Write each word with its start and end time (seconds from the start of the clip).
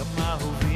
amarro 0.00 0.67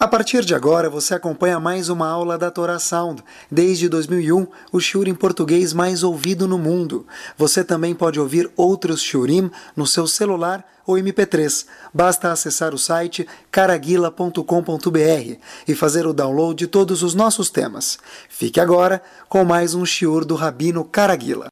A 0.00 0.08
partir 0.08 0.46
de 0.46 0.54
agora, 0.54 0.88
você 0.88 1.14
acompanha 1.14 1.60
mais 1.60 1.90
uma 1.90 2.08
aula 2.08 2.38
da 2.38 2.50
Torá 2.50 2.78
Sound. 2.78 3.22
Desde 3.50 3.86
2001, 3.86 4.46
o 4.72 4.80
shiur 4.80 5.06
em 5.06 5.14
português 5.14 5.74
mais 5.74 6.02
ouvido 6.02 6.48
no 6.48 6.56
mundo. 6.56 7.06
Você 7.36 7.62
também 7.62 7.94
pode 7.94 8.18
ouvir 8.18 8.50
outros 8.56 9.02
shiurim 9.02 9.50
no 9.76 9.86
seu 9.86 10.06
celular 10.06 10.64
ou 10.86 10.94
MP3. 10.94 11.66
Basta 11.92 12.32
acessar 12.32 12.72
o 12.72 12.78
site 12.78 13.28
caraguila.com.br 13.52 15.36
e 15.68 15.74
fazer 15.74 16.06
o 16.06 16.14
download 16.14 16.54
de 16.54 16.66
todos 16.66 17.02
os 17.02 17.14
nossos 17.14 17.50
temas. 17.50 17.98
Fique 18.26 18.58
agora 18.58 19.02
com 19.28 19.44
mais 19.44 19.74
um 19.74 19.84
shiur 19.84 20.24
do 20.24 20.34
Rabino 20.34 20.82
Caraguila. 20.82 21.48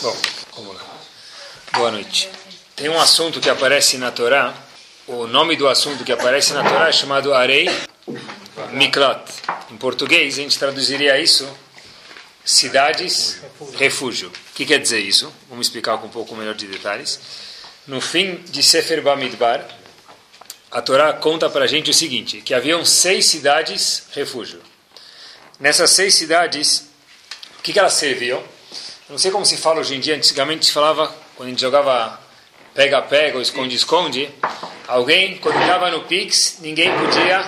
Bom, 0.00 0.16
vamos 0.56 0.74
lá. 0.74 0.82
Boa 1.74 1.90
noite. 1.90 2.30
Tem 2.74 2.88
um 2.88 2.98
assunto 2.98 3.40
que 3.40 3.50
aparece 3.50 3.98
na 3.98 4.10
Torá. 4.10 4.69
O 5.12 5.26
nome 5.26 5.56
do 5.56 5.66
assunto 5.66 6.04
que 6.04 6.12
aparece 6.12 6.52
na 6.52 6.62
Torá 6.62 6.88
é 6.88 6.92
chamado 6.92 7.34
Arei 7.34 7.68
Miklat. 8.70 9.20
Em 9.68 9.76
português, 9.76 10.34
a 10.34 10.42
gente 10.42 10.56
traduziria 10.56 11.18
isso 11.20 11.52
cidades 12.44 13.40
refúgio. 13.74 14.28
O 14.28 14.54
que 14.54 14.64
quer 14.64 14.78
dizer 14.78 15.00
isso? 15.00 15.32
Vamos 15.48 15.66
explicar 15.66 15.98
com 15.98 16.06
um 16.06 16.10
pouco 16.10 16.36
melhor 16.36 16.54
de 16.54 16.68
detalhes. 16.68 17.18
No 17.88 18.00
fim 18.00 18.36
de 18.50 18.62
Sefer 18.62 19.02
Bamidbar, 19.02 19.66
a 20.70 20.80
Torá 20.80 21.12
conta 21.12 21.50
para 21.50 21.64
a 21.64 21.68
gente 21.68 21.90
o 21.90 21.94
seguinte, 21.94 22.40
que 22.40 22.54
haviam 22.54 22.84
seis 22.84 23.26
cidades 23.26 24.04
refúgio. 24.12 24.62
Nessas 25.58 25.90
seis 25.90 26.14
cidades, 26.14 26.88
o 27.58 27.62
que, 27.62 27.72
que 27.72 27.80
elas 27.80 27.94
serviam? 27.94 28.38
Eu 28.38 29.10
não 29.10 29.18
sei 29.18 29.32
como 29.32 29.44
se 29.44 29.56
fala 29.56 29.80
hoje 29.80 29.96
em 29.96 30.00
dia, 30.00 30.14
antigamente 30.14 30.66
se 30.66 30.72
falava, 30.72 31.12
quando 31.34 31.48
a 31.48 31.50
gente 31.50 31.60
jogava 31.60 32.29
pega-pega 32.80 33.36
ou 33.36 33.42
esconde-esconde, 33.42 34.30
alguém, 34.88 35.36
quando 35.36 35.60
estava 35.60 35.90
no 35.90 36.04
Pix, 36.04 36.60
ninguém 36.60 36.90
podia 36.96 37.44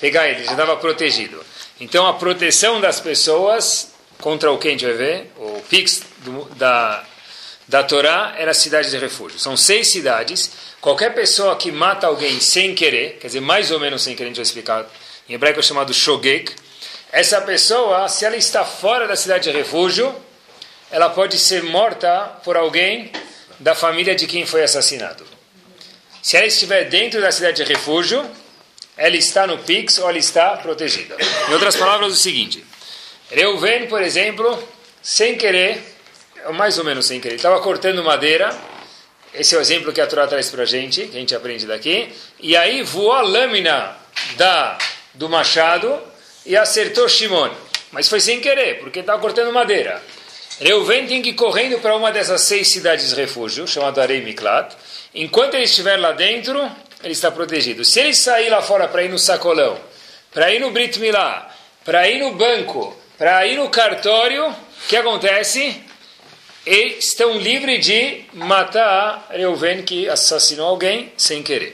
pegar 0.00 0.28
ele, 0.28 0.42
já 0.42 0.50
estava 0.50 0.76
protegido. 0.78 1.40
Então 1.80 2.08
a 2.08 2.14
proteção 2.14 2.80
das 2.80 2.98
pessoas 2.98 3.92
contra 4.20 4.50
o 4.50 4.58
que 4.58 4.66
a 4.66 4.70
gente 4.72 4.84
vai 4.84 4.94
ver, 4.94 5.32
o 5.36 5.62
Pix 5.68 6.02
do, 6.24 6.44
da, 6.56 7.04
da 7.68 7.84
Torá 7.84 8.34
era 8.36 8.50
a 8.50 8.54
cidade 8.54 8.90
de 8.90 8.98
refúgio. 8.98 9.38
São 9.38 9.56
seis 9.56 9.92
cidades. 9.92 10.50
Qualquer 10.80 11.14
pessoa 11.14 11.54
que 11.54 11.70
mata 11.70 12.08
alguém 12.08 12.40
sem 12.40 12.74
querer, 12.74 13.18
quer 13.20 13.28
dizer, 13.28 13.40
mais 13.40 13.70
ou 13.70 13.78
menos 13.78 14.02
sem 14.02 14.16
querer, 14.16 14.26
a 14.26 14.30
gente 14.30 14.38
vai 14.38 14.42
explicar, 14.42 14.86
em 15.28 15.34
hebraico 15.34 15.60
é 15.60 15.62
chamado 15.62 15.94
shogek, 15.94 16.52
essa 17.12 17.40
pessoa, 17.42 18.08
se 18.08 18.24
ela 18.24 18.36
está 18.36 18.64
fora 18.64 19.06
da 19.06 19.14
cidade 19.14 19.44
de 19.44 19.56
refúgio, 19.56 20.12
ela 20.90 21.08
pode 21.10 21.38
ser 21.38 21.62
morta 21.62 22.40
por 22.42 22.56
alguém 22.56 23.12
da 23.62 23.74
família 23.74 24.14
de 24.14 24.26
quem 24.26 24.44
foi 24.44 24.62
assassinado. 24.62 25.24
Se 26.20 26.36
ela 26.36 26.46
estiver 26.46 26.84
dentro 26.88 27.20
da 27.20 27.30
cidade 27.30 27.64
de 27.64 27.72
refúgio, 27.72 28.28
ela 28.96 29.16
está 29.16 29.46
no 29.46 29.58
Pix 29.58 29.98
ou 29.98 30.08
ela 30.08 30.18
está 30.18 30.56
protegida. 30.56 31.16
Em 31.48 31.52
outras 31.52 31.76
palavras, 31.76 32.12
o 32.12 32.16
seguinte: 32.16 32.64
Reuven, 33.30 33.86
por 33.86 34.02
exemplo, 34.02 34.62
sem 35.00 35.36
querer, 35.36 35.80
mais 36.54 36.76
ou 36.76 36.84
menos 36.84 37.06
sem 37.06 37.20
querer, 37.20 37.36
estava 37.36 37.60
cortando 37.60 38.02
madeira. 38.02 38.54
Esse 39.32 39.54
é 39.54 39.58
o 39.58 39.60
exemplo 39.62 39.92
que 39.92 40.00
a 40.00 40.06
Torá 40.06 40.26
traz 40.26 40.50
para 40.50 40.64
a 40.64 40.66
gente, 40.66 41.06
que 41.06 41.16
a 41.16 41.20
gente 41.20 41.34
aprende 41.34 41.66
daqui. 41.66 42.12
E 42.38 42.54
aí 42.54 42.82
voou 42.82 43.12
a 43.12 43.22
lâmina 43.22 43.96
da, 44.36 44.76
do 45.14 45.28
machado 45.28 45.98
e 46.44 46.54
acertou 46.54 47.08
Shimon. 47.08 47.50
Mas 47.92 48.08
foi 48.08 48.20
sem 48.20 48.40
querer, 48.40 48.80
porque 48.80 49.00
estava 49.00 49.20
cortando 49.20 49.50
madeira. 49.52 50.02
Reuven 50.60 51.06
tem 51.06 51.22
que 51.22 51.30
ir 51.30 51.34
correndo 51.34 51.78
para 51.80 51.96
uma 51.96 52.12
dessas 52.12 52.42
seis 52.42 52.68
cidades 52.68 53.10
de 53.10 53.14
refúgio, 53.14 53.66
chamado 53.66 54.00
Arei 54.00 54.20
Miklat. 54.20 54.74
Enquanto 55.14 55.54
ele 55.54 55.64
estiver 55.64 55.96
lá 55.96 56.12
dentro, 56.12 56.60
ele 57.02 57.12
está 57.12 57.30
protegido. 57.30 57.84
Se 57.84 58.00
ele 58.00 58.14
sair 58.14 58.48
lá 58.48 58.62
fora 58.62 58.88
para 58.88 59.02
ir 59.02 59.08
no 59.08 59.18
sacolão, 59.18 59.78
para 60.32 60.52
ir 60.52 60.60
no 60.60 60.70
Brit 60.70 60.98
Milá, 60.98 61.50
para 61.84 62.08
ir 62.08 62.18
no 62.18 62.32
banco, 62.34 62.96
para 63.18 63.46
ir 63.46 63.56
no 63.56 63.68
cartório, 63.68 64.48
o 64.48 64.56
que 64.88 64.96
acontece? 64.96 65.80
Eles 66.64 67.06
estão 67.06 67.36
livres 67.38 67.84
de 67.84 68.24
matar 68.32 69.26
Reuven 69.30 69.82
que 69.82 70.08
assassinou 70.08 70.68
alguém 70.68 71.12
sem 71.16 71.42
querer. 71.42 71.72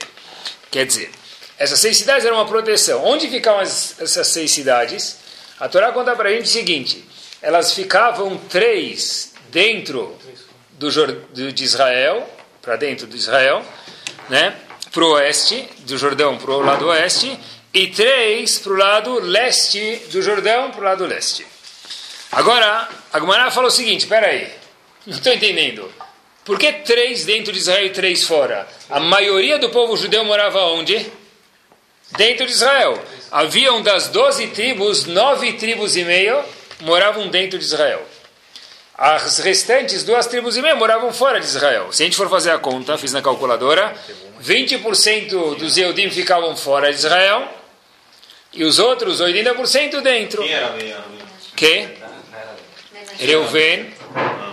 Quer 0.71 0.85
dizer, 0.85 1.11
essas 1.59 1.79
seis 1.79 1.97
cidades 1.97 2.25
eram 2.25 2.37
uma 2.37 2.47
proteção. 2.47 3.03
Onde 3.05 3.27
ficavam 3.27 3.59
as, 3.59 3.99
essas 3.99 4.27
seis 4.27 4.51
cidades? 4.51 5.17
A 5.59 5.67
Torá 5.67 5.91
conta 5.91 6.15
para 6.15 6.29
a 6.29 6.31
gente 6.31 6.45
o 6.45 6.47
seguinte: 6.47 7.03
elas 7.41 7.73
ficavam 7.73 8.37
três 8.37 9.33
dentro 9.49 10.17
do, 10.73 10.89
de 11.51 11.63
Israel, 11.63 12.27
para 12.61 12.75
dentro 12.75 13.07
de 13.07 13.17
Israel, 13.17 13.63
né? 14.29 14.55
para 14.91 15.03
o 15.03 15.11
oeste, 15.13 15.67
do 15.79 15.97
Jordão 15.97 16.37
para 16.37 16.51
o 16.51 16.61
lado 16.61 16.87
oeste, 16.87 17.37
e 17.73 17.87
três 17.87 18.59
para 18.59 18.71
o 18.73 18.75
lado 18.75 19.19
leste 19.19 20.07
do 20.11 20.21
Jordão, 20.21 20.71
para 20.71 20.81
o 20.81 20.83
lado 20.83 21.05
leste. 21.05 21.45
Agora, 22.31 22.89
a 23.13 23.19
Gumará 23.19 23.51
fala 23.51 23.67
o 23.67 23.71
seguinte: 23.71 24.01
espera 24.01 24.27
aí, 24.27 24.51
não 25.05 25.15
estou 25.15 25.31
entendendo. 25.31 25.91
Por 26.43 26.57
que 26.57 26.71
três 26.73 27.25
dentro 27.25 27.53
de 27.53 27.59
Israel 27.59 27.85
e 27.85 27.91
três 27.91 28.23
fora? 28.23 28.67
A 28.89 28.99
maioria 28.99 29.59
do 29.59 29.69
povo 29.69 29.95
judeu 29.95 30.25
morava 30.25 30.59
onde? 30.65 31.11
Dentro 32.17 32.47
de 32.47 32.51
Israel. 32.51 32.99
Haviam 33.31 33.83
das 33.83 34.07
doze 34.07 34.47
tribos, 34.47 35.05
nove 35.05 35.53
tribos 35.53 35.95
e 35.95 36.03
meio 36.03 36.43
moravam 36.81 37.27
dentro 37.27 37.57
de 37.57 37.65
Israel. 37.65 38.05
As 38.97 39.39
restantes 39.39 40.03
duas 40.03 40.27
tribos 40.27 40.57
e 40.57 40.61
meia 40.61 40.75
moravam 40.75 41.13
fora 41.13 41.39
de 41.39 41.45
Israel. 41.45 41.91
Se 41.91 42.03
a 42.03 42.05
gente 42.05 42.17
for 42.17 42.29
fazer 42.29 42.51
a 42.51 42.57
conta, 42.57 42.97
fiz 42.97 43.13
na 43.13 43.21
calculadora, 43.21 43.95
20% 44.43 45.55
dos 45.57 45.77
Eudim 45.77 46.09
ficavam 46.09 46.55
fora 46.57 46.89
de 46.91 46.97
Israel 46.97 47.47
e 48.51 48.63
os 48.63 48.77
outros 48.77 49.21
80% 49.21 50.01
dentro. 50.01 50.43
Quem 50.43 50.53
era 50.53 50.71
meio? 50.71 50.97
Que? 51.55 51.87
Reuven, 53.19 53.93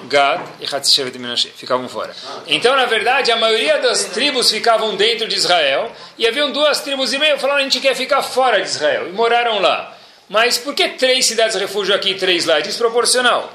Gad 0.09 0.41
e 0.61 0.75
Hatzishevet 0.75 1.19
Menashe 1.19 1.49
ficavam 1.49 1.89
fora. 1.89 2.15
Então, 2.47 2.77
na 2.77 2.87
verdade, 2.87 3.33
a 3.33 3.37
maioria 3.37 3.79
das 3.79 4.05
tribos 4.07 4.51
ficavam 4.51 4.97
dentro 4.97 5.27
de 5.27 5.35
Israel 5.35 5.91
e 6.19 6.27
haviam 6.27 6.53
duas 6.53 6.81
tribos 6.81 7.13
e 7.13 7.19
meia 7.19 7.35
que 7.35 7.41
falaram 7.41 7.61
a 7.61 7.63
gente 7.63 7.81
quer 7.81 7.95
ficar 7.95 8.23
fora 8.23 8.61
de 8.61 8.69
Israel 8.69 9.09
e 9.09 9.13
moraram 9.13 9.61
lá. 9.61 9.96
Mas 10.29 10.59
por 10.59 10.75
que 10.75 10.89
três 10.91 11.27
cidades 11.27 11.55
de 11.55 11.61
refúgio 11.61 11.95
aqui 11.95 12.11
e 12.11 12.15
três 12.15 12.45
lá? 12.45 12.59
É 12.59 12.63
desproporcional. 12.63 13.53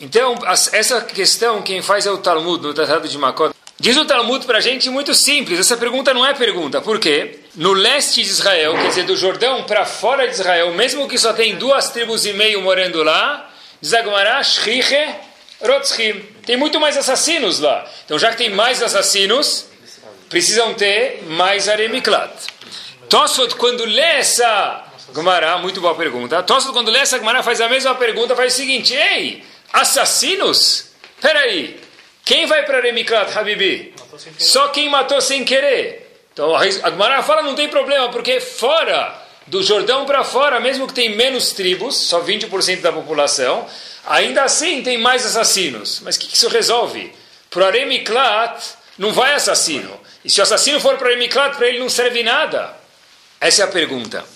Então, 0.00 0.36
essa 0.72 1.00
questão, 1.02 1.62
quem 1.62 1.80
faz 1.80 2.04
é 2.04 2.10
o 2.10 2.18
Talmud, 2.18 2.62
no 2.62 2.74
Tratado 2.74 3.08
de 3.08 3.16
Makot. 3.16 3.54
Diz 3.78 3.96
o 3.96 4.04
Talmud 4.04 4.44
para 4.44 4.58
a 4.58 4.60
gente 4.60 4.90
muito 4.90 5.14
simples. 5.14 5.58
Essa 5.58 5.76
pergunta 5.76 6.12
não 6.12 6.26
é 6.26 6.34
pergunta. 6.34 6.80
Por 6.80 6.98
quê? 6.98 7.40
No 7.54 7.72
leste 7.72 8.22
de 8.22 8.28
Israel, 8.28 8.72
quer 8.74 8.88
dizer, 8.88 9.04
do 9.04 9.16
Jordão 9.16 9.64
para 9.64 9.84
fora 9.84 10.26
de 10.26 10.34
Israel, 10.34 10.72
mesmo 10.74 11.08
que 11.08 11.18
só 11.18 11.32
tem 11.32 11.56
duas 11.56 11.90
tribos 11.90 12.26
e 12.26 12.32
meio 12.32 12.60
morando 12.60 13.02
lá, 13.02 13.50
diz 13.80 13.94
Agmará, 13.94 14.42
Shriche, 14.42 15.14
Rotzchim. 15.60 16.24
Tem 16.44 16.56
muito 16.56 16.80
mais 16.80 16.96
assassinos 16.96 17.60
lá. 17.60 17.88
Então, 18.04 18.18
já 18.18 18.30
que 18.30 18.36
tem 18.36 18.50
mais 18.50 18.82
assassinos, 18.82 19.66
precisam 20.28 20.74
ter 20.74 21.22
mais 21.28 21.68
Aremiklat. 21.68 22.32
Tosfot, 23.08 23.54
quando 23.56 23.84
lê 23.84 24.00
essa 24.00 24.84
Gumará, 25.14 25.58
muito 25.58 25.80
boa 25.80 25.94
pergunta. 25.94 26.42
Tosfot, 26.42 26.72
quando 26.72 26.90
lê 26.90 26.98
essa 26.98 27.16
Gumará, 27.16 27.40
faz 27.40 27.60
a 27.60 27.68
mesma 27.68 27.94
pergunta, 27.94 28.34
faz 28.34 28.52
o 28.52 28.56
seguinte, 28.56 28.92
ei, 28.92 29.44
assassinos? 29.72 30.86
Peraí, 31.20 31.80
quem 32.24 32.46
vai 32.46 32.64
para 32.64 32.80
Remiklat, 32.80 33.32
Habibi? 33.38 33.94
Só 34.38 34.68
quem 34.68 34.88
matou 34.88 35.20
sem 35.20 35.44
querer. 35.44 36.26
Então, 36.32 36.52
a 36.56 36.90
Gumará 36.90 37.22
fala, 37.22 37.42
não 37.42 37.54
tem 37.54 37.68
problema, 37.68 38.08
porque 38.08 38.40
fora 38.40 39.16
do 39.46 39.62
Jordão 39.62 40.04
para 40.04 40.24
fora, 40.24 40.58
mesmo 40.58 40.88
que 40.88 40.94
tem 40.94 41.14
menos 41.14 41.52
tribos, 41.52 41.94
só 41.94 42.20
20% 42.20 42.80
da 42.80 42.90
população, 42.90 43.68
ainda 44.04 44.42
assim 44.42 44.82
tem 44.82 44.98
mais 44.98 45.24
assassinos. 45.24 46.00
Mas 46.02 46.16
o 46.16 46.18
que, 46.18 46.26
que 46.26 46.36
isso 46.36 46.48
resolve? 46.48 47.12
Para 47.50 47.70
Remiklat, 47.70 48.60
não 48.98 49.12
vai 49.12 49.32
assassino. 49.32 49.96
E 50.24 50.30
se 50.30 50.40
o 50.40 50.42
assassino 50.42 50.80
for 50.80 50.98
para 50.98 51.10
Remiklat, 51.10 51.56
para 51.56 51.68
ele 51.68 51.78
não 51.78 51.88
serve 51.88 52.24
nada. 52.24 52.76
Essa 53.40 53.62
é 53.62 53.64
a 53.64 53.68
pergunta. 53.68 54.33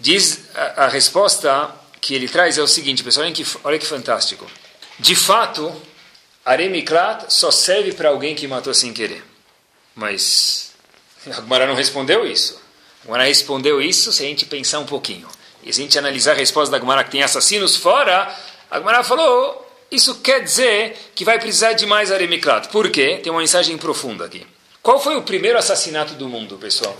Diz 0.00 0.40
a, 0.54 0.84
a, 0.84 0.88
resposta 0.88 1.70
que 2.00 2.14
ele 2.14 2.26
traz 2.26 2.56
é 2.56 2.62
o 2.62 2.66
seguinte, 2.66 3.04
pessoal, 3.04 3.26
olha 3.26 3.34
que, 3.34 3.46
olha 3.62 3.78
que 3.78 3.86
fantástico. 3.86 4.46
De 4.98 5.14
fato, 5.14 5.70
Aremiklat 6.44 7.26
só 7.28 7.50
serve 7.50 7.92
para 7.92 8.08
alguém 8.08 8.34
que 8.34 8.48
matou 8.48 8.72
sem 8.72 8.94
querer. 8.94 9.22
Mas 9.94 10.72
Agmará 11.36 11.66
não 11.66 11.74
respondeu 11.74 12.26
isso. 12.26 12.58
Agmará 13.04 13.24
respondeu 13.24 13.80
isso 13.80 14.10
se 14.10 14.22
a 14.22 14.26
gente 14.26 14.46
pensar 14.46 14.78
um 14.78 14.86
pouquinho. 14.86 15.28
E 15.62 15.72
se 15.72 15.80
a 15.80 15.84
gente 15.84 15.98
analisar 15.98 16.32
a 16.32 16.36
resposta 16.36 16.70
da 16.70 16.78
Agmará 16.78 17.04
que 17.04 17.10
tem 17.10 17.22
assassinos 17.22 17.76
fora, 17.76 18.34
Agmará 18.70 19.04
falou, 19.04 19.70
isso 19.90 20.20
quer 20.20 20.42
dizer 20.42 20.96
que 21.14 21.26
vai 21.26 21.38
precisar 21.38 21.74
de 21.74 21.84
mais 21.84 22.10
Aremiklat. 22.10 22.68
Por 22.68 22.88
quê? 22.88 23.20
Tem 23.22 23.30
uma 23.30 23.40
mensagem 23.40 23.76
profunda 23.76 24.24
aqui. 24.24 24.46
Qual 24.82 24.98
foi 24.98 25.16
o 25.16 25.22
primeiro 25.22 25.58
assassinato 25.58 26.14
do 26.14 26.26
mundo, 26.26 26.56
pessoal? 26.56 26.96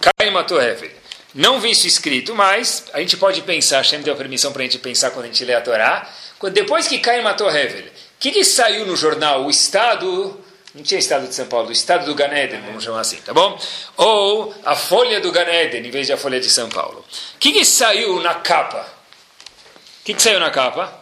Caim 0.00 0.30
matou 0.30 0.60
Hevel. 0.60 0.90
Não 1.34 1.58
vi 1.58 1.72
isso 1.72 1.86
escrito, 1.86 2.34
mas 2.34 2.84
a 2.92 3.00
gente 3.00 3.16
pode 3.16 3.42
pensar, 3.42 3.78
Hashem 3.78 4.02
deu 4.02 4.14
permissão 4.14 4.52
para 4.52 4.62
a 4.62 4.64
gente 4.64 4.78
pensar 4.78 5.10
quando 5.10 5.24
a 5.24 5.28
gente 5.28 5.44
lê 5.44 5.54
a 5.54 5.60
Torá, 5.60 6.08
depois 6.52 6.86
que 6.86 6.98
Caim 6.98 7.22
matou 7.22 7.50
Hevel, 7.50 7.86
o 7.86 7.90
que, 8.20 8.30
que 8.30 8.44
saiu 8.44 8.86
no 8.86 8.96
jornal? 8.96 9.44
O 9.44 9.50
Estado 9.50 10.38
não 10.74 10.82
tinha 10.82 10.98
estado 10.98 11.28
de 11.28 11.34
São 11.34 11.46
Paulo, 11.46 11.68
o 11.68 11.72
estado 11.72 12.04
do 12.04 12.14
Ganeden, 12.16 12.60
vamos 12.62 12.82
chamar 12.82 13.00
assim, 13.00 13.18
tá 13.18 13.32
bom? 13.32 13.56
Ou 13.96 14.52
a 14.64 14.74
folha 14.74 15.20
do 15.20 15.30
Ganeden, 15.30 15.86
em 15.86 15.90
vez 15.90 16.08
de 16.08 16.12
a 16.12 16.16
folha 16.16 16.40
de 16.40 16.50
São 16.50 16.68
Paulo. 16.68 17.04
O 17.36 17.38
que, 17.38 17.52
que 17.52 17.64
saiu 17.64 18.20
na 18.20 18.34
capa? 18.34 18.80
O 18.80 20.04
que, 20.04 20.14
que 20.14 20.22
saiu 20.22 20.40
na 20.40 20.50
capa? 20.50 20.92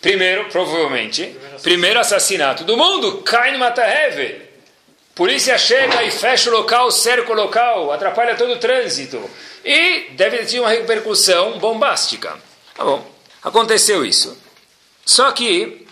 Primeiro, 0.00 0.48
provavelmente, 0.48 1.36
primeiro 1.62 2.00
assassinato 2.00 2.64
do 2.64 2.76
mundo, 2.76 3.22
Cain 3.22 3.56
mata 3.56 3.82
Hevel. 3.82 4.45
Polícia 5.16 5.56
chega 5.56 6.04
e 6.04 6.10
fecha 6.10 6.50
o 6.50 6.52
local, 6.52 6.90
cerca 6.90 7.32
o 7.32 7.34
local, 7.34 7.90
atrapalha 7.90 8.34
todo 8.34 8.52
o 8.52 8.58
trânsito. 8.58 9.18
E 9.64 10.10
deve 10.10 10.44
ter 10.44 10.60
uma 10.60 10.68
repercussão 10.68 11.58
bombástica. 11.58 12.36
Tá 12.74 12.84
bom, 12.84 13.02
aconteceu 13.42 14.04
isso. 14.04 14.36
Só 15.06 15.32
que 15.32 15.86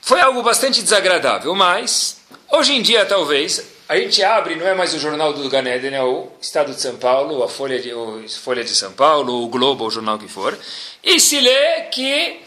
foi 0.00 0.18
algo 0.22 0.42
bastante 0.42 0.80
desagradável, 0.80 1.54
mas 1.54 2.22
hoje 2.50 2.72
em 2.72 2.80
dia 2.80 3.04
talvez 3.04 3.62
a 3.86 3.98
gente 3.98 4.22
abre, 4.22 4.56
não 4.56 4.66
é 4.66 4.72
mais 4.72 4.94
o 4.94 4.98
jornal 4.98 5.34
do 5.34 5.46
Ganeden, 5.50 5.94
é 5.94 6.02
o 6.02 6.28
Estado 6.40 6.72
de 6.72 6.80
São 6.80 6.96
Paulo, 6.96 7.42
a 7.42 7.48
Folha 7.50 7.78
de, 7.78 7.92
Folha 8.30 8.64
de 8.64 8.74
São 8.74 8.92
Paulo, 8.92 9.42
o 9.42 9.48
Globo, 9.48 9.84
o 9.84 9.90
jornal 9.90 10.18
que 10.18 10.26
for, 10.26 10.58
e 11.02 11.20
se 11.20 11.38
lê 11.38 11.82
que 11.92 12.40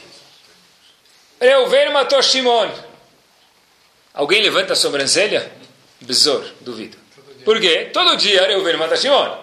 Reuven 1.39 1.91
matou 1.91 2.23
Shimon. 2.23 2.71
Alguém 4.15 4.41
levanta 4.41 4.73
a 4.73 4.75
sobrancelha? 4.75 5.56
Besor, 6.01 6.44
duvido. 6.61 6.97
Por 7.44 7.59
quê? 7.59 7.89
Todo 7.94 8.17
dia 8.17 8.45
Reuven 8.47 8.77
mata 8.77 8.95
Shimon. 8.97 9.38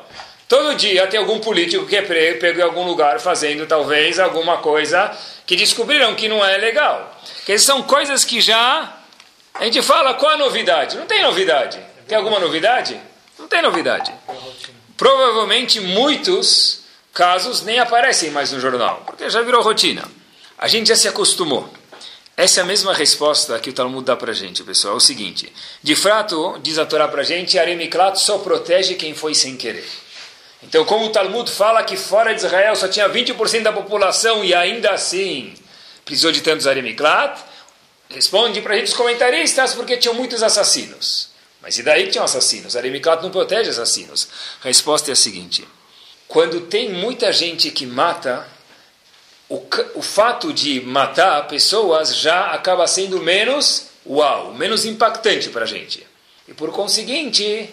Todo 0.48 0.74
dia 0.74 1.06
tem 1.06 1.18
algum 1.18 1.40
político 1.40 1.86
que 1.86 1.96
é 1.96 2.02
pego 2.02 2.60
em 2.60 2.62
algum 2.62 2.84
lugar 2.84 3.18
fazendo 3.18 3.66
talvez 3.66 4.18
alguma 4.18 4.58
coisa 4.58 5.10
que 5.46 5.56
descobriram 5.56 6.14
que 6.14 6.28
não 6.28 6.44
é 6.44 6.58
legal. 6.58 7.18
Que 7.46 7.58
são 7.58 7.82
coisas 7.82 8.24
que 8.24 8.40
já 8.40 8.98
a 9.54 9.64
gente 9.64 9.80
fala 9.82 10.14
qual 10.14 10.32
a 10.32 10.36
novidade? 10.36 10.96
Não 10.96 11.06
tem 11.06 11.22
novidade. 11.22 11.80
Tem 12.06 12.18
alguma 12.18 12.38
novidade? 12.38 13.00
Não 13.38 13.48
tem 13.48 13.62
novidade. 13.62 14.12
Provavelmente 14.96 15.80
muitos 15.80 16.84
casos 17.12 17.62
nem 17.62 17.78
aparecem 17.78 18.30
mais 18.30 18.52
no 18.52 18.60
jornal, 18.60 19.02
porque 19.06 19.30
já 19.30 19.42
virou 19.42 19.62
rotina. 19.62 20.04
A 20.58 20.68
gente 20.68 20.88
já 20.88 20.96
se 20.96 21.08
acostumou. 21.08 21.72
Essa 22.36 22.60
é 22.60 22.62
a 22.62 22.66
mesma 22.66 22.92
resposta 22.92 23.58
que 23.60 23.70
o 23.70 23.72
Talmud 23.72 24.04
dá 24.04 24.16
para 24.16 24.32
gente, 24.32 24.62
pessoal. 24.64 24.94
É 24.94 24.96
o 24.96 25.00
seguinte: 25.00 25.52
de 25.82 25.94
fato, 25.94 26.58
diz 26.62 26.78
a 26.78 26.86
Torá 26.86 27.06
para 27.06 27.22
gente, 27.22 27.58
Aremiklat 27.58 28.16
só 28.18 28.38
protege 28.38 28.94
quem 28.94 29.14
foi 29.14 29.34
sem 29.34 29.56
querer. 29.56 29.86
Então, 30.62 30.84
como 30.84 31.06
o 31.06 31.10
Talmud 31.10 31.48
fala 31.50 31.82
que 31.84 31.96
fora 31.96 32.32
de 32.32 32.40
Israel 32.40 32.74
só 32.74 32.88
tinha 32.88 33.08
20% 33.08 33.62
da 33.62 33.72
população 33.72 34.44
e 34.44 34.54
ainda 34.54 34.90
assim 34.90 35.54
precisou 36.04 36.32
de 36.32 36.40
tantos 36.40 36.66
Aremiklat, 36.66 37.38
responde 38.08 38.60
para 38.62 38.74
a 38.74 38.76
gente 38.78 38.88
os 38.88 38.94
comentaristas 38.94 39.74
porque 39.74 39.96
tinham 39.96 40.14
muitos 40.14 40.42
assassinos. 40.42 41.28
Mas 41.62 41.78
e 41.78 41.82
daí 41.82 42.04
que 42.04 42.12
tinham 42.12 42.24
assassinos? 42.24 42.76
Aremiklat 42.76 43.22
não 43.22 43.30
protege 43.30 43.70
assassinos. 43.70 44.28
A 44.62 44.66
resposta 44.66 45.10
é 45.10 45.12
a 45.12 45.16
seguinte: 45.16 45.66
quando 46.26 46.62
tem 46.62 46.90
muita 46.92 47.32
gente 47.32 47.70
que 47.70 47.86
mata, 47.86 48.46
o, 49.48 49.62
o 49.94 50.02
fato 50.02 50.52
de 50.52 50.80
matar 50.80 51.46
pessoas 51.48 52.16
já 52.16 52.46
acaba 52.52 52.86
sendo 52.86 53.20
menos 53.20 53.88
uau, 54.06 54.52
menos 54.54 54.84
impactante 54.84 55.48
para 55.48 55.64
a 55.64 55.66
gente. 55.66 56.06
E 56.46 56.52
por 56.52 56.70
conseguinte, 56.72 57.70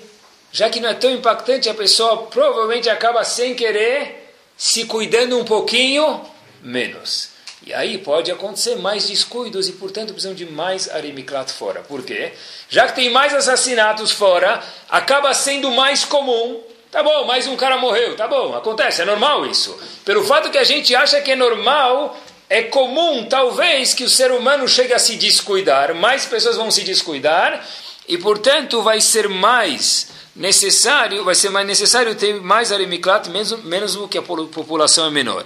já 0.51 0.69
que 0.69 0.79
não 0.79 0.89
é 0.89 0.94
tão 0.94 1.12
impactante, 1.12 1.69
a 1.69 1.73
pessoa 1.73 2.23
provavelmente 2.23 2.89
acaba 2.89 3.23
sem 3.23 3.56
querer 3.56 4.33
se 4.57 4.85
cuidando 4.85 5.38
um 5.38 5.45
pouquinho 5.45 6.21
menos. 6.62 7.29
E 7.63 7.73
aí 7.73 8.00
pode 8.00 8.31
acontecer 8.31 8.75
mais 8.75 9.07
descuidos 9.07 9.69
e, 9.69 9.73
portanto, 9.73 10.13
precisam 10.13 10.33
de 10.33 10.45
mais 10.47 10.89
arimiklat 10.89 11.51
fora. 11.51 11.81
Por 11.81 12.03
quê? 12.03 12.33
Já 12.68 12.88
que 12.88 12.95
tem 12.95 13.12
mais 13.12 13.33
assassinatos 13.35 14.12
fora, 14.12 14.63
acaba 14.89 15.31
sendo 15.33 15.69
mais 15.71 16.03
comum. 16.03 16.59
Tá 16.92 17.02
bom, 17.02 17.24
mais 17.24 17.48
um 17.48 17.56
cara 17.56 17.78
morreu. 17.78 18.18
Tá 18.18 18.28
bom, 18.28 18.54
acontece, 18.54 19.02
é 19.02 19.06
normal 19.06 19.46
isso. 19.46 19.80
Pelo 20.04 20.26
fato 20.26 20.52
que 20.52 20.58
a 20.58 20.64
gente 20.66 20.94
acha 20.94 21.22
que 21.22 21.32
é 21.32 21.36
normal, 21.38 22.20
é 22.50 22.64
comum, 22.64 23.26
talvez, 23.26 23.94
que 23.94 24.04
o 24.04 24.10
ser 24.10 24.30
humano 24.30 24.68
chegue 24.68 24.94
a 24.94 25.00
se 25.00 25.16
descuidar. 25.16 25.96
Mais 25.96 26.26
pessoas 26.26 26.58
vão 26.58 26.70
se 26.70 26.84
descuidar 26.84 27.66
e, 28.10 28.18
portanto, 28.18 28.82
vai 28.82 29.00
ser 29.00 29.30
mais 29.30 30.10
necessário, 30.36 31.24
vai 31.24 31.34
ser 31.34 31.50
mais 31.50 31.66
necessário 31.66 32.14
ter 32.14 32.42
mais 32.42 32.74
arimiklat, 32.74 33.30
menos, 33.30 33.64
menos 33.64 33.98
que 34.10 34.18
a 34.18 34.22
população 34.22 35.08
é 35.08 35.10
menor. 35.10 35.46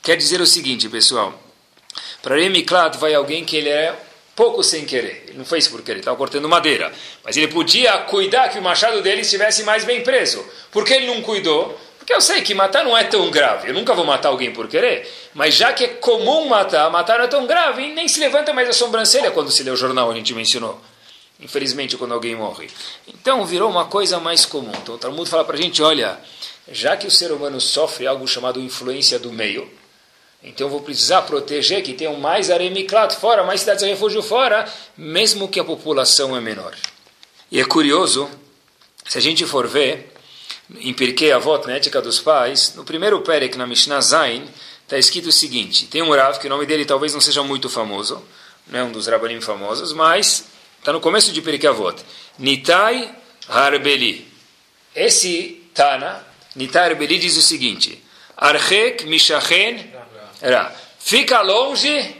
Quer 0.00 0.16
dizer 0.16 0.40
o 0.40 0.46
seguinte, 0.46 0.88
pessoal. 0.88 1.34
Para 2.22 2.36
arimiklat 2.36 2.96
vai 2.98 3.14
alguém 3.14 3.44
que 3.44 3.56
ele 3.56 3.68
é 3.68 3.98
pouco 4.34 4.62
sem 4.62 4.84
querer. 4.84 5.24
Ele 5.28 5.38
não 5.38 5.44
fez 5.44 5.68
por 5.68 5.82
querer, 5.82 6.00
estava 6.00 6.16
cortando 6.16 6.48
madeira. 6.48 6.92
Mas 7.24 7.36
ele 7.36 7.48
podia 7.48 7.98
cuidar 7.98 8.48
que 8.48 8.58
o 8.58 8.62
machado 8.62 9.02
dele 9.02 9.22
estivesse 9.22 9.62
mais 9.62 9.84
bem 9.84 10.02
preso. 10.02 10.44
Por 10.70 10.84
que 10.84 10.94
ele 10.94 11.06
não 11.06 11.22
cuidou? 11.22 11.78
Porque 11.98 12.12
eu 12.12 12.20
sei 12.20 12.42
que 12.42 12.52
matar 12.54 12.84
não 12.84 12.96
é 12.96 13.04
tão 13.04 13.30
grave. 13.30 13.68
Eu 13.68 13.74
nunca 13.74 13.94
vou 13.94 14.04
matar 14.04 14.28
alguém 14.28 14.52
por 14.52 14.68
querer. 14.68 15.10
Mas 15.32 15.54
já 15.54 15.72
que 15.72 15.84
é 15.84 15.88
comum 15.88 16.46
matar, 16.46 16.90
matar 16.90 17.18
não 17.18 17.24
é 17.24 17.28
tão 17.28 17.46
grave, 17.46 17.88
nem 17.94 18.06
se 18.08 18.20
levanta 18.20 18.52
mais 18.52 18.68
a 18.68 18.72
sobrancelha 18.72 19.30
quando 19.30 19.50
se 19.50 19.62
lê 19.62 19.70
o 19.70 19.76
jornal, 19.76 20.10
a 20.10 20.14
gente 20.14 20.34
mencionou 20.34 20.80
infelizmente, 21.40 21.96
quando 21.96 22.14
alguém 22.14 22.34
morre. 22.34 22.68
Então, 23.06 23.44
virou 23.44 23.70
uma 23.70 23.84
coisa 23.86 24.18
mais 24.18 24.46
comum. 24.46 24.72
Então, 24.82 24.94
o 24.94 24.98
Talmud 24.98 25.28
fala 25.28 25.44
para 25.44 25.56
a 25.56 25.60
gente, 25.60 25.82
olha, 25.82 26.18
já 26.70 26.96
que 26.96 27.06
o 27.06 27.10
ser 27.10 27.32
humano 27.32 27.60
sofre 27.60 28.06
algo 28.06 28.26
chamado 28.26 28.60
influência 28.60 29.18
do 29.18 29.32
meio, 29.32 29.70
então 30.44 30.66
eu 30.66 30.70
vou 30.70 30.82
precisar 30.82 31.22
proteger 31.22 31.82
que 31.82 31.94
tenham 31.94 32.14
mais 32.20 32.50
aremiklat 32.50 33.16
fora, 33.16 33.42
mais 33.42 33.60
cidades 33.60 33.82
de 33.82 33.90
refúgio 33.90 34.22
fora, 34.22 34.70
mesmo 34.96 35.48
que 35.48 35.58
a 35.58 35.64
população 35.64 36.36
é 36.36 36.40
menor. 36.40 36.74
E 37.50 37.60
é 37.60 37.64
curioso, 37.64 38.30
se 39.06 39.18
a 39.18 39.20
gente 39.20 39.46
for 39.46 39.66
ver, 39.66 40.12
em 40.76 40.92
Pirkei 40.92 41.32
Avot, 41.32 41.66
na 41.66 41.74
Ética 41.74 42.00
dos 42.00 42.20
Pais, 42.20 42.74
no 42.76 42.84
primeiro 42.84 43.20
Perek, 43.22 43.56
na 43.56 43.66
Mishnah 43.66 44.00
Zain, 44.00 44.44
está 44.82 44.98
escrito 44.98 45.30
o 45.30 45.32
seguinte, 45.32 45.86
tem 45.86 46.02
um 46.02 46.10
Rav, 46.10 46.38
que 46.38 46.46
o 46.46 46.50
nome 46.50 46.66
dele 46.66 46.84
talvez 46.84 47.12
não 47.12 47.20
seja 47.20 47.42
muito 47.42 47.68
famoso, 47.68 48.22
não 48.66 48.78
é 48.78 48.84
um 48.84 48.92
dos 48.92 49.06
Rabanim 49.06 49.40
famosos, 49.40 49.92
mas 49.92 50.44
Está 50.84 50.92
no 50.92 51.00
começo 51.00 51.32
de 51.32 51.40
Perikei 51.40 51.70
Avot. 51.70 51.96
Nitai 52.38 53.10
Harbeli. 53.48 54.28
Esse 54.94 55.62
Tana, 55.72 56.22
Nitai 56.54 56.90
Harbeli, 56.90 57.18
diz 57.18 57.38
o 57.38 57.40
seguinte: 57.40 58.04
Archek 58.36 59.06
Mishachen 59.06 59.93
Ra. 60.44 60.70
Fica 60.98 61.40
longe 61.40 62.16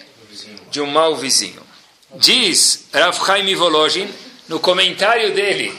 de 0.70 0.80
um 0.80 0.86
mau 0.86 1.14
vizinho. 1.14 1.62
Diz 2.14 2.86
Rav 2.92 3.14
Chaim 3.24 3.54
Volozhin, 3.54 4.08
no 4.48 4.58
comentário 4.58 5.34
dele 5.34 5.76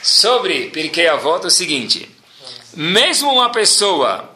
sobre 0.00 0.70
Pirkei 0.70 1.08
Avot, 1.08 1.44
o 1.46 1.50
seguinte: 1.50 2.08
mesmo 2.74 3.32
uma 3.32 3.50
pessoa, 3.50 4.30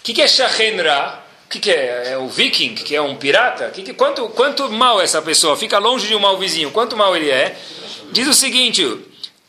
o 0.00 0.02
que, 0.02 0.12
que 0.14 0.22
é 0.22 0.26
Shachen 0.26 0.82
Ra? 0.82 1.22
O 1.44 1.48
que, 1.48 1.60
que, 1.60 1.70
é? 1.70 2.12
É 2.12 2.18
o 2.18 2.26
viking, 2.28 2.74
que 2.74 2.96
é 2.96 3.00
um 3.00 3.14
pirata? 3.14 3.70
Que 3.70 3.82
que, 3.82 3.94
quanto, 3.94 4.28
quanto 4.30 4.68
mal 4.68 5.00
essa 5.00 5.22
pessoa? 5.22 5.56
Fica 5.56 5.78
longe 5.78 6.08
de 6.08 6.14
um 6.16 6.18
mau 6.18 6.36
vizinho. 6.36 6.72
Quanto 6.72 6.96
mal 6.96 7.16
ele 7.16 7.30
é? 7.30 7.56
Diz 8.10 8.26
o 8.26 8.34
seguinte, 8.34 8.82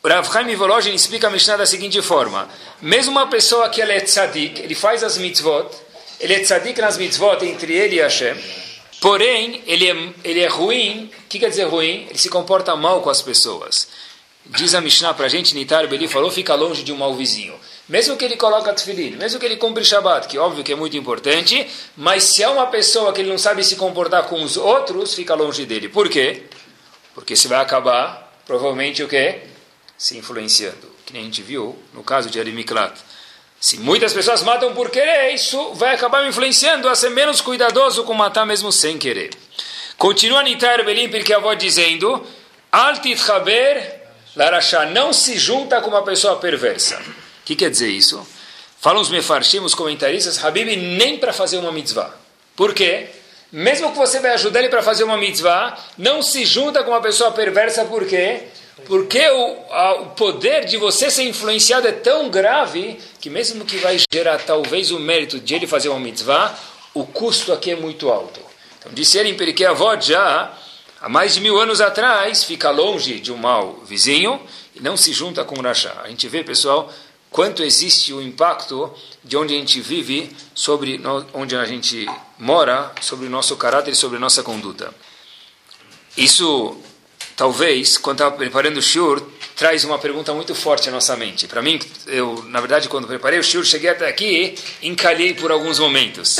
Rav 0.06 0.32
Chaim 0.32 0.56
Volozhin 0.56 0.94
explica 0.94 1.28
a 1.28 1.32
Mishnah 1.32 1.58
da 1.58 1.66
seguinte 1.66 2.00
forma. 2.04 2.48
Mesmo 2.80 3.14
uma 3.14 3.26
pessoa 3.26 3.68
que 3.70 3.82
ele 3.82 3.94
é 3.94 4.00
tzadik, 4.00 4.62
ele 4.62 4.76
faz 4.76 5.04
as 5.04 5.18
mitzvot, 5.18 5.70
ele 6.20 6.34
é 6.34 6.40
tzadik 6.40 6.80
nas 6.82 6.98
mitzvot 6.98 7.44
entre 7.44 7.74
ele 7.74 7.98
e 7.98 8.00
Hashem, 8.00 8.36
porém, 9.02 9.62
ele 9.68 9.90
é, 9.90 10.14
ele 10.24 10.40
é 10.40 10.48
ruim. 10.48 11.12
O 11.26 11.28
que 11.28 11.40
quer 11.40 11.50
dizer 11.50 11.66
ruim? 11.66 12.08
Ele 12.10 12.18
se 12.18 12.30
comporta 12.30 12.76
mal 12.76 13.02
com 13.02 13.10
as 13.10 13.22
pessoas. 13.22 13.88
Diz 14.46 14.74
a 14.74 14.82
Mishnah 14.82 15.14
para 15.14 15.26
a 15.26 15.30
gente, 15.30 15.54
Nitar 15.54 15.88
Beli 15.88 16.08
falou, 16.08 16.32
fica 16.32 16.56
longe 16.56 16.82
de 16.84 16.92
um 16.94 16.98
mau 16.98 17.14
vizinho. 17.14 17.54
Mesmo 17.88 18.18
que 18.18 18.26
ele 18.26 18.38
coloque 18.38 18.74
tefilin, 18.74 19.12
mesmo 19.12 19.40
que 19.40 19.46
ele 19.46 19.58
cumpre 19.58 19.84
Shabbat, 19.84 20.28
que 20.28 20.38
óbvio 20.38 20.64
que 20.64 20.72
é 20.72 20.76
muito 20.76 20.98
importante, 20.98 21.68
mas 21.96 22.24
se 22.24 22.44
é 22.44 22.50
uma 22.50 22.68
pessoa 22.68 23.14
que 23.14 23.22
ele 23.22 23.30
não 23.30 23.38
sabe 23.38 23.64
se 23.64 23.76
comportar 23.76 24.24
com 24.24 24.42
os 24.42 24.58
outros, 24.58 25.14
fica 25.14 25.34
longe 25.36 25.66
dele. 25.66 25.88
Por 25.88 26.10
quê? 26.10 26.44
Porque 27.14 27.36
se 27.36 27.48
vai 27.48 27.60
acabar, 27.60 28.34
provavelmente 28.46 29.04
o 29.04 29.08
quê? 29.08 29.42
Se 29.98 30.18
influenciando. 30.18 30.96
Que 31.06 31.14
nem 31.14 31.22
a 31.22 31.26
gente 31.26 31.42
viu 31.42 31.78
no 31.94 32.04
caso 32.04 32.30
de 32.30 32.40
Arimiklat. 32.40 32.94
Se 33.60 33.80
muitas 33.80 34.14
pessoas 34.14 34.44
matam 34.44 34.74
por 34.74 34.90
querer, 34.90 35.34
isso 35.34 35.74
vai 35.74 35.96
acabar 35.96 36.22
me 36.24 36.30
influenciando 36.30 36.88
a 36.88 36.96
ser 36.96 37.10
menos 37.10 37.42
cuidadoso 37.42 38.04
com 38.04 38.14
matar 38.14 38.46
mesmo 38.46 38.72
sem 38.72 38.98
querer. 38.98 39.32
Continua 39.98 40.44
Nitar 40.44 40.86
Belim, 40.86 41.10
porque 41.10 41.34
a 41.34 41.38
avó 41.38 41.54
dizendo, 41.54 42.26
Altit 42.72 43.20
Haber 43.32 44.02
Larashá, 44.36 44.86
não 44.86 45.12
se 45.12 45.38
junta 45.38 45.82
com 45.82 45.90
uma 45.90 46.04
pessoa 46.04 46.36
perversa 46.36 47.02
que 47.48 47.56
quer 47.56 47.70
dizer 47.70 47.88
isso? 47.88 48.28
Falam 48.78 49.02
os 49.02 49.10
mefarshim, 49.10 49.60
os 49.60 49.74
comentaristas, 49.74 50.44
Habib, 50.44 50.68
nem 50.76 51.18
para 51.18 51.32
fazer 51.32 51.58
uma 51.58 51.72
mitzvah. 51.72 52.14
Por 52.58 52.74
quê? 52.74 53.08
Mesmo 53.50 53.92
que 53.94 53.98
você 53.98 54.20
vai 54.20 54.32
ajudar 54.32 54.60
ele 54.60 54.68
para 54.68 54.84
fazer 54.84 55.06
uma 55.06 55.18
mitzvah, 55.18 55.78
não 55.98 56.22
se 56.22 56.44
junta 56.46 56.84
com 56.84 56.92
uma 56.92 57.02
pessoa 57.02 57.32
perversa, 57.32 57.86
por 57.86 58.06
quê? 58.06 58.50
O, 59.32 59.74
a, 59.74 59.94
o 60.02 60.06
poder 60.12 60.66
de 60.66 60.78
você 60.78 61.10
ser 61.10 61.24
influenciado 61.24 61.88
é 61.88 61.92
tão 61.92 62.30
grave 62.30 63.00
que 63.20 63.30
mesmo 63.30 63.66
que 63.66 63.78
vai 63.78 63.98
gerar 64.12 64.40
talvez 64.40 64.92
o 64.92 65.00
mérito 65.00 65.40
de 65.40 65.56
ele 65.56 65.66
fazer 65.66 65.90
uma 65.90 66.00
mitzvah, 66.00 66.58
o 66.94 67.06
custo 67.06 67.52
aqui 67.52 67.72
é 67.72 67.76
muito 67.76 68.10
alto. 68.10 68.40
Então, 68.80 68.92
disse 68.94 69.18
ele 69.18 69.30
em 69.30 69.36
Periquê 69.36 69.66
Avó 69.66 70.00
já, 70.00 70.54
há 71.02 71.10
mais 71.10 71.34
de 71.34 71.42
mil 71.42 71.60
anos 71.60 71.82
atrás, 71.82 72.44
fica 72.44 72.70
longe 72.70 73.20
de 73.20 73.32
um 73.32 73.38
mau 73.38 73.82
vizinho 73.86 74.40
e 74.76 74.80
não 74.80 74.96
se 74.96 75.12
junta 75.12 75.44
com 75.44 75.58
o 75.60 75.62
Rashá. 75.62 76.02
A 76.04 76.10
gente 76.10 76.28
vê, 76.28 76.44
pessoal, 76.44 76.92
quanto 77.30 77.64
existe 77.64 78.14
o 78.14 78.22
impacto 78.22 78.94
de 79.24 79.36
onde 79.36 79.56
a 79.56 79.58
gente 79.58 79.82
vive, 79.82 80.36
sobre 80.54 81.02
onde 81.34 81.56
a 81.56 81.66
gente 81.66 82.08
mora, 82.38 82.92
sobre 83.02 83.26
o 83.26 83.30
nosso 83.30 83.56
caráter 83.58 83.92
e 83.92 83.96
sobre 83.96 84.18
a 84.18 84.20
nossa 84.20 84.44
conduta. 84.44 84.94
Isso 86.16 86.78
talvez, 87.38 87.98
quando 87.98 88.18
estava 88.18 88.36
preparando 88.36 88.78
o 88.78 88.82
shiur, 88.82 89.22
traz 89.56 89.86
uma 89.86 90.00
pergunta 90.00 90.34
muito 90.34 90.54
forte 90.56 90.90
à 90.90 90.92
nossa 90.92 91.16
mente. 91.16 91.48
Para 91.48 91.62
mim, 91.62 91.80
eu, 92.08 92.44
na 92.48 92.60
verdade, 92.60 92.90
quando 92.90 93.08
preparei 93.08 93.40
o 93.40 93.44
shiur, 93.44 93.64
cheguei 93.64 93.92
até 93.92 94.08
aqui 94.10 94.56
e 94.82 94.88
encalhei 94.90 95.36
por 95.36 95.52
alguns 95.52 95.80
momentos. 95.80 96.38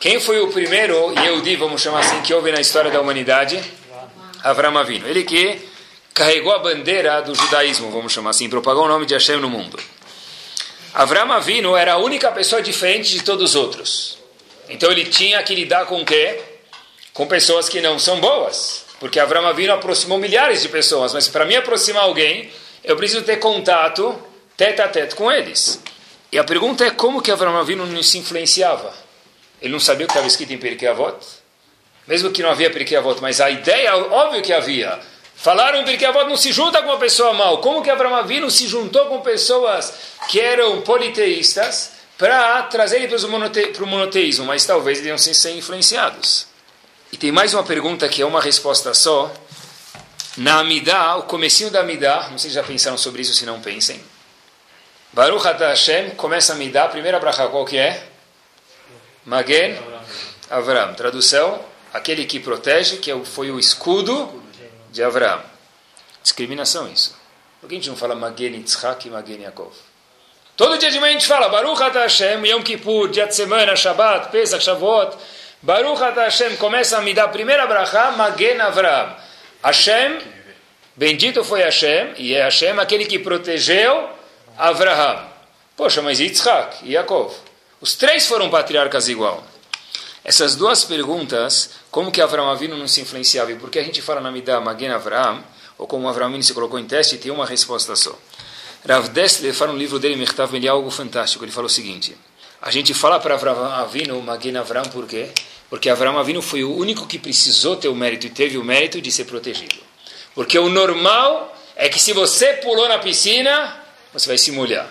Quem 0.00 0.20
foi 0.20 0.40
o 0.40 0.48
primeiro 0.48 1.14
Yehudi, 1.18 1.56
vamos 1.56 1.80
chamar 1.80 2.00
assim, 2.00 2.20
que 2.20 2.34
houve 2.34 2.52
na 2.52 2.60
história 2.60 2.90
da 2.90 3.00
humanidade? 3.00 3.62
Avram 4.42 4.76
Avinu. 4.76 5.06
Ele 5.08 5.22
que 5.22 5.58
carregou 6.12 6.52
a 6.52 6.58
bandeira 6.58 7.22
do 7.22 7.34
judaísmo, 7.34 7.90
vamos 7.90 8.12
chamar 8.12 8.30
assim, 8.30 8.50
propagou 8.50 8.84
o 8.84 8.88
nome 8.88 9.06
de 9.06 9.14
Hashem 9.14 9.38
no 9.38 9.48
mundo. 9.48 9.78
Avram 10.94 11.30
Avinu 11.32 11.76
era 11.76 11.94
a 11.94 11.98
única 11.98 12.30
pessoa 12.32 12.60
diferente 12.60 13.10
de 13.10 13.22
todos 13.22 13.50
os 13.50 13.56
outros. 13.56 14.18
Então 14.68 14.90
ele 14.90 15.04
tinha 15.04 15.40
que 15.44 15.54
lidar 15.54 15.86
com 15.86 16.02
o 16.02 16.04
quê? 16.04 16.40
Com 17.12 17.26
pessoas 17.26 17.68
que 17.68 17.80
não 17.80 17.98
são 17.98 18.20
boas. 18.20 18.87
Porque 19.00 19.20
Avram 19.20 19.46
Avinu 19.46 19.72
aproximou 19.72 20.18
milhares 20.18 20.62
de 20.62 20.68
pessoas, 20.68 21.12
mas 21.12 21.28
para 21.28 21.44
mim 21.44 21.54
aproximar 21.54 22.02
alguém, 22.02 22.50
eu 22.82 22.96
preciso 22.96 23.22
ter 23.22 23.36
contato 23.36 24.18
tete 24.56 24.82
a 24.82 24.88
tete 24.88 25.14
com 25.14 25.30
eles. 25.30 25.80
E 26.32 26.38
a 26.38 26.44
pergunta 26.44 26.84
é 26.84 26.90
como 26.90 27.22
que 27.22 27.30
Avram 27.30 27.56
Avinu 27.56 27.86
não 27.86 28.02
se 28.02 28.18
influenciava? 28.18 28.92
Ele 29.62 29.72
não 29.72 29.80
sabia 29.80 30.04
o 30.04 30.08
que 30.08 30.12
estava 30.12 30.26
escrito 30.26 30.52
em 30.52 30.58
Pirkei 30.58 30.88
Avot? 30.88 31.16
Mesmo 32.08 32.30
que 32.30 32.42
não 32.42 32.50
havia 32.50 32.70
Pirkei 32.70 32.98
Avot, 32.98 33.20
mas 33.22 33.40
a 33.40 33.48
ideia, 33.48 33.96
óbvio 33.96 34.42
que 34.42 34.52
havia. 34.52 34.98
Falaram 35.36 35.84
Pirkei 35.84 36.08
Avot 36.08 36.28
não 36.28 36.36
se 36.36 36.50
junta 36.50 36.82
com 36.82 36.88
uma 36.88 36.98
pessoa 36.98 37.32
mal. 37.32 37.58
Como 37.58 37.82
que 37.82 37.90
Avram 37.90 38.14
Avinu 38.16 38.50
se 38.50 38.66
juntou 38.66 39.06
com 39.06 39.20
pessoas 39.20 39.94
que 40.28 40.40
eram 40.40 40.80
politeístas 40.80 41.92
para 42.18 42.64
trazer 42.64 42.96
ele 43.02 43.08
para 43.08 43.84
o 43.84 43.86
monoteísmo? 43.86 44.44
Mas 44.44 44.66
talvez 44.66 44.98
eles 44.98 45.08
iam 45.08 45.18
ser 45.18 45.52
influenciados. 45.52 46.47
E 47.10 47.16
tem 47.16 47.32
mais 47.32 47.54
uma 47.54 47.62
pergunta 47.62 48.08
que 48.08 48.20
é 48.20 48.26
uma 48.26 48.40
resposta 48.40 48.92
só. 48.92 49.32
Na 50.36 50.60
Amidah, 50.60 51.16
o 51.16 51.22
comecinho 51.22 51.70
da 51.70 51.80
Amidah, 51.80 52.28
não 52.30 52.38
sei 52.38 52.50
se 52.50 52.54
já 52.54 52.62
pensaram 52.62 52.98
sobre 52.98 53.22
isso, 53.22 53.34
se 53.34 53.46
não 53.46 53.60
pensem. 53.60 54.00
Baruch 55.12 55.44
Hashem, 55.44 56.10
começa 56.10 56.52
a 56.52 56.54
Amidah, 56.54 56.84
a 56.84 56.88
primeira 56.88 57.18
bracha 57.18 57.48
qual 57.48 57.64
que 57.64 57.78
é? 57.78 58.06
Magen 59.24 59.76
Avram. 60.50 60.94
Tradução, 60.94 61.64
aquele 61.92 62.26
que 62.26 62.38
protege, 62.40 62.98
que 62.98 63.10
é 63.10 63.24
foi 63.24 63.50
o 63.50 63.58
escudo 63.58 64.42
de 64.90 65.02
Avram. 65.02 65.42
Discriminação 66.22 66.90
isso. 66.92 67.16
Por 67.60 67.68
que 67.68 67.74
a 67.74 67.78
gente 67.78 67.88
não 67.88 67.96
fala 67.96 68.14
Magen 68.14 68.54
Yitzhak 68.54 69.08
e 69.08 69.10
Magen 69.10 69.42
Yaakov? 69.42 69.72
Todo 70.56 70.76
dia 70.76 70.90
de 70.90 71.00
manhã 71.00 71.16
a 71.16 71.18
gente 71.18 71.26
fala 71.26 71.48
Baruch 71.48 71.80
Hashem, 71.80 72.44
Yom 72.46 72.62
Kippur, 72.62 73.08
dia 73.08 73.26
de 73.26 73.34
semana, 73.34 73.74
Shabbat, 73.74 74.30
Pesach, 74.30 74.62
Shavuot. 74.62 75.16
Baruch 75.60 76.00
Hashem 76.00 76.56
começa 76.56 76.98
a 76.98 77.02
me 77.02 77.12
dar 77.12 77.24
a 77.24 77.28
primeira 77.28 77.66
brachá, 77.66 78.12
Magen 78.12 78.60
Avram. 78.60 79.16
Hashem, 79.62 80.20
bendito 80.96 81.42
foi 81.42 81.62
Hashem, 81.62 82.14
e 82.16 82.34
é 82.34 82.44
Hashem 82.44 82.78
aquele 82.78 83.06
que 83.06 83.18
protegeu 83.18 84.08
Avraham. 84.56 85.26
Poxa, 85.76 86.00
mas 86.00 86.20
Yitzhak 86.20 86.84
e 86.84 86.92
Yaakov? 86.92 87.34
Os 87.80 87.96
três 87.96 88.26
foram 88.26 88.48
patriarcas 88.50 89.08
igual. 89.08 89.44
Essas 90.24 90.54
duas 90.54 90.84
perguntas, 90.84 91.70
como 91.90 92.12
que 92.12 92.20
Avram 92.20 92.48
Avinu 92.48 92.76
não 92.76 92.86
se 92.86 93.00
influenciava 93.00 93.50
e 93.50 93.56
por 93.56 93.70
que 93.70 93.80
a 93.80 93.84
gente 93.84 94.00
fala 94.00 94.20
na 94.20 94.30
Midah 94.30 94.60
Magen 94.60 94.90
Avram, 94.90 95.42
ou 95.76 95.88
como 95.88 96.08
Avram 96.08 96.26
Avinu 96.26 96.42
se 96.42 96.54
colocou 96.54 96.78
em 96.78 96.86
teste, 96.86 97.18
tem 97.18 97.32
uma 97.32 97.46
resposta 97.46 97.96
só. 97.96 98.16
Rav 98.86 99.08
Dessler 99.08 99.52
fala 99.52 99.72
no 99.72 99.78
livro 99.78 99.98
dele, 99.98 100.14
Mertav 100.14 100.54
ele 100.54 100.68
é 100.68 100.70
algo 100.70 100.90
fantástico. 100.90 101.44
Ele 101.44 101.50
fala 101.50 101.66
o 101.66 101.70
seguinte, 101.70 102.16
a 102.60 102.70
gente 102.70 102.92
fala 102.92 103.20
para 103.20 103.34
Avram 103.34 103.64
Avinu, 103.64 104.20
Magen 104.20 104.56
Avram, 104.56 104.82
por 104.84 105.06
quê? 105.06 105.28
Porque 105.70 105.88
Avram 105.88 106.18
Avinu 106.18 106.42
foi 106.42 106.64
o 106.64 106.74
único 106.74 107.06
que 107.06 107.18
precisou 107.18 107.76
ter 107.76 107.88
o 107.88 107.94
mérito 107.94 108.26
e 108.26 108.30
teve 108.30 108.58
o 108.58 108.64
mérito 108.64 109.00
de 109.00 109.12
ser 109.12 109.24
protegido. 109.24 109.76
Porque 110.34 110.58
o 110.58 110.68
normal 110.68 111.56
é 111.76 111.88
que 111.88 112.00
se 112.00 112.12
você 112.12 112.54
pulou 112.54 112.88
na 112.88 112.98
piscina, 112.98 113.80
você 114.12 114.26
vai 114.26 114.38
se 114.38 114.50
molhar. 114.50 114.88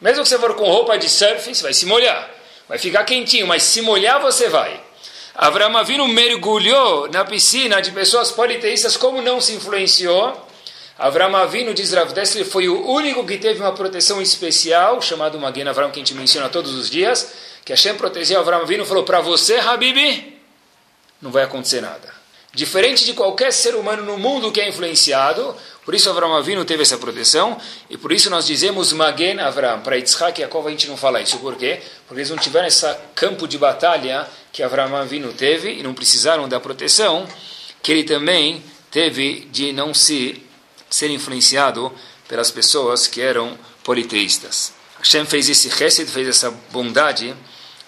Mesmo 0.00 0.22
que 0.22 0.28
você 0.28 0.38
for 0.38 0.54
com 0.54 0.64
roupa 0.64 0.98
de 0.98 1.08
surf, 1.08 1.54
você 1.54 1.62
vai 1.62 1.72
se 1.72 1.86
molhar. 1.86 2.30
Vai 2.68 2.78
ficar 2.78 3.04
quentinho, 3.04 3.46
mas 3.46 3.62
se 3.62 3.80
molhar 3.80 4.20
você 4.20 4.48
vai. 4.48 4.78
Avram 5.34 5.76
Avinu 5.76 6.06
mergulhou 6.08 7.08
na 7.10 7.24
piscina 7.24 7.80
de 7.80 7.92
pessoas 7.92 8.30
politeístas, 8.30 8.96
como 8.96 9.22
não 9.22 9.40
se 9.40 9.54
influenciou? 9.54 10.45
Avram 10.98 11.36
Avinu, 11.36 11.74
diz 11.74 11.92
Rav 11.92 12.12
Dessler, 12.14 12.46
foi 12.46 12.68
o 12.68 12.86
único 12.88 13.26
que 13.26 13.36
teve 13.36 13.60
uma 13.60 13.72
proteção 13.72 14.20
especial, 14.22 15.02
chamado 15.02 15.38
Magen 15.38 15.68
Avram, 15.68 15.90
que 15.90 15.98
a 15.98 16.02
gente 16.02 16.14
menciona 16.14 16.48
todos 16.48 16.74
os 16.74 16.88
dias, 16.88 17.32
que 17.64 17.72
Hashem 17.72 17.96
protegeu 17.96 18.40
Avram 18.40 18.62
Avinu 18.62 18.82
e 18.82 18.86
falou, 18.86 19.04
para 19.04 19.20
você, 19.20 19.56
Habibi, 19.56 20.40
não 21.20 21.30
vai 21.30 21.44
acontecer 21.44 21.82
nada. 21.82 22.14
Diferente 22.54 23.04
de 23.04 23.12
qualquer 23.12 23.52
ser 23.52 23.74
humano 23.74 24.02
no 24.04 24.16
mundo 24.16 24.50
que 24.50 24.58
é 24.58 24.66
influenciado, 24.66 25.54
por 25.84 25.94
isso 25.94 26.08
Avram 26.08 26.34
Avinu 26.34 26.64
teve 26.64 26.80
essa 26.80 26.96
proteção, 26.96 27.60
e 27.90 27.98
por 27.98 28.10
isso 28.10 28.30
nós 28.30 28.46
dizemos 28.46 28.94
Magen 28.94 29.38
Avram. 29.40 29.82
Para 29.82 29.96
Yitzhak 29.96 30.40
e 30.40 30.42
Yaakov 30.42 30.66
a 30.66 30.70
gente 30.70 30.88
não 30.88 30.96
fala 30.96 31.20
isso. 31.20 31.38
Por 31.38 31.56
quê? 31.56 31.82
Porque 32.08 32.20
eles 32.20 32.30
não 32.30 32.38
tiveram 32.38 32.66
esse 32.66 32.90
campo 33.14 33.46
de 33.46 33.58
batalha 33.58 34.26
que 34.50 34.62
Avram 34.62 34.96
Avinu 34.96 35.34
teve, 35.34 35.74
e 35.74 35.82
não 35.82 35.92
precisaram 35.92 36.48
da 36.48 36.58
proteção 36.58 37.28
que 37.82 37.92
ele 37.92 38.04
também 38.04 38.64
teve 38.90 39.40
de 39.52 39.74
não 39.74 39.92
se 39.92 40.45
ser 40.88 41.10
influenciado 41.10 41.92
pelas 42.28 42.50
pessoas 42.50 43.06
que 43.06 43.20
eram 43.20 43.58
politeístas. 43.82 44.72
Hashem 44.98 45.24
fez 45.24 45.48
esse 45.48 45.70
chesed, 45.70 46.10
fez 46.10 46.28
essa 46.28 46.50
bondade, 46.70 47.34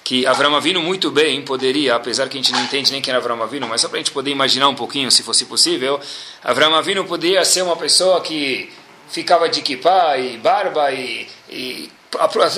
que 0.05 0.27
Avram 0.27 0.55
Avinu 0.55 0.81
muito 0.81 1.11
bem 1.11 1.43
poderia, 1.43 1.95
apesar 1.95 2.29
que 2.29 2.39
a 2.39 2.41
gente 2.41 2.53
não 2.53 2.63
entende 2.63 2.93
nem 2.93 3.03
quem 3.03 3.11
era 3.11 3.19
Avram 3.19 3.43
Avinu, 3.43 3.67
mas 3.67 3.81
só 3.81 3.89
para 3.89 3.99
a 3.99 4.01
gente 4.01 4.11
poder 4.11 4.31
imaginar 4.31 4.69
um 4.69 4.75
pouquinho, 4.75 5.11
se 5.11 5.23
fosse 5.23 5.45
possível, 5.45 6.01
Avram 6.43 6.75
Avinu 6.75 7.05
poderia 7.05 7.45
ser 7.45 7.63
uma 7.63 7.77
pessoa 7.77 8.21
que 8.21 8.73
ficava 9.11 9.49
de 9.49 9.61
kippah 9.61 10.17
e 10.17 10.37
barba 10.39 10.93
e, 10.93 11.29
e 11.51 11.91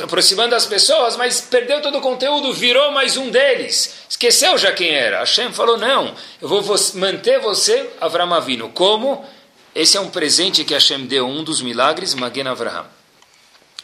aproximando 0.02 0.54
as 0.54 0.66
pessoas, 0.66 1.16
mas 1.16 1.40
perdeu 1.40 1.82
todo 1.82 1.99
o 1.99 2.00
conteúdo, 2.00 2.52
virou 2.52 2.92
mais 2.92 3.16
um 3.16 3.30
deles. 3.30 3.94
Esqueceu 4.09 4.56
já 4.56 4.73
quem 4.73 4.90
era. 4.94 5.20
Hashem 5.20 5.52
falou, 5.52 5.76
não, 5.76 6.14
eu 6.40 6.49
vou 6.49 6.62
manter 6.94 7.40
você, 7.40 7.90
Avram 8.00 8.32
Avinu. 8.32 8.68
Como? 8.68 9.25
Esse 9.80 9.96
é 9.96 10.00
um 10.00 10.10
presente 10.10 10.62
que 10.62 10.75
Hashem 10.75 11.06
deu, 11.06 11.26
um 11.26 11.42
dos 11.42 11.62
milagres, 11.62 12.12
Magen 12.12 12.49
Avraham. 12.49 12.84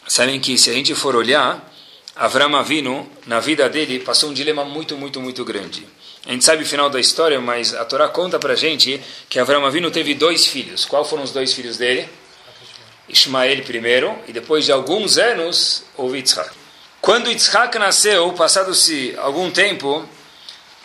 Sabem 0.07 0.39
que 0.39 0.55
se 0.55 0.69
a 0.69 0.73
gente 0.73 0.93
for 0.93 1.15
olhar, 1.15 1.73
Avram 2.15 2.55
Avinu, 2.55 3.09
na 3.25 3.39
vida 3.39 3.67
dele, 3.67 4.01
passou 4.01 4.29
um 4.29 4.33
dilema 4.33 4.63
muito, 4.63 4.95
muito, 4.95 5.19
muito 5.19 5.43
grande. 5.43 5.87
A 6.23 6.33
gente 6.33 6.45
sabe 6.45 6.61
o 6.61 6.67
final 6.67 6.87
da 6.87 6.99
história, 6.99 7.41
mas 7.41 7.73
a 7.73 7.83
Torá 7.83 8.07
conta 8.07 8.37
para 8.37 8.53
a 8.53 8.55
gente 8.55 9.01
que 9.27 9.39
Avram 9.39 9.65
Avinu 9.65 9.89
teve 9.89 10.13
dois 10.13 10.45
filhos. 10.45 10.85
Quais 10.85 11.09
foram 11.09 11.23
os 11.23 11.31
dois 11.31 11.51
filhos 11.51 11.77
dele? 11.77 12.07
Ismael 13.09 13.63
primeiro, 13.63 14.15
e 14.27 14.31
depois 14.31 14.65
de 14.65 14.71
alguns 14.71 15.17
anos, 15.17 15.83
houve 15.97 16.19
Yitzhak. 16.19 16.51
Quando 17.01 17.31
Yitzhak 17.31 17.75
nasceu, 17.79 18.31
passado-se 18.33 19.15
algum 19.17 19.49
tempo, 19.49 20.07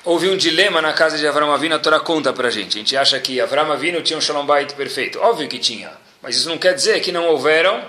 houve 0.05 0.29
um 0.29 0.37
dilema 0.37 0.81
na 0.81 0.93
casa 0.93 1.17
de 1.17 1.27
Avram 1.27 1.53
Avinu, 1.53 1.75
a 1.75 1.79
Torá 1.79 2.01
conta 2.01 2.33
para 2.33 2.49
a 2.49 2.51
gente. 2.51 2.77
A 2.77 2.81
gente 2.81 2.97
acha 2.97 3.19
que 3.21 3.41
Avram 3.41 3.71
Avinu 3.71 4.03
tinha 4.03 4.19
um 4.19 4.21
Shalom 4.21 4.45
Bait 4.45 4.73
perfeito. 4.75 5.19
Óbvio 5.21 5.49
que 5.49 5.59
tinha, 5.59 5.93
mas 6.21 6.37
isso 6.37 6.49
não 6.49 6.59
quer 6.59 6.75
dizer 6.75 7.01
que 7.01 7.13
não 7.13 7.29
houveram 7.29 7.85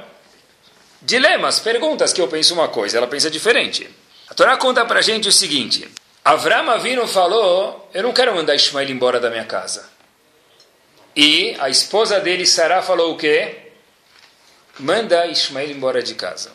dilemas, 1.01 1.59
perguntas 1.59 2.13
que 2.13 2.21
eu 2.21 2.27
penso 2.27 2.53
uma 2.53 2.67
coisa, 2.67 2.97
ela 2.97 3.07
pensa 3.07 3.29
diferente. 3.29 3.89
A 4.29 4.33
Torá 4.33 4.55
conta 4.57 4.85
para 4.85 4.99
a 4.99 5.01
gente 5.01 5.27
o 5.27 5.31
seguinte, 5.31 5.87
Avram 6.23 6.69
Avinu 6.69 7.07
falou, 7.07 7.89
eu 7.93 8.03
não 8.03 8.13
quero 8.13 8.33
mandar 8.33 8.55
Ismael 8.55 8.89
embora 8.89 9.19
da 9.19 9.29
minha 9.29 9.45
casa. 9.45 9.91
E 11.15 11.55
a 11.59 11.69
esposa 11.69 12.19
dele, 12.19 12.45
Sarah, 12.45 12.81
falou 12.81 13.13
o 13.13 13.17
quê? 13.17 13.57
Manda 14.79 15.27
Ismael 15.27 15.69
embora 15.69 16.01
de 16.01 16.15
casa. 16.15 16.51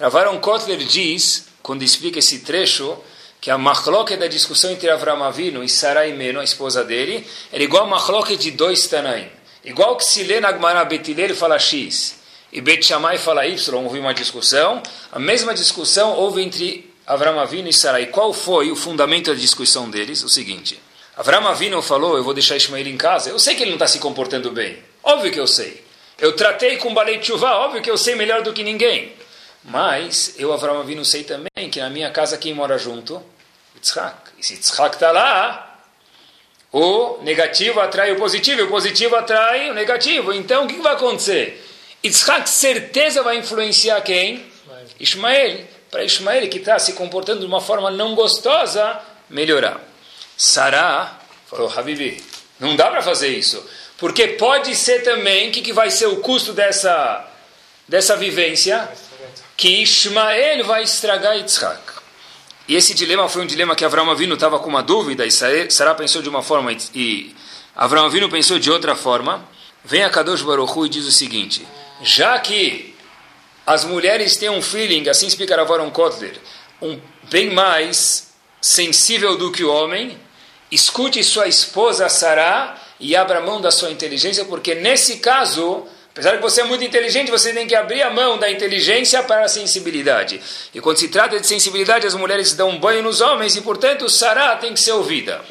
Ravaron 0.00 0.40
Kotler 0.40 0.78
diz, 0.78 1.46
quando 1.62 1.82
explica 1.82 2.18
esse 2.18 2.40
trecho, 2.40 2.98
que 3.44 3.50
a 3.50 3.58
machloket 3.58 4.18
da 4.18 4.26
discussão 4.26 4.70
entre 4.70 4.88
Avram 4.88 5.22
Avinu 5.22 5.62
e 5.62 5.68
Sarai 5.68 6.14
Meno, 6.14 6.40
a 6.40 6.44
esposa 6.44 6.82
dele, 6.82 7.26
era 7.52 7.62
igual 7.62 7.84
a 7.84 7.86
machloket 7.86 8.40
de 8.40 8.52
dois 8.52 8.86
Tanaim. 8.86 9.28
Igual 9.62 9.98
que 9.98 10.04
se 10.04 10.22
lê 10.22 10.40
na 10.40 10.50
Gemara 10.50 10.82
Betilel 10.86 11.36
fala 11.36 11.58
X 11.58 12.20
e 12.50 12.62
Bet 12.62 12.86
Shammai 12.86 13.18
fala 13.18 13.46
Y, 13.46 13.84
houve 13.84 13.98
uma 13.98 14.14
discussão, 14.14 14.82
a 15.12 15.18
mesma 15.18 15.52
discussão 15.52 16.14
houve 16.14 16.40
entre 16.40 16.90
Avram 17.06 17.38
Avinu 17.38 17.68
e 17.68 17.72
Sarai. 17.74 18.06
Qual 18.06 18.32
foi 18.32 18.70
o 18.70 18.76
fundamento 18.76 19.30
da 19.30 19.36
discussão 19.38 19.90
deles? 19.90 20.24
O 20.24 20.28
seguinte, 20.30 20.80
Avram 21.14 21.46
Avinu 21.46 21.82
falou, 21.82 22.16
eu 22.16 22.24
vou 22.24 22.32
deixar 22.32 22.56
Ismael 22.56 22.86
em 22.86 22.96
casa, 22.96 23.28
eu 23.28 23.38
sei 23.38 23.54
que 23.56 23.60
ele 23.60 23.72
não 23.72 23.76
está 23.76 23.86
se 23.86 23.98
comportando 23.98 24.50
bem, 24.52 24.78
óbvio 25.02 25.30
que 25.30 25.38
eu 25.38 25.46
sei. 25.46 25.84
Eu 26.18 26.32
tratei 26.34 26.78
com 26.78 26.94
Balei 26.94 27.18
Tshuva, 27.18 27.56
óbvio 27.56 27.82
que 27.82 27.90
eu 27.90 27.98
sei 27.98 28.14
melhor 28.14 28.40
do 28.40 28.54
que 28.54 28.62
ninguém. 28.62 29.12
Mas 29.62 30.34
eu, 30.38 30.50
Avram 30.50 30.80
Avinu, 30.80 31.04
sei 31.04 31.24
também 31.24 31.68
que 31.70 31.78
na 31.78 31.90
minha 31.90 32.10
casa 32.10 32.38
quem 32.38 32.54
mora 32.54 32.78
junto? 32.78 33.33
Yitzhak. 33.74 34.16
E 34.38 34.44
se 34.44 34.54
Yitzhak 34.54 34.96
está 34.96 35.10
lá, 35.10 35.78
o 36.72 37.18
negativo 37.22 37.80
atrai 37.80 38.12
o 38.12 38.16
positivo, 38.16 38.60
e 38.60 38.64
o 38.64 38.68
positivo 38.68 39.14
atrai 39.16 39.70
o 39.70 39.74
negativo. 39.74 40.32
Então, 40.32 40.64
o 40.64 40.68
que 40.68 40.80
vai 40.80 40.94
acontecer? 40.94 41.64
Yitzhak 42.04 42.48
certeza 42.48 43.22
vai 43.22 43.38
influenciar 43.38 44.00
quem? 44.02 44.44
Ismael. 44.98 45.64
Para 45.90 46.04
Ismael, 46.04 46.48
que 46.48 46.58
está 46.58 46.78
se 46.78 46.94
comportando 46.94 47.40
de 47.40 47.46
uma 47.46 47.60
forma 47.60 47.90
não 47.90 48.14
gostosa, 48.14 49.00
melhorar. 49.30 49.80
Sará 50.36 51.20
falou, 51.46 51.72
Habibi, 51.74 52.20
não 52.58 52.74
dá 52.74 52.90
para 52.90 53.02
fazer 53.02 53.28
isso. 53.28 53.64
Porque 53.96 54.28
pode 54.28 54.74
ser 54.74 55.02
também, 55.02 55.52
que, 55.52 55.62
que 55.62 55.72
vai 55.72 55.90
ser 55.90 56.06
o 56.06 56.16
custo 56.16 56.52
dessa, 56.52 57.24
dessa 57.86 58.16
vivência? 58.16 58.88
Que 59.56 59.82
Ismael 59.82 60.64
vai 60.64 60.82
estragar 60.82 61.36
Yitzhak. 61.36 62.03
E 62.66 62.74
esse 62.74 62.94
dilema 62.94 63.28
foi 63.28 63.42
um 63.42 63.46
dilema 63.46 63.76
que 63.76 63.84
Abraão 63.84 64.10
Avinu 64.10 64.34
estava 64.34 64.58
com 64.58 64.70
uma 64.70 64.82
dúvida, 64.82 65.26
e 65.26 65.30
Sará 65.30 65.94
pensou 65.94 66.22
de 66.22 66.28
uma 66.28 66.42
forma, 66.42 66.72
e 66.94 67.34
Abraão 67.76 68.06
Avinu 68.06 68.28
pensou 68.28 68.58
de 68.58 68.70
outra 68.70 68.94
forma. 68.96 69.46
Vem 69.84 70.02
a 70.02 70.08
Kadosh 70.08 70.40
Baruch 70.40 70.72
Hu 70.72 70.86
e 70.86 70.88
diz 70.88 71.06
o 71.06 71.12
seguinte, 71.12 71.66
já 72.00 72.38
que 72.38 72.94
as 73.66 73.84
mulheres 73.84 74.36
têm 74.36 74.48
um 74.48 74.62
feeling, 74.62 75.08
assim 75.08 75.26
explica 75.26 75.56
Ravaron 75.56 75.90
Kotler, 75.90 76.40
um, 76.80 76.98
bem 77.30 77.50
mais 77.50 78.32
sensível 78.62 79.36
do 79.36 79.52
que 79.52 79.62
o 79.62 79.70
homem, 79.70 80.18
escute 80.70 81.22
sua 81.22 81.46
esposa 81.46 82.08
Sará 82.08 82.78
e 82.98 83.14
abra 83.14 83.42
mão 83.42 83.60
da 83.60 83.70
sua 83.70 83.90
inteligência, 83.90 84.46
porque 84.46 84.74
nesse 84.74 85.18
caso, 85.18 85.86
apesar 86.14 86.36
que 86.36 86.42
você 86.42 86.60
é 86.60 86.64
muito 86.64 86.84
inteligente, 86.84 87.28
você 87.28 87.52
tem 87.52 87.66
que 87.66 87.74
abrir 87.74 88.00
a 88.02 88.08
mão 88.08 88.38
da 88.38 88.48
inteligência 88.48 89.20
para 89.24 89.44
a 89.44 89.48
sensibilidade. 89.48 90.40
E 90.72 90.80
quando 90.80 90.96
se 90.96 91.08
trata 91.08 91.40
de 91.40 91.46
sensibilidade, 91.46 92.06
as 92.06 92.14
mulheres 92.14 92.52
dão 92.52 92.70
um 92.70 92.78
banho 92.78 93.02
nos 93.02 93.20
homens 93.20 93.56
e, 93.56 93.60
portanto, 93.60 94.08
Sará 94.08 94.54
tem 94.54 94.72
que 94.72 94.78
ser 94.78 94.92
ouvida. 94.92 95.42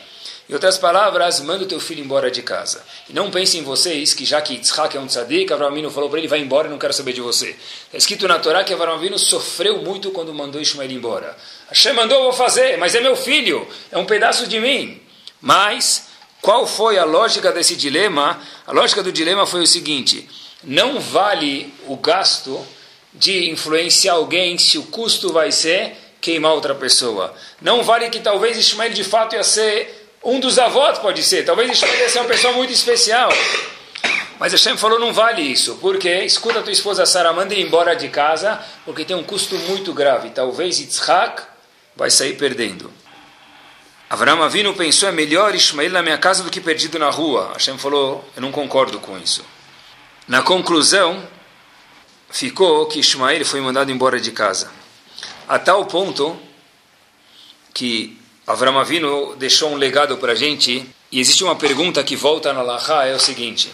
Em 0.49 0.53
outras 0.53 0.77
palavras, 0.77 1.41
manda 1.41 1.65
o 1.65 1.67
teu 1.67 1.81
filho 1.81 2.01
embora 2.01 2.31
de 2.31 2.41
casa. 2.41 2.81
E 3.09 3.13
não 3.13 3.29
pensem 3.29 3.59
em 3.59 3.63
vocês 3.63 4.13
que 4.13 4.23
já 4.23 4.41
que 4.41 4.53
Yitzhak 4.53 4.95
é 4.95 4.99
um 5.01 5.07
tzadik, 5.07 5.51
Avram 5.51 5.89
falou 5.89 6.09
para 6.09 6.19
ele, 6.19 6.29
vai 6.29 6.39
embora, 6.39 6.69
não 6.69 6.77
quero 6.77 6.93
saber 6.93 7.11
de 7.11 7.21
você. 7.21 7.49
Está 7.85 7.97
escrito 7.97 8.25
na 8.25 8.39
Torá 8.39 8.63
que 8.63 8.73
Avram 8.73 9.17
sofreu 9.17 9.81
muito 9.81 10.11
quando 10.11 10.33
mandou 10.33 10.61
Ishmael 10.61 10.91
embora. 10.91 11.35
Hashem 11.67 11.93
mandou, 11.93 12.19
eu 12.19 12.23
vou 12.23 12.33
fazer, 12.33 12.77
mas 12.77 12.95
é 12.95 13.01
meu 13.01 13.17
filho, 13.17 13.67
é 13.91 13.97
um 13.97 14.05
pedaço 14.05 14.47
de 14.47 14.59
mim. 14.61 15.01
Mas, 15.41 16.07
qual 16.41 16.65
foi 16.65 16.97
a 16.97 17.03
lógica 17.03 17.51
desse 17.51 17.75
dilema? 17.75 18.41
A 18.67 18.71
lógica 18.71 19.03
do 19.03 19.11
dilema 19.11 19.45
foi 19.45 19.61
o 19.61 19.67
seguinte: 19.67 20.29
não 20.63 20.99
vale 20.99 21.73
o 21.87 21.95
gasto 21.97 22.65
de 23.13 23.49
influenciar 23.49 24.13
alguém 24.13 24.57
se 24.57 24.77
o 24.77 24.83
custo 24.83 25.31
vai 25.31 25.51
ser 25.51 25.95
queimar 26.19 26.53
outra 26.53 26.73
pessoa. 26.73 27.33
Não 27.61 27.83
vale 27.83 28.09
que 28.09 28.19
talvez 28.19 28.57
Ismael 28.57 28.93
de 28.93 29.03
fato 29.03 29.35
ia 29.35 29.43
ser 29.43 30.09
um 30.23 30.39
dos 30.39 30.57
avós, 30.57 30.97
pode 30.99 31.21
ser. 31.21 31.43
Talvez 31.43 31.71
Ismael 31.71 31.99
ia 31.99 32.09
ser 32.09 32.19
uma 32.19 32.27
pessoa 32.27 32.53
muito 32.53 32.71
especial. 32.71 33.29
Mas 34.39 34.51
Hashem 34.53 34.77
falou, 34.77 34.99
não 34.99 35.13
vale 35.13 35.41
isso. 35.41 35.77
Porque, 35.81 36.09
escuta 36.23 36.61
tua 36.61 36.71
esposa 36.71 37.05
Sara, 37.05 37.31
manda 37.33 37.53
ir 37.53 37.61
embora 37.61 37.95
de 37.95 38.07
casa, 38.07 38.59
porque 38.85 39.05
tem 39.05 39.15
um 39.15 39.23
custo 39.23 39.55
muito 39.59 39.93
grave. 39.93 40.29
Talvez 40.29 40.79
Yitzhak 40.79 41.43
vai 41.95 42.09
sair 42.09 42.37
perdendo. 42.37 42.91
Avram 44.09 44.43
Avinu 44.43 44.73
pensou, 44.73 45.09
é 45.09 45.11
melhor 45.11 45.55
Ismael 45.55 45.91
na 45.91 46.01
minha 46.01 46.17
casa 46.17 46.43
do 46.43 46.49
que 46.49 46.61
perdido 46.61 46.97
na 46.97 47.09
rua. 47.09 47.51
Hashem 47.53 47.77
falou, 47.77 48.23
eu 48.35 48.41
não 48.41 48.51
concordo 48.51 48.99
com 48.99 49.17
isso. 49.17 49.43
Na 50.27 50.41
conclusão, 50.41 51.21
ficou 52.29 52.85
que 52.87 52.99
Ismael 52.99 53.45
foi 53.45 53.61
mandado 53.61 53.91
embora 53.91 54.19
de 54.19 54.31
casa. 54.31 54.71
A 55.47 55.59
tal 55.59 55.85
ponto 55.85 56.39
que 57.73 58.17
Avram 58.45 58.77
Avinu 58.77 59.35
deixou 59.37 59.71
um 59.71 59.75
legado 59.75 60.17
para 60.17 60.33
a 60.33 60.35
gente. 60.35 60.85
E 61.11 61.19
existe 61.19 61.43
uma 61.43 61.55
pergunta 61.55 62.03
que 62.03 62.15
volta 62.15 62.51
na 62.51 62.61
Laha, 62.61 63.05
é 63.05 63.15
o 63.15 63.19
seguinte. 63.19 63.71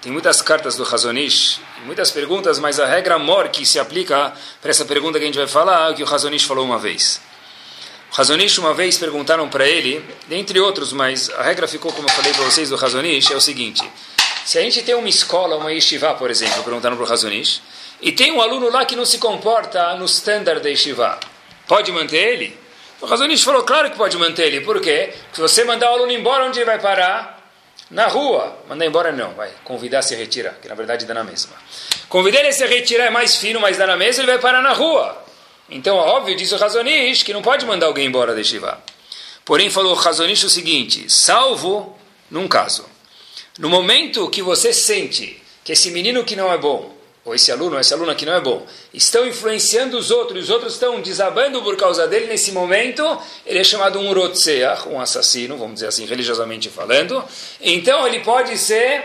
Tem 0.00 0.10
muitas 0.10 0.40
cartas 0.40 0.76
do 0.76 0.82
Razonish, 0.82 1.60
muitas 1.84 2.10
perguntas, 2.10 2.58
mas 2.58 2.80
a 2.80 2.86
regra 2.86 3.18
mor 3.18 3.48
que 3.50 3.66
se 3.66 3.78
aplica 3.78 4.32
para 4.60 4.70
essa 4.70 4.84
pergunta 4.84 5.18
que 5.18 5.24
a 5.24 5.26
gente 5.26 5.38
vai 5.38 5.46
falar 5.46 5.88
é 5.88 5.92
o 5.92 5.94
que 5.94 6.02
o 6.02 6.06
Razonish 6.06 6.44
falou 6.44 6.64
uma 6.64 6.78
vez. 6.78 7.20
Razonish 8.10 8.58
uma 8.58 8.74
vez 8.74 8.96
perguntaram 8.96 9.48
para 9.48 9.68
ele, 9.68 10.04
dentre 10.26 10.58
outros, 10.58 10.92
mas 10.92 11.30
a 11.30 11.42
regra 11.42 11.68
ficou, 11.68 11.92
como 11.92 12.08
eu 12.08 12.12
falei 12.12 12.32
para 12.32 12.44
vocês 12.44 12.70
do 12.70 12.76
Razonish, 12.76 13.30
é 13.30 13.36
o 13.36 13.40
seguinte: 13.40 13.88
se 14.44 14.58
a 14.58 14.62
gente 14.62 14.82
tem 14.82 14.94
uma 14.94 15.08
escola, 15.08 15.56
uma 15.56 15.72
yeshiva, 15.72 16.14
por 16.14 16.30
exemplo, 16.30 16.62
perguntaram 16.62 16.96
para 16.96 17.04
o 17.04 17.08
Razonish, 17.08 17.62
e 18.00 18.12
tem 18.12 18.32
um 18.32 18.40
aluno 18.40 18.70
lá 18.70 18.84
que 18.84 18.96
não 18.96 19.04
se 19.04 19.18
comporta 19.18 19.94
no 19.96 20.06
standard 20.06 20.62
da 20.62 20.68
yeshiva, 20.68 21.18
pode 21.66 21.92
manter 21.92 22.16
ele? 22.16 22.58
O 23.00 23.06
Razonish 23.06 23.42
falou, 23.42 23.62
claro 23.62 23.90
que 23.90 23.96
pode 23.96 24.16
manter 24.16 24.46
ele, 24.46 24.60
por 24.60 24.80
quê? 24.80 25.12
Se 25.32 25.40
você 25.40 25.64
mandar 25.64 25.90
o 25.90 25.94
aluno 25.94 26.12
embora, 26.12 26.44
onde 26.44 26.58
ele 26.58 26.66
vai 26.66 26.78
parar? 26.78 27.38
Na 27.90 28.06
rua. 28.06 28.56
Mandar 28.68 28.86
embora 28.86 29.10
não, 29.10 29.32
vai 29.32 29.50
convidar 29.64 29.98
a 29.98 30.02
se 30.02 30.14
retirar, 30.14 30.54
que 30.62 30.68
na 30.68 30.74
verdade 30.74 31.04
dá 31.06 31.14
na 31.14 31.24
mesma. 31.24 31.52
Convidar 32.08 32.38
ele 32.40 32.48
a 32.48 32.52
se 32.52 32.64
retirar 32.66 33.06
é 33.06 33.10
mais 33.10 33.36
fino, 33.36 33.58
mas 33.58 33.76
dá 33.76 33.86
na 33.86 33.96
mesma, 33.96 34.22
ele 34.22 34.32
vai 34.32 34.40
parar 34.40 34.62
na 34.62 34.72
rua. 34.72 35.24
Então, 35.68 35.96
óbvio, 35.96 36.36
diz 36.36 36.52
o 36.52 36.56
Razonish 36.56 37.22
que 37.22 37.32
não 37.32 37.42
pode 37.42 37.64
mandar 37.64 37.86
alguém 37.86 38.06
embora 38.06 38.34
de 38.34 38.44
Shiva. 38.44 38.82
Porém, 39.44 39.70
falou 39.70 39.92
o 39.92 39.96
Razonish 39.96 40.44
o 40.44 40.50
seguinte: 40.50 41.10
salvo 41.10 41.96
num 42.30 42.46
caso. 42.46 42.84
No 43.60 43.68
momento 43.68 44.30
que 44.30 44.40
você 44.40 44.72
sente 44.72 45.38
que 45.62 45.72
esse 45.72 45.90
menino 45.90 46.24
que 46.24 46.34
não 46.34 46.50
é 46.50 46.56
bom, 46.56 46.96
ou 47.22 47.34
esse 47.34 47.52
aluno, 47.52 47.74
ou 47.74 47.78
essa 47.78 47.94
aluna 47.94 48.14
que 48.14 48.24
não 48.24 48.32
é 48.32 48.40
bom, 48.40 48.66
estão 48.94 49.26
influenciando 49.26 49.98
os 49.98 50.10
outros, 50.10 50.44
os 50.44 50.50
outros 50.50 50.72
estão 50.72 50.98
desabando 51.02 51.60
por 51.62 51.76
causa 51.76 52.08
dele, 52.08 52.24
nesse 52.24 52.52
momento, 52.52 53.04
ele 53.44 53.58
é 53.58 53.62
chamado 53.62 53.98
um 53.98 54.14
rotseach, 54.14 54.88
um 54.88 54.98
assassino, 54.98 55.58
vamos 55.58 55.74
dizer 55.74 55.88
assim, 55.88 56.06
religiosamente 56.06 56.70
falando. 56.70 57.22
Então, 57.60 58.06
ele 58.06 58.20
pode 58.20 58.56
ser 58.56 59.04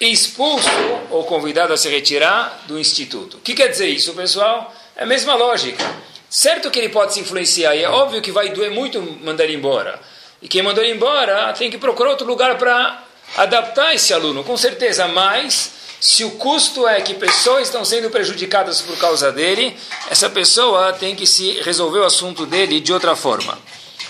expulso 0.00 0.66
ou 1.10 1.24
convidado 1.24 1.74
a 1.74 1.76
se 1.76 1.90
retirar 1.90 2.64
do 2.66 2.78
instituto. 2.78 3.36
O 3.36 3.40
que 3.40 3.52
quer 3.52 3.68
dizer 3.68 3.88
isso, 3.88 4.14
pessoal? 4.14 4.74
É 4.96 5.02
a 5.02 5.06
mesma 5.06 5.34
lógica. 5.34 5.84
Certo 6.30 6.70
que 6.70 6.78
ele 6.78 6.88
pode 6.88 7.12
se 7.12 7.20
influenciar, 7.20 7.76
e 7.76 7.82
é 7.82 7.90
óbvio 7.90 8.22
que 8.22 8.32
vai 8.32 8.48
doer 8.48 8.70
muito 8.70 9.02
mandar 9.02 9.44
ele 9.44 9.56
embora. 9.56 10.00
E 10.40 10.48
quem 10.48 10.62
mandou 10.62 10.82
ele 10.82 10.94
embora 10.94 11.52
tem 11.52 11.70
que 11.70 11.76
procurar 11.76 12.12
outro 12.12 12.26
lugar 12.26 12.56
para 12.56 13.09
adaptar 13.36 13.94
esse 13.94 14.12
aluno, 14.12 14.44
com 14.44 14.56
certeza. 14.56 15.06
Mas, 15.08 15.72
se 16.00 16.24
o 16.24 16.32
custo 16.32 16.86
é 16.86 17.00
que 17.00 17.14
pessoas 17.14 17.68
estão 17.68 17.84
sendo 17.84 18.10
prejudicadas 18.10 18.80
por 18.80 18.96
causa 18.98 19.30
dele, 19.30 19.76
essa 20.08 20.30
pessoa 20.30 20.92
tem 20.92 21.14
que 21.14 21.26
se 21.26 21.60
resolver 21.62 22.00
o 22.00 22.04
assunto 22.04 22.46
dele 22.46 22.80
de 22.80 22.92
outra 22.92 23.14
forma. 23.14 23.58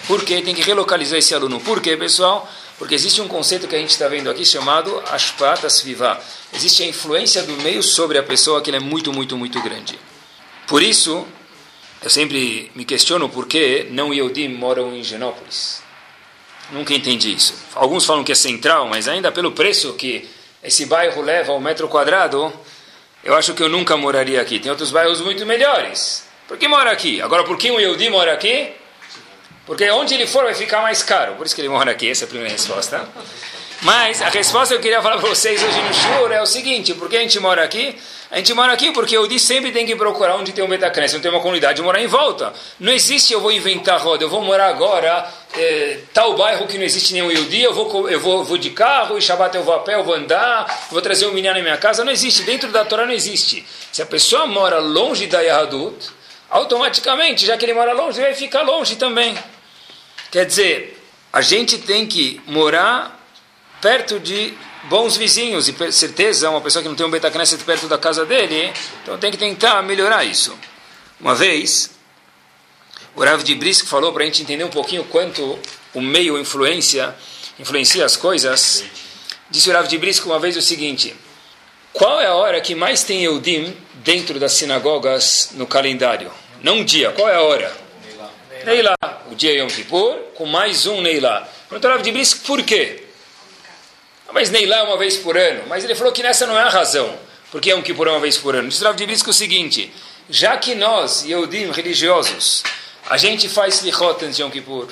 Por 0.07 0.25
quê? 0.25 0.43
Tem 0.43 0.55
que 0.55 0.63
relocalizar 0.63 1.19
esse 1.19 1.35
aluno. 1.35 1.61
Por 1.61 1.81
quê, 1.81 1.97
pessoal? 1.97 2.49
Porque 2.79 2.95
existe 2.95 3.21
um 3.21 3.29
conceito 3.29 3.69
que 3.69 3.77
a 3.77 3.79
gente 3.79 3.91
está 3.91 4.09
vendo 4.09 4.31
aqui 4.31 4.45
chamado 4.45 5.03
Ashpat 5.11 5.67
Asviva. 5.67 6.19
Existe 6.53 6.83
a 6.83 6.87
influência 6.87 7.43
do 7.43 7.53
meio 7.59 7.83
sobre 7.83 8.17
a 8.17 8.23
pessoa 8.23 8.63
que 8.63 8.71
é 8.71 8.81
muito, 8.81 9.13
muito, 9.13 9.37
muito 9.37 9.61
grande. 9.61 9.99
Por 10.67 10.83
isso, 10.83 11.27
eu 12.03 12.09
sempre 12.09 12.73
me 12.75 12.87
questiono 12.87 13.29
por 13.29 13.47
que 13.47 13.87
não 13.91 14.15
Yodim 14.15 14.49
moram 14.49 14.95
em 14.97 15.05
Genópolis. 15.05 15.83
Nunca 16.73 16.95
entendi 16.95 17.35
isso. 17.35 17.55
Alguns 17.75 18.05
falam 18.05 18.23
que 18.23 18.33
é 18.33 18.35
central, 18.35 18.87
mas 18.87 19.09
ainda 19.09 19.33
pelo 19.33 19.53
preço 19.53 19.95
que 19.95 20.29
esse 20.63 20.87
bairro 20.87 21.21
leva 21.23 21.53
ao 21.53 21.61
metro 21.61 21.89
quadrado, 21.89 22.53
eu 23.25 23.35
acho 23.35 23.55
que 23.55 23.63
eu 23.63 23.69
nunca 23.69 23.97
moraria 23.97 24.41
aqui. 24.41 24.59
Tem 24.59 24.71
outros 24.71 24.91
bairros 24.91 25.21
muito 25.21 25.45
melhores. 25.45 26.25
Por 26.47 26.57
que 26.57 26.69
mora 26.69 26.91
aqui? 26.91 27.21
Agora, 27.21 27.45
por 27.45 27.57
que 27.57 27.71
um 27.71 27.79
Yehudi 27.79 28.09
mora 28.09 28.33
aqui? 28.33 28.73
Porque 29.67 29.89
onde 29.91 30.15
ele 30.15 30.27
for 30.27 30.45
vai 30.45 30.55
ficar 30.55 30.83
mais 30.83 31.03
caro. 31.03 31.35
Por 31.35 31.47
isso 31.47 31.55
que 31.55 31.61
ele 31.61 31.69
mora 31.69 31.91
aqui, 31.91 32.09
essa 32.09 32.25
é 32.25 32.27
a 32.27 32.29
primeira 32.29 32.53
resposta. 32.53 33.09
Mas 33.83 34.21
a 34.21 34.29
resposta 34.29 34.75
que 34.75 34.79
eu 34.79 34.83
queria 34.83 35.01
falar 35.01 35.17
para 35.19 35.29
vocês 35.29 35.63
hoje 35.63 35.81
no 35.81 35.95
Shur 35.95 36.31
é 36.33 36.43
o 36.43 36.47
seguinte: 36.47 36.93
por 36.95 37.09
que 37.09 37.17
a 37.17 37.21
gente 37.21 37.41
mora 37.41 37.65
aqui? 37.65 37.97
A 38.31 38.37
gente 38.37 38.53
mora 38.53 38.73
aqui 38.73 38.93
porque 38.93 39.17
o 39.17 39.27
Di 39.27 39.41
sempre 39.41 39.73
tem 39.73 39.85
que 39.87 39.97
procurar 39.97 40.37
onde 40.37 40.53
tem 40.53 40.63
um 40.63 40.69
Betacnes, 40.69 41.15
onde 41.15 41.23
tem 41.23 41.31
uma 41.31 41.41
comunidade, 41.41 41.83
morar 41.83 42.01
em 42.01 42.07
volta. 42.07 42.53
Não 42.79 42.93
existe 42.93 43.33
eu 43.33 43.41
vou 43.41 43.51
inventar 43.51 44.01
roda, 44.01 44.23
eu 44.23 44.29
vou 44.29 44.41
morar 44.43 44.69
agora, 44.69 45.29
é, 45.57 45.99
tal 46.15 46.37
bairro 46.37 46.67
que 46.69 46.77
não 46.77 46.85
existe 46.85 47.13
nenhum 47.13 47.31
Yudi, 47.31 47.63
eu 47.63 47.75
vou, 47.75 48.09
eu 48.09 48.21
vou, 48.21 48.45
vou 48.45 48.57
de 48.57 48.71
carro, 48.71 49.19
e 49.19 49.23
Shabbat 49.23 49.57
eu 49.57 49.65
vou 49.65 49.75
a 49.75 49.81
pé, 49.81 49.95
eu 49.95 50.05
vou 50.05 50.15
andar, 50.15 50.87
vou 50.93 51.03
trazer 51.03 51.27
um 51.27 51.33
menino 51.33 51.55
na 51.55 51.61
minha 51.61 51.77
casa. 51.77 52.05
Não 52.05 52.13
existe, 52.13 52.43
dentro 52.43 52.71
da 52.71 52.85
Torá 52.85 53.05
não 53.05 53.13
existe. 53.13 53.67
Se 53.91 54.01
a 54.01 54.07
pessoa 54.07 54.47
mora 54.47 54.79
longe 54.79 55.27
da 55.27 55.41
Yahadut, 55.41 56.11
automaticamente, 56.51 57.47
já 57.47 57.57
que 57.57 57.65
ele 57.65 57.75
mora 57.75 57.95
longe, 57.95 58.21
ele 58.21 58.29
vai 58.29 58.37
ficar 58.37 58.63
longe 58.63 58.95
também. 58.95 59.37
Quer 60.31 60.47
dizer, 60.47 61.03
a 61.33 61.41
gente 61.41 61.79
tem 61.79 62.07
que 62.07 62.41
morar 62.47 63.20
perto 63.81 64.21
de 64.21 64.55
bons 64.85 65.17
vizinhos, 65.17 65.69
e 65.69 65.93
certeza, 65.93 66.51
uma 66.51 66.61
pessoa 66.61 66.83
que 66.83 66.89
não 66.89 66.97
tem 66.97 67.07
um 67.07 67.11
Betacneset 67.11 67.63
perto 67.65 67.87
da 67.87 67.99
casa 67.99 68.25
dele, 68.25 68.73
então 69.03 69.19
tem 69.19 69.31
que 69.31 69.37
tentar 69.37 69.83
melhorar 69.83 70.25
isso. 70.25 70.57
Uma 71.21 71.35
vez, 71.35 71.91
o 73.15 73.23
Rav 73.23 73.43
de 73.43 73.55
Brisk 73.55 73.87
falou 73.87 74.13
para 74.13 74.23
a 74.23 74.27
gente 74.27 74.43
entender 74.43 74.65
um 74.65 74.71
pouquinho 74.71 75.05
quanto 75.05 75.59
o 75.93 76.01
meio 76.01 76.39
influencia, 76.39 77.15
influencia 77.59 78.05
as 78.05 78.17
coisas. 78.17 78.85
Disse 79.51 79.69
o 79.69 79.73
Rav 79.73 79.89
de 79.89 79.99
Brisk 79.99 80.25
uma 80.25 80.39
vez 80.39 80.57
o 80.57 80.63
seguinte: 80.63 81.15
Qual 81.93 82.21
é 82.21 82.27
a 82.27 82.35
hora 82.35 82.61
que 82.61 82.75
mais 82.75 83.03
tem 83.03 83.23
Eudim 83.25 83.77
dentro 83.97 84.39
das 84.39 84.53
sinagogas 84.53 85.51
no 85.55 85.67
calendário? 85.67 86.31
Não 86.63 86.79
um 86.79 86.85
dia, 86.85 87.11
qual 87.13 87.29
é 87.29 87.35
a 87.35 87.43
hora? 87.43 87.77
Neilá. 88.65 88.95
O 89.31 89.35
dia 89.35 89.53
Yom 89.55 89.69
Kippur, 89.69 90.17
com 90.35 90.47
mais 90.47 90.87
um 90.87 91.01
Neilá. 91.01 91.49
Perguntou 91.69 91.91
Rav 91.91 92.03
de 92.03 92.13
Brisk, 92.13 92.45
por 92.47 92.63
quê? 92.63 93.10
Ah, 94.31 94.33
mas 94.33 94.49
Neilá 94.49 94.77
é 94.77 94.83
uma 94.85 94.97
vez 94.97 95.17
por 95.17 95.37
ano. 95.37 95.65
Mas 95.67 95.83
ele 95.83 95.97
falou 95.97 96.13
que 96.13 96.23
nessa 96.23 96.47
não 96.47 96.57
é 96.57 96.63
a 96.63 96.69
razão. 96.69 97.13
Porque 97.51 97.71
Yom 97.73 97.83
Kippur 97.83 98.07
é 98.07 98.11
uma 98.11 98.21
vez 98.21 98.39
por 98.39 98.55
ano. 98.55 98.69
Disse 98.69 98.85
Rav 98.85 98.97
de 98.97 99.05
Brisk 99.05 99.27
o 99.27 99.33
seguinte, 99.33 99.93
já 100.29 100.57
que 100.57 100.77
nós, 100.77 101.25
Yehudim, 101.25 101.73
religiosos, 101.73 102.63
a 103.09 103.17
gente 103.17 103.49
faz 103.49 103.83
Lichot 103.83 104.25
antes 104.25 104.37
de 104.37 104.43
Yom 104.43 104.51
Kippur, 104.51 104.87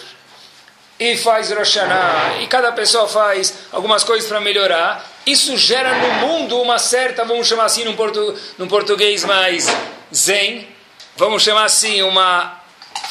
e 0.99 1.17
faz 1.17 1.53
Rosh 1.53 1.77
e 2.41 2.47
cada 2.49 2.73
pessoa 2.73 3.07
faz 3.07 3.55
algumas 3.71 4.03
coisas 4.03 4.29
para 4.29 4.41
melhorar, 4.41 5.09
isso 5.25 5.57
gera 5.57 5.95
no 5.95 6.27
mundo 6.27 6.61
uma 6.61 6.81
certa, 6.81 7.25
vamos 7.25 7.47
chamar 7.47 7.67
assim 7.67 7.85
num, 7.85 7.95
portu, 7.95 8.35
num 8.59 8.67
português 8.67 9.25
mais 9.25 9.69
zen, 10.13 10.67
vamos 11.17 11.45
chamar 11.45 11.67
assim, 11.67 12.03
uma 12.03 12.61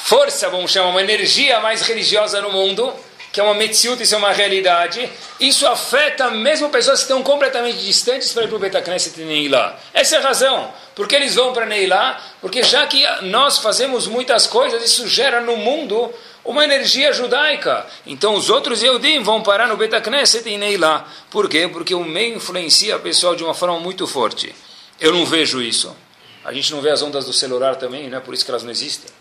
força, 0.04 0.50
vamos 0.50 0.70
chamar, 0.70 0.90
uma 0.90 1.02
energia 1.02 1.62
mais 1.62 1.84
religiosa 1.84 2.42
no 2.42 2.52
mundo, 2.52 2.94
que 3.38 3.42
é 3.42 3.44
uma 3.44 3.54
metziut, 3.54 4.02
isso 4.02 4.16
é 4.16 4.18
uma 4.18 4.32
realidade, 4.32 5.08
isso 5.40 5.68
afeta 5.68 6.32
mesmo 6.32 6.70
pessoas 6.70 7.02
que 7.02 7.04
estão 7.04 7.22
completamente 7.22 7.78
distantes 7.86 8.34
para 8.34 8.46
ir 8.46 8.48
para 8.48 8.56
o 8.56 8.60
Betacneset 8.60 9.22
e 9.22 9.26
Neilá. 9.26 9.78
Essa 9.94 10.16
é 10.16 10.18
a 10.18 10.22
razão. 10.24 10.74
Por 10.96 11.08
que 11.08 11.16
eles 11.16 11.36
vão 11.36 11.54
para 11.54 11.68
Neilá? 11.68 12.20
Porque 12.42 12.64
já 12.64 12.88
que 12.88 13.06
nós 13.26 13.60
fazemos 13.60 14.08
muitas 14.08 14.48
coisas, 14.48 14.84
isso 14.84 15.08
gera 15.08 15.40
no 15.40 15.56
mundo 15.56 16.12
uma 16.44 16.64
energia 16.64 17.14
judaica. 17.14 17.86
Então 18.08 18.34
os 18.34 18.50
outros 18.50 18.82
Yehudim 18.82 19.22
vão 19.22 19.44
parar 19.44 19.68
no 19.68 19.78
Betacneset 19.78 20.50
e 20.50 20.58
Neilá. 20.58 21.06
Por 21.30 21.48
quê? 21.48 21.70
Porque 21.72 21.94
o 21.94 22.04
meio 22.04 22.38
influencia 22.38 22.96
a 22.96 23.00
pessoa 23.00 23.36
de 23.36 23.44
uma 23.44 23.54
forma 23.54 23.80
muito 23.80 24.08
forte. 24.08 24.56
Eu 25.00 25.14
não 25.14 25.28
vejo 25.28 25.62
isso. 25.62 25.96
A 26.44 26.52
gente 26.52 26.72
não 26.72 26.82
vê 26.82 26.90
as 26.90 27.04
ondas 27.04 27.26
do 27.26 27.34
celular 27.34 27.76
também, 27.76 28.10
não 28.10 28.18
é 28.18 28.22
por 28.22 28.34
isso 28.34 28.44
que 28.44 28.50
elas 28.50 28.64
não 28.64 28.72
existem. 28.72 29.12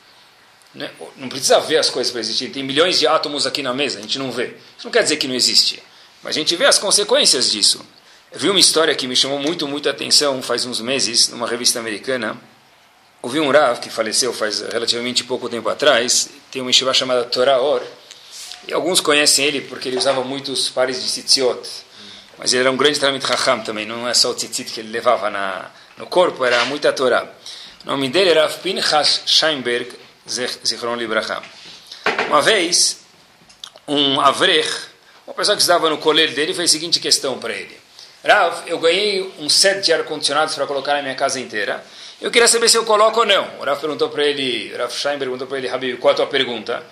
Né? 0.77 0.91
Não 1.17 1.29
precisa 1.29 1.59
ver 1.59 1.79
as 1.79 1.89
coisas 1.89 2.13
para 2.13 2.21
existir. 2.21 2.51
Tem 2.51 2.63
milhões 2.63 2.99
de 2.99 3.07
átomos 3.07 3.47
aqui 3.47 3.63
na 3.63 3.73
mesa, 3.73 3.99
a 3.99 4.03
gente 4.03 4.19
não 4.19 4.31
vê. 4.31 4.55
Isso 4.77 4.85
não 4.85 4.91
quer 4.91 5.03
dizer 5.03 5.17
que 5.17 5.27
não 5.27 5.35
existe. 5.35 5.83
Mas 6.23 6.37
a 6.37 6.39
gente 6.39 6.55
vê 6.55 6.67
as 6.67 6.79
consequências 6.79 7.51
disso. 7.51 7.85
Eu 8.31 8.39
vi 8.39 8.51
uma 8.51 8.61
história 8.61 8.95
que 8.95 9.07
me 9.09 9.17
chamou 9.17 9.39
muito, 9.39 9.67
muita 9.67 9.91
atenção 9.91 10.43
faz 10.43 10.67
uns 10.67 10.81
meses, 10.81 11.29
numa 11.29 11.49
revista 11.49 11.79
americana. 11.79 12.37
Ouvi 13.23 13.41
um 13.41 13.51
Rav 13.51 13.81
que 13.81 13.89
faleceu 13.89 14.33
faz 14.35 14.61
relativamente 14.61 15.25
pouco 15.25 15.49
tempo 15.49 15.69
atrás. 15.71 16.29
Tem 16.51 16.61
uma 16.61 16.71
yeshiva 16.71 16.93
chamada 16.93 17.25
Torah 17.25 17.61
Or. 17.61 17.83
E 18.69 18.75
alguns 18.75 19.01
conhecem 19.01 19.47
ele 19.47 19.63
porque 19.63 19.89
ele 19.89 19.97
usava 19.97 20.23
muitos 20.23 20.69
pares 20.69 21.03
de 21.03 21.09
tzitziot. 21.09 21.67
Mas 22.37 22.53
ele 22.53 22.61
era 22.61 22.71
um 22.71 22.77
grande 22.77 23.01
Talmud 23.01 23.25
Raham 23.25 23.61
também. 23.61 23.87
Não 23.87 24.07
é 24.07 24.13
só 24.13 24.31
o 24.31 24.35
tzitzit 24.35 24.71
que 24.71 24.81
ele 24.81 24.91
levava 24.91 25.31
na, 25.31 25.71
no 25.97 26.07
corpo, 26.07 26.45
era 26.45 26.63
muita 26.67 26.93
Torá. 26.93 27.27
O 27.85 27.91
nome 27.91 28.11
dele 28.11 28.31
era 28.31 28.47
Pinchas 28.49 29.23
Scheinberg 29.25 30.06
Zichron 30.29 30.97
Libraham. 30.97 31.43
Uma 32.29 32.43
vez, 32.43 33.01
um 33.87 34.21
Avrech, 34.21 34.69
uma 35.27 35.35
pessoa 35.35 35.57
que 35.57 35.63
estava 35.63 35.89
no 35.89 35.99
colher 35.99 36.33
dele, 36.33 36.53
fez 36.55 36.71
a 36.71 36.73
seguinte 36.73 37.01
questão 37.01 37.39
para 37.39 37.53
ele. 37.53 37.79
Rav, 38.25 38.65
eu 38.67 38.79
ganhei 38.79 39.33
um 39.39 39.49
set 39.49 39.85
de 39.85 39.93
ar-condicionados 39.93 40.55
para 40.55 40.67
colocar 40.67 40.95
na 40.95 41.03
minha 41.03 41.15
casa 41.15 41.39
inteira. 41.39 41.85
Eu 42.21 42.31
queria 42.31 42.49
saber 42.49 42.69
se 42.69 42.77
eu 42.77 42.85
coloco 42.85 43.21
ou 43.21 43.27
não. 43.27 43.59
O 43.61 43.65
Rav 43.65 43.79
perguntou 43.81 44.09
para 44.09 44.25
ele, 44.25 44.75
Rav 44.77 44.93
Schein 44.93 45.19
perguntou 45.19 45.47
para 45.47 45.59
ele, 45.59 45.69
Habib, 45.69 45.99
qual 45.99 46.13
a 46.13 46.17
tua 46.17 46.27
pergunta? 46.27 46.85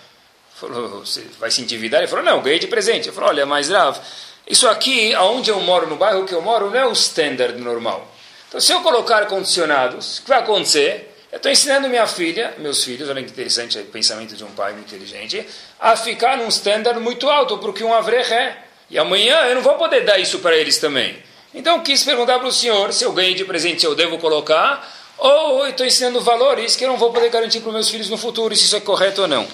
Falou, 0.55 1.05
você 1.05 1.27
vai 1.41 1.51
se 1.51 1.61
endividar? 1.61 2.01
Ele 2.01 2.09
falou, 2.09 2.25
não, 2.25 2.41
ganhei 2.41 2.61
de 2.61 2.69
presente. 2.69 3.09
Ele 3.09 3.15
falou, 3.15 3.31
olha, 3.31 3.45
mas 3.45 3.69
Rav, 3.71 3.99
isso 4.47 4.69
aqui, 4.69 5.13
aonde 5.15 5.51
eu 5.51 5.59
moro, 5.61 5.89
no 5.89 5.97
bairro 5.97 6.25
que 6.25 6.35
eu 6.35 6.43
moro, 6.43 6.71
não 6.71 6.79
é 6.79 6.87
o 6.87 6.93
standard 6.93 7.59
normal. 7.59 8.07
Então, 8.49 8.61
se 8.61 8.71
eu 8.71 8.81
colocar 8.83 9.17
ar-condicionados, 9.17 10.19
o 10.19 10.23
que 10.23 10.29
vai 10.29 10.39
acontecer? 10.39 11.14
Eu 11.35 11.39
estou 11.39 11.51
ensinando 11.51 11.89
minha 11.89 12.07
filha, 12.07 12.55
meus 12.59 12.85
filhos, 12.85 13.09
olha 13.09 13.21
que 13.21 13.29
interessante 13.29 13.77
o 13.77 13.85
pensamento 13.87 14.37
de 14.37 14.45
um 14.45 14.53
pai 14.53 14.73
muito 14.73 14.95
inteligente, 14.95 15.45
a 15.81 15.97
ficar 15.97 16.37
num 16.37 16.47
standard 16.47 17.01
muito 17.01 17.29
alto, 17.29 17.59
porque 17.59 17.83
um 17.83 17.93
avrech 17.93 18.33
é. 18.33 18.57
E 18.89 18.97
amanhã 18.97 19.41
eu 19.47 19.57
não 19.57 19.63
vou 19.63 19.75
poder 19.75 20.05
dar 20.05 20.17
isso 20.17 20.39
para 20.39 20.57
eles 20.57 20.79
também. 20.79 21.19
Então 21.53 21.83
quis 21.83 22.05
perguntar 22.05 22.39
para 22.39 22.47
o 22.47 22.53
senhor 22.53 22.93
se 22.93 23.03
eu 23.03 23.13
ganhei 23.13 23.35
de 23.35 23.45
presente, 23.45 23.81
se 23.81 23.87
eu 23.89 23.97
devo 23.97 24.17
colocar, 24.19 24.89
ou 25.19 25.65
eu 25.65 25.71
estou 25.71 25.85
ensinando 25.85 26.21
valores 26.21 26.77
que 26.77 26.85
eu 26.85 26.89
não 26.89 26.97
vou 26.97 27.13
poder 27.13 27.31
garantir 27.31 27.59
para 27.59 27.71
os 27.71 27.75
meus 27.75 27.89
filhos 27.91 28.09
no 28.09 28.17
futuro, 28.17 28.55
se 28.55 28.67
isso 28.67 28.77
é 28.77 28.81
correto 28.81 29.23
ou 29.23 29.27
não. 29.27 29.45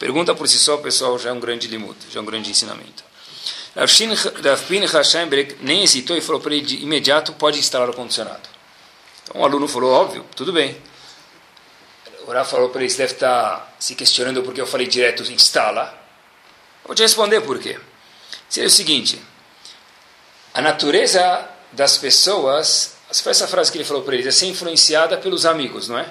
Pergunta 0.00 0.34
por 0.34 0.48
si 0.48 0.58
só, 0.58 0.78
pessoal, 0.78 1.16
já 1.16 1.30
é 1.30 1.32
um 1.32 1.38
grande 1.38 1.68
limut, 1.68 1.96
já 2.10 2.18
é 2.18 2.22
um 2.24 2.26
grande 2.26 2.50
ensinamento. 2.50 3.04
Rav 3.76 4.62
Pinchas 4.66 5.08
Scheinberg 5.08 5.58
nem 5.60 5.84
hesitou 5.84 6.16
e 6.16 6.20
falou 6.20 6.40
para 6.40 6.52
ele 6.52 6.66
de 6.66 6.82
imediato, 6.82 7.32
pode 7.34 7.56
instalar 7.56 7.88
o 7.88 7.94
condicionado. 7.94 8.48
Então 9.22 9.40
o 9.40 9.44
aluno 9.44 9.68
falou, 9.68 9.92
óbvio, 9.92 10.26
tudo 10.34 10.52
bem. 10.52 10.89
O 12.30 12.32
Rav 12.32 12.48
falou 12.48 12.68
para 12.68 12.84
ele, 12.84 12.94
deve 12.94 13.14
estar 13.14 13.56
tá 13.56 13.68
se 13.76 13.96
questionando 13.96 14.40
porque 14.44 14.60
eu 14.60 14.66
falei 14.66 14.86
direto, 14.86 15.24
instala. 15.32 15.92
Vou 16.84 16.94
te 16.94 17.02
responder 17.02 17.40
por 17.40 17.58
quê. 17.58 17.76
Seria 18.48 18.68
o 18.68 18.70
seguinte, 18.70 19.20
a 20.54 20.62
natureza 20.62 21.48
das 21.72 21.98
pessoas, 21.98 22.94
foi 23.12 23.32
essa 23.32 23.48
frase 23.48 23.72
que 23.72 23.78
ele 23.78 23.84
falou 23.84 24.04
para 24.04 24.14
eles, 24.14 24.28
é 24.28 24.30
ser 24.30 24.46
influenciada 24.46 25.18
pelos 25.18 25.44
amigos, 25.44 25.88
não 25.88 25.98
é? 25.98 26.08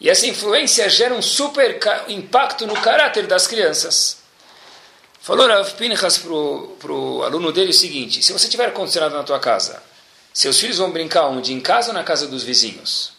E 0.00 0.08
essa 0.08 0.28
influência 0.28 0.88
gera 0.88 1.12
um 1.12 1.20
super 1.20 1.80
impacto 2.06 2.64
no 2.64 2.80
caráter 2.80 3.26
das 3.26 3.48
crianças. 3.48 4.18
Falou 5.20 5.48
Rav 5.48 5.72
Pinchas 5.72 6.16
para 6.16 6.30
o 6.92 7.24
aluno 7.24 7.50
dele 7.50 7.70
o 7.70 7.74
seguinte, 7.74 8.22
se 8.22 8.32
você 8.32 8.48
tiver 8.48 8.72
condicionado 8.72 9.16
na 9.16 9.24
tua 9.24 9.40
casa, 9.40 9.82
seus 10.32 10.60
filhos 10.60 10.78
vão 10.78 10.92
brincar 10.92 11.26
onde? 11.26 11.52
Em 11.52 11.60
casa 11.60 11.88
ou 11.88 11.94
na 11.94 12.04
casa 12.04 12.28
dos 12.28 12.44
vizinhos? 12.44 13.15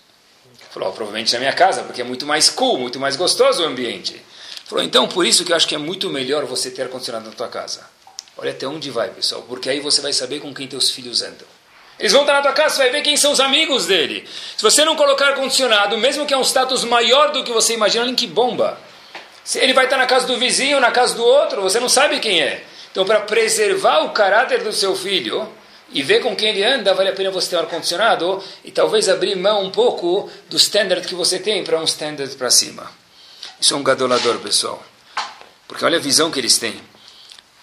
Falou, 0.77 0.93
provavelmente 0.93 1.33
na 1.33 1.39
minha 1.39 1.53
casa, 1.53 1.81
porque 1.81 2.01
é 2.01 2.03
muito 2.03 2.23
mais 2.23 2.51
cool, 2.51 2.77
muito 2.77 2.99
mais 2.99 3.15
gostoso 3.15 3.63
o 3.63 3.65
ambiente. 3.65 4.21
Falou, 4.65 4.83
então 4.83 5.07
por 5.07 5.25
isso 5.25 5.43
que 5.43 5.51
eu 5.51 5.55
acho 5.55 5.67
que 5.67 5.73
é 5.73 5.77
muito 5.77 6.07
melhor 6.07 6.45
você 6.45 6.69
ter 6.69 6.83
ar-condicionado 6.83 7.27
na 7.27 7.35
tua 7.35 7.47
casa. 7.47 7.81
Olha 8.37 8.51
até 8.51 8.67
onde 8.67 8.91
vai, 8.91 9.09
pessoal, 9.09 9.43
porque 9.47 9.71
aí 9.71 9.79
você 9.79 10.01
vai 10.01 10.13
saber 10.13 10.39
com 10.39 10.53
quem 10.53 10.67
teus 10.67 10.91
filhos 10.91 11.23
andam. 11.23 11.47
Eles 11.97 12.11
vão 12.11 12.21
estar 12.21 12.33
na 12.33 12.41
tua 12.43 12.53
casa, 12.53 12.75
você 12.75 12.83
vai 12.83 12.91
ver 12.91 13.01
quem 13.01 13.17
são 13.17 13.31
os 13.31 13.39
amigos 13.39 13.87
dele. 13.87 14.29
Se 14.55 14.61
você 14.61 14.85
não 14.85 14.95
colocar 14.95 15.29
ar-condicionado, 15.29 15.97
mesmo 15.97 16.27
que 16.27 16.33
é 16.33 16.37
um 16.37 16.43
status 16.43 16.83
maior 16.83 17.31
do 17.31 17.43
que 17.43 17.51
você 17.51 17.73
imagina, 17.73 18.05
olha 18.05 18.13
que 18.13 18.27
bomba. 18.27 18.77
Ele 19.55 19.73
vai 19.73 19.85
estar 19.85 19.97
na 19.97 20.05
casa 20.05 20.27
do 20.27 20.37
vizinho, 20.37 20.79
na 20.79 20.91
casa 20.91 21.15
do 21.15 21.25
outro, 21.25 21.59
você 21.63 21.79
não 21.79 21.89
sabe 21.89 22.19
quem 22.19 22.39
é. 22.39 22.63
Então, 22.91 23.03
para 23.03 23.21
preservar 23.21 24.03
o 24.03 24.11
caráter 24.11 24.63
do 24.63 24.71
seu 24.71 24.95
filho, 24.95 25.51
e 25.91 26.01
ver 26.01 26.21
com 26.21 26.35
quem 26.35 26.49
ele 26.49 26.63
anda, 26.63 26.93
vale 26.93 27.09
a 27.09 27.13
pena 27.13 27.31
você 27.31 27.49
ter 27.49 27.55
um 27.55 27.59
ar-condicionado 27.59 28.43
e 28.63 28.71
talvez 28.71 29.07
abrir 29.07 29.35
mão 29.35 29.63
um 29.63 29.71
pouco 29.71 30.29
do 30.49 30.57
standard 30.57 31.07
que 31.07 31.15
você 31.15 31.39
tem 31.39 31.63
para 31.63 31.79
um 31.79 31.83
standard 31.83 32.35
para 32.35 32.49
cima. 32.49 32.91
Isso 33.59 33.73
é 33.73 33.77
um 33.77 33.83
gadolador, 33.83 34.37
pessoal. 34.39 34.83
Porque 35.67 35.83
olha 35.83 35.97
a 35.97 36.01
visão 36.01 36.29
que 36.29 36.39
eles 36.39 36.57
têm. 36.57 36.79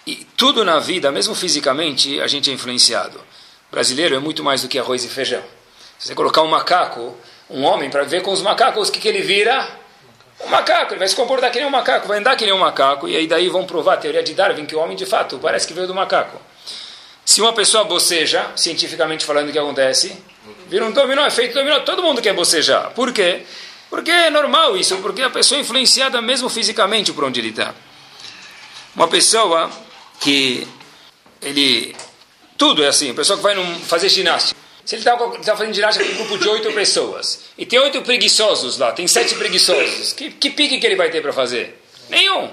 E 0.05 0.27
tudo 0.37 0.63
na 0.63 0.79
vida, 0.79 1.11
mesmo 1.11 1.33
fisicamente, 1.33 2.19
a 2.19 2.27
gente 2.27 2.49
é 2.49 2.53
influenciado. 2.53 3.17
O 3.69 3.71
brasileiro 3.71 4.15
é 4.15 4.19
muito 4.19 4.43
mais 4.43 4.61
do 4.61 4.67
que 4.67 4.77
arroz 4.77 5.03
e 5.03 5.09
feijão. 5.09 5.43
Se 5.97 6.07
você 6.07 6.15
colocar 6.15 6.41
um 6.41 6.47
macaco, 6.47 7.15
um 7.49 7.63
homem, 7.63 7.89
para 7.89 8.03
ver 8.03 8.21
com 8.21 8.31
os 8.31 8.41
macacos, 8.41 8.89
o 8.89 8.91
que, 8.91 8.99
que 8.99 9.07
ele 9.07 9.21
vira? 9.21 9.67
Um 10.45 10.49
macaco, 10.49 10.93
ele 10.93 10.99
vai 10.99 11.07
se 11.07 11.15
comportar 11.15 11.51
que 11.51 11.57
nem 11.57 11.67
um 11.67 11.71
macaco, 11.71 12.07
vai 12.07 12.19
andar 12.19 12.35
que 12.35 12.45
nem 12.45 12.53
um 12.53 12.59
macaco, 12.59 13.07
e 13.07 13.15
aí 13.15 13.25
daí 13.25 13.47
vão 13.47 13.65
provar 13.65 13.93
a 13.93 13.97
teoria 13.97 14.21
de 14.21 14.33
Darwin 14.33 14.65
que 14.65 14.75
o 14.75 14.79
homem 14.79 14.97
de 14.97 15.05
fato 15.05 15.39
parece 15.39 15.65
que 15.65 15.73
veio 15.73 15.87
do 15.87 15.95
macaco. 15.95 16.39
Se 17.25 17.41
uma 17.41 17.53
pessoa 17.53 17.83
boceja, 17.83 18.51
cientificamente 18.55 19.25
falando, 19.25 19.49
o 19.49 19.51
que 19.51 19.57
acontece? 19.57 20.15
Vira 20.69 20.85
um 20.85 20.91
dominó, 20.91 21.25
efeito 21.25 21.55
dominó, 21.55 21.79
todo 21.79 22.03
mundo 22.03 22.21
quer 22.21 22.33
bocejar. 22.33 22.91
Por 22.91 23.11
quê? 23.11 23.41
Porque 23.89 24.11
é 24.11 24.29
normal 24.29 24.77
isso, 24.77 24.95
porque 24.97 25.23
a 25.23 25.29
pessoa 25.29 25.57
é 25.57 25.61
influenciada 25.61 26.21
mesmo 26.21 26.49
fisicamente 26.49 27.11
por 27.11 27.23
onde 27.23 27.39
ele 27.39 27.49
está. 27.49 27.73
Uma 28.95 29.07
pessoa 29.07 29.69
que 30.19 30.67
ele. 31.41 31.95
Tudo 32.57 32.83
é 32.83 32.87
assim, 32.87 33.11
a 33.11 33.13
pessoa 33.13 33.37
que 33.37 33.43
vai 33.43 33.55
num, 33.55 33.79
fazer 33.79 34.07
ginástica. 34.07 34.59
Se 34.85 34.95
ele 34.95 35.01
está 35.01 35.17
tá 35.17 35.57
fazendo 35.57 35.73
ginástica 35.73 36.05
com 36.05 36.11
um 36.11 36.15
grupo 36.17 36.37
de 36.37 36.47
oito 36.47 36.71
pessoas, 36.73 37.41
e 37.57 37.65
tem 37.65 37.79
oito 37.79 38.01
preguiçosos 38.03 38.77
lá, 38.77 38.91
tem 38.91 39.07
sete 39.07 39.33
preguiçosos, 39.35 40.13
que, 40.13 40.29
que 40.29 40.51
pique 40.51 40.79
que 40.79 40.85
ele 40.85 40.95
vai 40.95 41.09
ter 41.09 41.21
para 41.21 41.33
fazer? 41.33 41.81
Nenhum. 42.07 42.51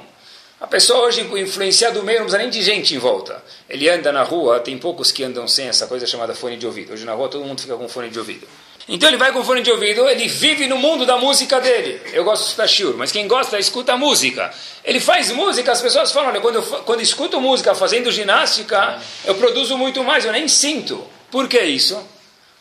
A 0.62 0.66
pessoa 0.68 1.06
hoje, 1.06 1.22
influenciada 1.22 1.98
do 1.98 2.06
meio, 2.06 2.20
não 2.20 2.26
precisa 2.26 2.40
nem 2.40 2.48
de 2.48 2.62
gente 2.62 2.94
em 2.94 2.98
volta. 2.98 3.42
Ele 3.68 3.88
anda 3.88 4.12
na 4.12 4.22
rua, 4.22 4.60
tem 4.60 4.78
poucos 4.78 5.10
que 5.10 5.24
andam 5.24 5.48
sem 5.48 5.66
essa 5.66 5.88
coisa 5.88 6.06
chamada 6.06 6.36
fone 6.36 6.56
de 6.56 6.64
ouvido. 6.64 6.92
Hoje 6.92 7.04
na 7.04 7.14
rua 7.14 7.28
todo 7.28 7.44
mundo 7.44 7.60
fica 7.60 7.74
com 7.74 7.88
fone 7.88 8.08
de 8.08 8.16
ouvido. 8.16 8.46
Então 8.88 9.08
ele 9.08 9.16
vai 9.16 9.32
com 9.32 9.42
fone 9.42 9.60
de 9.60 9.72
ouvido, 9.72 10.08
ele 10.08 10.28
vive 10.28 10.68
no 10.68 10.78
mundo 10.78 11.04
da 11.04 11.16
música 11.16 11.60
dele. 11.60 12.00
Eu 12.12 12.22
gosto 12.22 12.42
de 12.42 12.48
escutar 12.50 12.68
shiur, 12.68 12.96
mas 12.96 13.10
quem 13.10 13.26
gosta, 13.26 13.58
escuta 13.58 13.96
música. 13.96 14.54
Ele 14.84 15.00
faz 15.00 15.32
música, 15.32 15.72
as 15.72 15.80
pessoas 15.80 16.12
falam, 16.12 16.30
olha, 16.30 16.40
quando 16.40 16.54
eu 16.54 16.62
quando 16.62 17.00
escuto 17.00 17.40
música 17.40 17.74
fazendo 17.74 18.12
ginástica, 18.12 19.00
eu 19.24 19.34
produzo 19.34 19.76
muito 19.76 20.04
mais, 20.04 20.24
eu 20.24 20.30
nem 20.30 20.46
sinto. 20.46 21.04
Por 21.28 21.48
que 21.48 21.60
isso? 21.60 22.00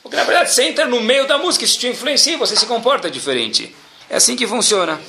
Porque 0.02 0.18
na 0.18 0.24
verdade 0.24 0.52
você 0.52 0.64
entra 0.64 0.88
no 0.88 1.02
meio 1.02 1.28
da 1.28 1.38
música, 1.38 1.66
isso 1.66 1.78
te 1.78 1.88
influencia, 1.88 2.36
você 2.36 2.56
se 2.56 2.66
comporta 2.66 3.12
diferente. 3.12 3.76
É 4.10 4.16
assim 4.16 4.36
que 4.36 4.48
funciona. 4.48 5.00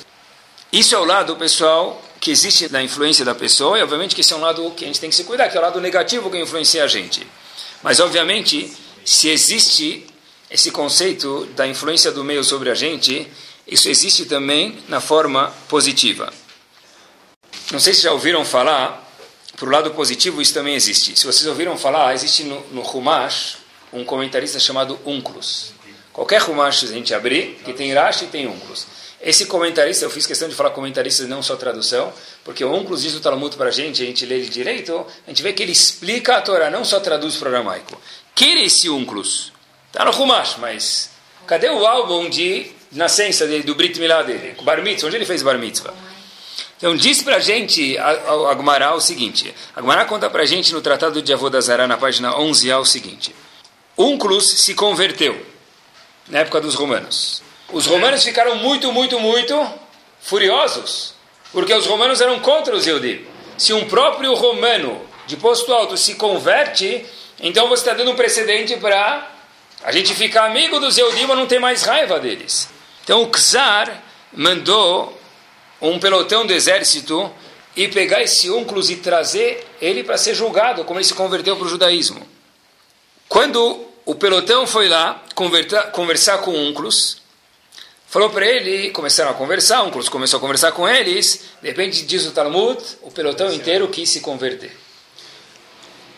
Isso 0.71 0.93
é 0.93 0.99
o 0.99 1.05
lado, 1.05 1.35
pessoal, 1.35 1.99
que 2.23 2.31
existe 2.31 2.71
na 2.71 2.81
influência 2.81 3.25
da 3.25 3.35
pessoa, 3.35 3.77
e 3.77 3.83
obviamente 3.83 4.15
que 4.15 4.21
esse 4.21 4.31
é 4.31 4.35
um 4.37 4.39
lado 4.39 4.71
que 4.77 4.85
a 4.85 4.87
gente 4.87 4.97
tem 4.97 5.09
que 5.09 5.15
se 5.15 5.25
cuidar, 5.25 5.49
que 5.49 5.57
é 5.57 5.59
o 5.59 5.63
lado 5.63 5.81
negativo 5.81 6.31
que 6.31 6.39
influencia 6.39 6.81
a 6.81 6.87
gente. 6.87 7.27
Mas 7.83 7.99
obviamente 7.99 8.71
se 9.03 9.27
existe 9.27 10.07
esse 10.49 10.71
conceito 10.71 11.45
da 11.47 11.67
influência 11.67 12.13
do 12.13 12.23
meio 12.23 12.41
sobre 12.41 12.69
a 12.69 12.73
gente, 12.73 13.27
isso 13.67 13.89
existe 13.89 14.23
também 14.23 14.79
na 14.87 15.01
forma 15.01 15.53
positiva. 15.67 16.31
Não 17.73 17.79
sei 17.81 17.93
se 17.93 18.03
já 18.03 18.13
ouviram 18.13 18.45
falar, 18.45 19.05
para 19.57 19.67
o 19.67 19.69
lado 19.69 19.91
positivo 19.91 20.41
isso 20.41 20.53
também 20.53 20.75
existe. 20.75 21.19
Se 21.19 21.25
vocês 21.25 21.45
ouviram 21.45 21.77
falar, 21.77 22.13
existe 22.13 22.45
no, 22.45 22.61
no 22.71 22.89
Humash 22.89 23.57
um 23.91 24.05
comentarista 24.05 24.61
chamado 24.61 24.97
Unclus. 25.05 25.73
Qualquer 26.13 26.41
Humash 26.49 26.85
a 26.85 26.87
gente 26.87 27.13
abrir, 27.13 27.59
que 27.65 27.73
tem 27.73 27.93
Rashi 27.93 28.27
tem 28.27 28.47
Unclus. 28.47 28.87
Esse 29.23 29.45
comentarista, 29.45 30.03
eu 30.03 30.09
fiz 30.09 30.27
questão 30.27 30.49
de 30.49 30.53
falar 30.53 30.71
comentarista 30.71 31.23
e 31.23 31.27
não 31.27 31.41
só 31.41 31.55
tradução, 31.55 32.11
porque 32.43 32.61
o 32.65 32.73
Unclus 32.73 33.03
diz 33.03 33.15
o 33.15 33.21
Talmud 33.21 33.55
para 33.55 33.69
a 33.69 33.71
gente, 33.71 34.03
a 34.03 34.05
gente 34.05 34.25
lê 34.25 34.35
ele 34.35 34.49
direito, 34.49 35.05
a 35.25 35.29
gente 35.29 35.41
vê 35.41 35.53
que 35.53 35.63
ele 35.63 35.71
explica 35.71 36.35
a 36.35 36.41
Torá, 36.41 36.69
não 36.69 36.83
só 36.83 36.99
traduz 36.99 37.37
para 37.37 37.49
o 37.49 37.55
aramaico. 37.55 37.99
Quem 38.35 38.57
é 38.57 38.65
esse 38.65 38.89
Unclus? 38.89 39.53
Está 39.87 40.03
no 40.03 40.11
Humash, 40.11 40.57
mas 40.57 41.09
cadê 41.47 41.69
o 41.69 41.87
álbum 41.87 42.29
de 42.29 42.69
nascença 42.91 43.47
dele, 43.47 43.63
do 43.63 43.75
Brit 43.75 43.97
Milá 43.97 44.23
dele? 44.23 44.57
Bar 44.61 44.83
Mitzvah, 44.83 45.07
onde 45.07 45.15
ele 45.15 45.25
fez 45.25 45.41
Bar 45.41 45.57
Mitzvah? 45.57 45.93
Então 46.75 46.93
diz 46.93 47.21
para 47.21 47.37
a 47.37 47.39
gente, 47.39 47.97
Agmará, 47.97 48.93
o 48.93 48.99
seguinte, 48.99 49.55
Agmará 49.73 50.03
conta 50.03 50.29
para 50.29 50.43
a 50.43 50.45
gente 50.45 50.73
no 50.73 50.81
Tratado 50.81 51.21
de 51.21 51.31
Avodazará, 51.31 51.87
na 51.87 51.95
página 51.95 52.33
11a, 52.33 52.77
o 52.77 52.85
seguinte, 52.85 53.33
Unclus 53.97 54.59
se 54.59 54.73
converteu 54.73 55.45
na 56.27 56.39
época 56.39 56.59
dos 56.59 56.75
romanos. 56.75 57.41
Os 57.73 57.87
romanos 57.87 58.23
ficaram 58.23 58.55
muito, 58.57 58.93
muito, 58.93 59.19
muito 59.19 59.67
furiosos, 60.21 61.15
porque 61.51 61.73
os 61.73 61.87
romanos 61.87 62.21
eram 62.21 62.39
contra 62.39 62.75
os 62.75 62.85
Eudim. 62.85 63.25
Se 63.57 63.73
um 63.73 63.89
próprio 63.89 64.35
romano 64.35 65.01
de 65.25 65.35
posto 65.37 65.73
alto 65.73 65.97
se 65.97 66.13
converte, 66.13 67.03
então 67.39 67.67
você 67.67 67.81
está 67.81 67.93
dando 67.95 68.11
um 68.11 68.15
precedente 68.15 68.77
para 68.77 69.27
a 69.83 69.91
gente 69.91 70.13
ficar 70.13 70.45
amigo 70.45 70.79
dos 70.79 70.99
Eudim 70.99 71.23
e 71.23 71.25
não 71.25 71.47
ter 71.47 71.57
mais 71.57 71.81
raiva 71.81 72.19
deles. 72.19 72.69
Então 73.03 73.23
o 73.23 73.31
Czar 73.31 74.03
mandou 74.31 75.19
um 75.81 75.97
pelotão 75.97 76.45
do 76.45 76.53
exército 76.53 77.31
e 77.75 77.87
pegar 77.87 78.21
esse 78.21 78.51
únculos 78.51 78.91
e 78.91 78.97
trazer 78.97 79.67
ele 79.81 80.03
para 80.03 80.19
ser 80.19 80.35
julgado, 80.35 80.83
como 80.85 80.99
ele 80.99 81.05
se 81.05 81.15
converteu 81.15 81.57
para 81.57 81.65
o 81.65 81.69
judaísmo. 81.69 82.21
Quando 83.27 83.83
o 84.05 84.13
pelotão 84.13 84.67
foi 84.67 84.87
lá 84.87 85.23
conversar 85.91 86.37
com 86.37 86.51
o 86.51 86.67
únculos, 86.67 87.22
Falou 88.13 88.29
para 88.29 88.45
ele, 88.45 88.91
começaram 88.91 89.31
a 89.31 89.33
conversar, 89.33 89.81
um 89.81 89.89
começou 89.89 90.37
a 90.37 90.39
conversar 90.39 90.71
com 90.71 90.87
eles, 90.87 91.45
de 91.59 91.67
repente 91.67 92.05
diz 92.05 92.27
o 92.27 92.31
Talmud, 92.31 92.79
o 93.01 93.09
pelotão 93.09 93.51
inteiro 93.51 93.87
quis 93.87 94.07
se 94.07 94.19
converter. 94.19 94.71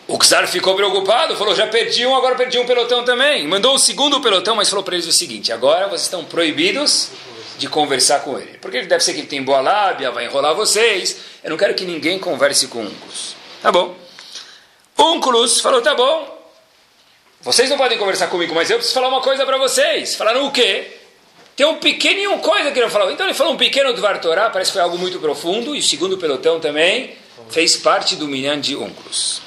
O 0.06 0.18
czar 0.18 0.46
ficou 0.46 0.76
preocupado, 0.76 1.34
falou, 1.36 1.54
já 1.54 1.66
perdi 1.68 2.04
um, 2.04 2.14
agora 2.14 2.34
perdi 2.34 2.58
um 2.58 2.66
pelotão 2.66 3.02
também. 3.02 3.48
Mandou 3.48 3.76
o 3.76 3.78
segundo 3.78 4.20
pelotão, 4.20 4.54
mas 4.54 4.68
falou 4.68 4.84
para 4.84 4.94
eles 4.94 5.06
o 5.06 5.12
seguinte, 5.12 5.50
agora 5.50 5.86
vocês 5.86 6.02
estão 6.02 6.22
proibidos 6.22 7.12
de 7.56 7.66
conversar 7.66 8.20
com 8.20 8.38
ele. 8.38 8.58
Porque 8.58 8.76
ele 8.76 8.88
deve 8.88 9.02
ser 9.02 9.14
que 9.14 9.20
ele 9.20 9.26
tem 9.26 9.42
boa 9.42 9.62
lábia, 9.62 10.10
vai 10.10 10.26
enrolar 10.26 10.54
vocês. 10.54 11.16
Eu 11.42 11.48
não 11.48 11.56
quero 11.56 11.72
que 11.72 11.86
ninguém 11.86 12.18
converse 12.18 12.66
com 12.66 12.82
Unculus. 12.82 13.36
Tá 13.62 13.72
bom. 13.72 13.96
Unculus 14.98 15.62
falou, 15.62 15.80
tá 15.80 15.94
bom. 15.94 16.36
Vocês 17.40 17.70
não 17.70 17.78
podem 17.78 17.96
conversar 17.96 18.26
comigo, 18.26 18.54
mas 18.54 18.68
eu 18.68 18.76
preciso 18.76 18.94
falar 18.94 19.08
uma 19.08 19.22
coisa 19.22 19.46
para 19.46 19.56
vocês. 19.56 20.14
Falaram 20.14 20.44
o 20.44 20.52
quê? 20.52 20.95
Tem 21.56 21.64
um 21.64 21.76
pequenininho 21.76 22.38
coisa 22.40 22.70
que 22.70 22.78
ele 22.78 22.90
falou. 22.90 23.10
Então 23.10 23.24
ele 23.24 23.34
falou 23.34 23.54
um 23.54 23.56
pequeno 23.56 23.94
do 23.94 24.02
Vartorá, 24.02 24.50
parece 24.50 24.70
que 24.70 24.74
foi 24.74 24.82
algo 24.82 24.98
muito 24.98 25.18
profundo, 25.18 25.74
e 25.74 25.78
o 25.78 25.82
segundo 25.82 26.18
pelotão 26.18 26.60
também 26.60 27.16
fez 27.48 27.76
parte 27.76 28.14
do 28.14 28.28
milhão 28.28 28.60
de 28.60 28.76
únculos. 28.76 29.40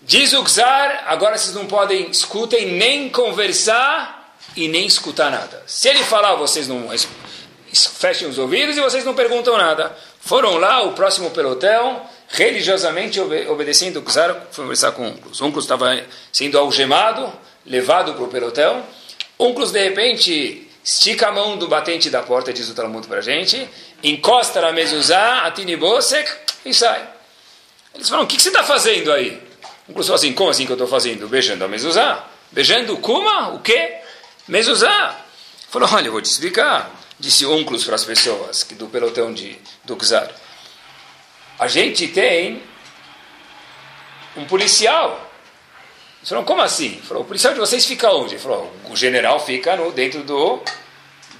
Diz 0.00 0.32
o 0.32 0.44
Czar, 0.44 1.04
agora 1.06 1.38
vocês 1.38 1.54
não 1.54 1.66
podem, 1.66 2.10
escutem, 2.10 2.72
nem 2.72 3.08
conversar 3.08 4.36
e 4.56 4.66
nem 4.66 4.84
escutar 4.84 5.30
nada. 5.30 5.62
Se 5.64 5.88
ele 5.88 6.02
falar, 6.02 6.34
vocês 6.34 6.66
não 6.66 6.88
fechem 7.72 8.26
os 8.26 8.36
ouvidos 8.36 8.76
e 8.76 8.80
vocês 8.80 9.04
não 9.04 9.14
perguntam 9.14 9.56
nada. 9.56 9.96
Foram 10.20 10.56
lá, 10.56 10.82
o 10.82 10.92
próximo 10.92 11.30
pelotão, 11.30 12.02
religiosamente 12.28 13.20
obedecendo 13.20 14.00
o 14.00 14.02
Czar, 14.02 14.48
foi 14.50 14.64
conversar 14.64 14.90
com 14.90 15.06
Unclus. 15.06 15.40
Unclus 15.40 15.64
estava 15.64 16.02
sendo 16.32 16.58
algemado, 16.58 17.32
levado 17.64 18.14
para 18.14 18.24
o 18.24 18.28
pelotão. 18.28 18.84
Unclus, 19.38 19.70
de 19.70 19.84
repente, 19.84 20.68
estica 20.82 21.28
a 21.28 21.32
mão 21.32 21.56
do 21.56 21.68
batente 21.68 22.10
da 22.10 22.22
porta, 22.22 22.52
diz 22.52 22.68
o 22.68 22.74
Talmud 22.74 23.06
para 23.06 23.18
a 23.18 23.22
gente, 23.22 23.68
encosta 24.02 24.60
na 24.60 24.72
mezuzá, 24.72 25.42
atinibosek 25.46 26.30
e 26.64 26.74
sai. 26.74 27.08
Eles 27.94 28.08
falam, 28.08 28.24
o 28.24 28.26
que, 28.26 28.36
que 28.36 28.42
você 28.42 28.48
está 28.48 28.64
fazendo 28.64 29.12
aí? 29.12 29.40
Um 29.88 29.94
falou 29.94 30.14
assim, 30.14 30.32
como 30.32 30.50
assim 30.50 30.64
que 30.64 30.72
eu 30.72 30.76
estou 30.76 30.88
fazendo? 30.88 31.28
Beijando 31.28 31.64
a 31.64 31.68
mezuzá? 31.68 32.26
Beijando 32.50 32.96
kuma? 32.98 33.50
O 33.50 33.60
quê? 33.60 33.98
Mezuzá. 34.48 35.20
Falou, 35.68 35.88
olha, 35.92 36.06
eu 36.06 36.12
vou 36.12 36.22
te 36.22 36.26
explicar. 36.26 36.90
Disse 37.18 37.46
Unclus 37.46 37.84
para 37.84 37.94
as 37.94 38.04
pessoas 38.04 38.66
do 38.72 38.86
pelotão 38.88 39.32
de, 39.32 39.58
do 39.84 39.96
Czar. 39.96 40.30
A 41.58 41.68
gente 41.68 42.08
tem 42.08 42.62
um 44.36 44.44
policial. 44.44 45.31
Eles 46.22 46.28
falaram, 46.28 46.46
como 46.46 46.62
assim? 46.62 47.00
Falou, 47.02 47.24
o 47.24 47.26
policial 47.26 47.52
de 47.52 47.58
vocês 47.58 47.84
fica 47.84 48.08
onde? 48.12 48.34
Ele 48.34 48.40
falou, 48.40 48.72
o 48.88 48.96
general 48.96 49.44
fica 49.44 49.74
no, 49.74 49.90
dentro 49.90 50.22
do, 50.22 50.60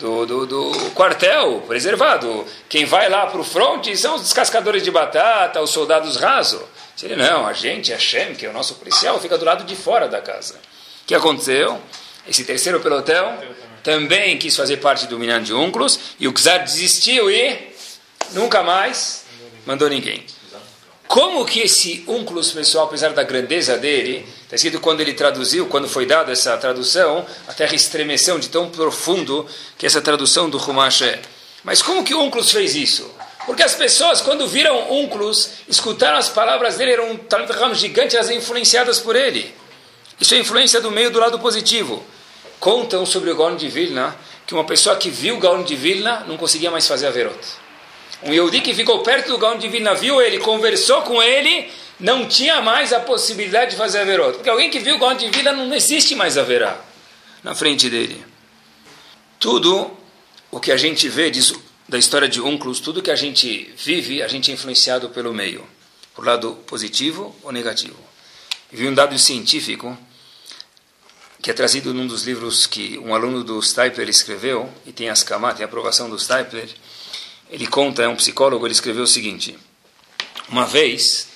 do, 0.01 0.27
do, 0.27 0.47
do, 0.47 0.91
quartel 0.91 1.63
preservado. 1.69 2.45
Quem 2.69 2.85
vai 2.85 3.09
lá 3.09 3.27
para 3.27 3.41
o 3.41 3.45
fronte 3.45 3.97
são 3.97 4.17
os 4.17 4.23
descascadores 4.23 4.83
de 4.83 4.91
batata, 4.91 5.63
os 5.63 5.71
soldados 5.71 6.17
rasos. 6.17 6.63
Ele, 7.01 7.15
não, 7.15 7.47
a 7.47 7.53
gente, 7.53 7.93
a 7.93 7.99
Shem, 7.99 8.35
que 8.35 8.45
é 8.45 8.51
o 8.51 8.53
nosso 8.53 8.75
policial, 8.75 9.21
fica 9.21 9.39
do 9.39 9.45
lado 9.45 9.63
de 9.63 9.77
fora 9.77 10.09
da 10.09 10.21
casa. 10.21 10.55
O 10.55 11.07
que 11.07 11.15
aconteceu? 11.15 11.81
Esse 12.27 12.45
terceiro 12.45 12.81
pelotão 12.81 13.39
também 13.85 14.37
quis 14.37 14.57
fazer 14.57 14.79
parte 14.79 15.07
do 15.07 15.17
Minan 15.17 15.43
de 15.43 15.55
Unclus, 15.55 15.99
e 16.19 16.27
o 16.27 16.33
Czar 16.33 16.65
desistiu 16.65 17.31
e 17.31 17.73
nunca 18.33 18.65
mais 18.65 19.25
mandou 19.65 19.89
ninguém. 19.89 20.27
Como 21.13 21.45
que 21.45 21.61
esse 21.61 22.03
Unclus, 22.09 22.53
pessoal, 22.53 22.87
apesar 22.87 23.13
da 23.13 23.23
grandeza 23.23 23.77
dele, 23.77 24.27
está 24.45 24.57
escrito 24.57 24.81
quando 24.81 25.03
ele 25.03 25.13
traduziu, 25.13 25.67
quando 25.67 25.87
foi 25.87 26.07
dada 26.07 26.33
essa 26.33 26.57
tradução, 26.57 27.27
a 27.47 27.53
terra 27.53 27.75
estremeceu 27.75 28.39
de 28.39 28.49
tão 28.49 28.71
profundo 28.71 29.47
que 29.77 29.85
essa 29.85 30.01
tradução 30.01 30.49
do 30.49 30.57
Humash 30.57 31.03
é. 31.03 31.21
Mas 31.63 31.83
como 31.83 32.03
que 32.03 32.15
o 32.15 32.23
Unclus 32.23 32.51
fez 32.51 32.75
isso? 32.75 33.15
Porque 33.45 33.63
as 33.63 33.75
pessoas, 33.75 34.23
quando 34.23 34.47
viram 34.47 34.91
Unclus, 34.91 35.51
escutaram 35.69 36.17
as 36.17 36.31
palavras 36.31 36.79
dele, 36.79 36.93
eram 36.93 37.11
um 37.13 37.75
gigantes, 37.75 38.17
elas 38.17 38.31
influenciadas 38.31 38.99
por 38.99 39.15
ele. 39.15 39.55
Isso 40.19 40.35
é 40.35 40.39
influência 40.39 40.81
do 40.81 40.91
meio 40.91 41.11
do 41.11 41.21
lado 41.21 41.39
positivo. 41.39 42.03
Contam 42.59 43.05
sobre 43.05 43.31
o 43.31 43.37
Gaon 43.37 43.57
de 43.57 43.69
Vilna 43.69 44.17
que 44.47 44.55
uma 44.55 44.65
pessoa 44.65 44.97
que 44.97 45.11
viu 45.11 45.37
o 45.37 45.39
Gaon 45.39 45.63
de 45.63 45.77
Vilna 45.77 46.25
não 46.27 46.39
conseguia 46.39 46.71
mais 46.71 46.89
fazer 46.89 47.07
a 47.07 47.11
verot. 47.11 47.39
Um 48.25 48.33
Yehudi 48.33 48.61
que 48.61 48.75
ficou 48.75 49.01
perto 49.03 49.29
do 49.29 49.39
Gaon 49.39 49.59
de 49.59 49.69
Vilna, 49.69 49.95
viu 49.95 50.21
ele, 50.21 50.39
conversou 50.39 51.03
com 51.03 51.23
ele, 51.23 51.69
não 51.99 52.27
tinha 52.27 52.61
mais 52.61 52.93
a 52.93 53.01
possibilidade 53.01 53.73
de 53.73 53.77
fazer 53.77 54.01
a 54.01 54.05
verot. 54.05 54.35
Porque 54.35 54.51
alguém 54.51 54.71
que 54.71 54.79
viu 54.79 54.97
o 54.97 54.99
Gaon 54.99 55.17
de 55.17 55.29
Vilna 55.29 55.53
não 55.53 55.75
existe 55.75 56.15
mais 56.15 56.39
a 56.39 56.43
verá 56.43 56.81
na 57.43 57.55
frente 57.55 57.91
dele. 57.91 58.25
Tudo 59.39 59.91
o 60.51 60.61
que 60.61 60.71
a 60.71 60.77
gente 60.77 61.09
vê, 61.09 61.31
diz 61.31 61.53
da 61.89 61.99
história 61.99 62.29
de 62.29 62.41
Unclus, 62.41 62.81
tudo 62.81 63.03
que 63.03 63.11
a 63.11 63.17
gente 63.17 63.73
vive, 63.77 64.23
a 64.23 64.29
gente 64.29 64.51
é 64.51 64.55
influenciado 64.55 65.11
pelo 65.11 65.35
meio, 65.35 65.67
por 66.15 66.25
lado 66.25 66.55
positivo 66.67 67.35
ou 67.43 67.51
negativo. 67.51 67.99
E 68.73 68.77
vi 68.77 68.87
um 68.87 68.95
dado 68.95 69.19
científico 69.19 69.99
que 71.43 71.51
é 71.51 71.55
trazido 71.55 71.93
num 71.93 72.07
dos 72.07 72.23
livros 72.23 72.69
que 72.69 72.97
um 72.99 73.13
aluno 73.13 73.43
do 73.43 73.61
Stipler 73.61 74.09
escreveu, 74.09 74.73
e 74.87 74.93
tem 74.93 75.09
as 75.11 75.25
camadas, 75.25 75.57
tem 75.57 75.65
a 75.65 75.67
aprovação 75.67 76.09
do 76.09 76.17
Stipler. 76.17 76.69
Ele 77.53 77.67
conta, 77.67 78.03
é 78.03 78.09
um 78.09 78.17
psicólogo, 78.17 78.67
ele 78.67 78.73
escreveu 78.73 79.03
o 79.03 79.07
seguinte: 79.07 79.59
Uma 80.49 80.65
vez 80.65 81.29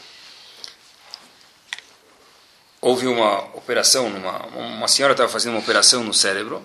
houve 2.81 3.07
uma 3.07 3.41
operação, 3.55 4.09
numa, 4.09 4.47
uma 4.47 4.89
senhora 4.89 5.13
estava 5.13 5.31
fazendo 5.31 5.53
uma 5.53 5.61
operação 5.61 6.03
no 6.03 6.15
cérebro, 6.15 6.65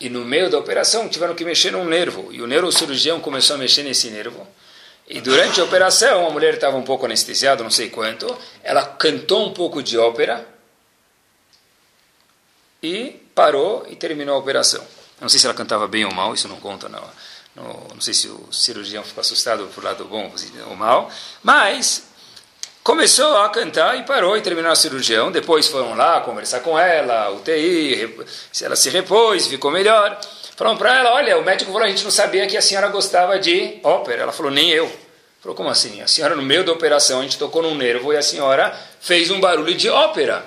e 0.00 0.08
no 0.08 0.24
meio 0.24 0.48
da 0.48 0.58
operação 0.58 1.10
tiveram 1.10 1.34
que 1.34 1.44
mexer 1.44 1.72
num 1.72 1.84
nervo. 1.84 2.32
E 2.32 2.40
o 2.40 2.46
neurocirurgião 2.46 3.20
começou 3.20 3.56
a 3.56 3.58
mexer 3.58 3.82
nesse 3.82 4.08
nervo. 4.08 4.48
E 5.06 5.20
durante 5.20 5.60
a 5.60 5.64
operação, 5.64 6.26
a 6.26 6.30
mulher 6.30 6.54
estava 6.54 6.78
um 6.78 6.82
pouco 6.82 7.04
anestesiada, 7.04 7.62
não 7.62 7.70
sei 7.70 7.90
quanto. 7.90 8.34
Ela 8.62 8.82
cantou 8.82 9.46
um 9.46 9.52
pouco 9.52 9.82
de 9.82 9.98
ópera 9.98 10.46
e 12.82 13.20
parou 13.34 13.86
e 13.90 13.94
terminou 13.94 14.36
a 14.36 14.38
operação. 14.38 14.82
Não 15.20 15.28
sei 15.28 15.38
se 15.38 15.46
ela 15.46 15.54
cantava 15.54 15.86
bem 15.86 16.06
ou 16.06 16.14
mal, 16.14 16.32
isso 16.32 16.48
não 16.48 16.58
conta, 16.58 16.88
não. 16.88 17.04
Não 17.56 18.00
sei 18.00 18.12
se 18.12 18.28
o 18.28 18.52
cirurgião 18.52 19.02
ficou 19.02 19.22
assustado 19.22 19.66
por 19.74 19.82
lado 19.82 20.04
bom 20.04 20.30
ou 20.68 20.76
mal. 20.76 21.10
Mas 21.42 22.04
começou 22.84 23.38
a 23.38 23.48
cantar 23.48 23.98
e 23.98 24.02
parou 24.02 24.36
e 24.36 24.42
terminou 24.42 24.70
a 24.70 24.76
cirurgião. 24.76 25.32
Depois 25.32 25.66
foram 25.66 25.94
lá 25.94 26.20
conversar 26.20 26.60
com 26.60 26.78
ela, 26.78 27.30
UTI, 27.30 28.24
se 28.52 28.64
ela 28.64 28.76
se 28.76 28.90
repôs, 28.90 29.46
ficou 29.46 29.70
melhor. 29.70 30.20
Falaram 30.54 30.76
para 30.76 30.98
ela, 30.98 31.14
olha, 31.14 31.38
o 31.38 31.44
médico 31.44 31.72
falou, 31.72 31.86
a 31.86 31.90
gente 31.90 32.04
não 32.04 32.10
sabia 32.10 32.46
que 32.46 32.56
a 32.56 32.62
senhora 32.62 32.88
gostava 32.88 33.38
de 33.38 33.80
ópera. 33.82 34.22
Ela 34.22 34.32
falou, 34.32 34.52
nem 34.52 34.70
eu. 34.70 34.90
Falou, 35.40 35.56
como 35.56 35.68
assim? 35.68 36.00
A 36.02 36.06
senhora, 36.06 36.34
no 36.34 36.42
meio 36.42 36.64
da 36.64 36.72
operação, 36.72 37.20
a 37.20 37.22
gente 37.22 37.38
tocou 37.38 37.62
num 37.62 37.74
nervo 37.74 38.12
e 38.12 38.16
a 38.16 38.22
senhora 38.22 38.78
fez 39.00 39.30
um 39.30 39.40
barulho 39.40 39.74
de 39.74 39.88
ópera. 39.88 40.44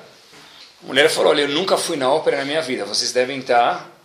A 0.84 0.88
mulher 0.88 1.10
falou, 1.10 1.32
olha, 1.32 1.42
eu 1.42 1.50
nunca 1.50 1.78
fui 1.78 1.98
na 1.98 2.12
ópera 2.12 2.38
na 2.38 2.46
minha 2.46 2.62
vida, 2.62 2.86
vocês 2.86 3.12
devem 3.12 3.40
estar 3.40 3.99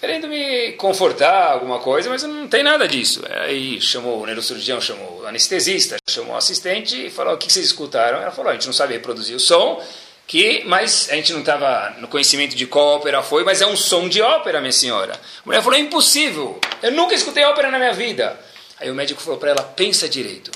querendo 0.00 0.26
me 0.26 0.72
confortar, 0.72 1.52
alguma 1.52 1.78
coisa, 1.78 2.08
mas 2.08 2.22
não 2.22 2.48
tem 2.48 2.62
nada 2.62 2.88
disso. 2.88 3.22
Aí 3.42 3.78
chamou 3.80 4.22
o 4.22 4.26
neurocirurgião, 4.26 4.80
chamou 4.80 5.20
o 5.20 5.26
anestesista, 5.26 5.98
chamou 6.08 6.32
o 6.32 6.36
assistente 6.38 7.06
e 7.06 7.10
falou, 7.10 7.34
o 7.34 7.38
que 7.38 7.52
vocês 7.52 7.66
escutaram? 7.66 8.18
Ela 8.20 8.30
falou, 8.30 8.50
a 8.50 8.54
gente 8.54 8.66
não 8.66 8.72
sabe 8.72 8.94
reproduzir 8.94 9.36
o 9.36 9.40
som, 9.40 9.84
que, 10.26 10.64
mas 10.64 11.08
a 11.10 11.16
gente 11.16 11.32
não 11.34 11.40
estava 11.40 11.96
no 11.98 12.08
conhecimento 12.08 12.56
de 12.56 12.66
qual 12.66 12.96
ópera 12.96 13.22
foi, 13.22 13.44
mas 13.44 13.60
é 13.60 13.66
um 13.66 13.76
som 13.76 14.08
de 14.08 14.22
ópera, 14.22 14.58
minha 14.60 14.72
senhora. 14.72 15.12
A 15.12 15.42
mulher 15.44 15.62
falou, 15.62 15.78
é 15.78 15.82
impossível, 15.82 16.58
eu 16.82 16.92
nunca 16.92 17.14
escutei 17.14 17.44
ópera 17.44 17.70
na 17.70 17.78
minha 17.78 17.92
vida. 17.92 18.40
Aí 18.80 18.90
o 18.90 18.94
médico 18.94 19.20
falou 19.20 19.38
para 19.38 19.50
ela, 19.50 19.62
pensa 19.62 20.08
direito. 20.08 20.50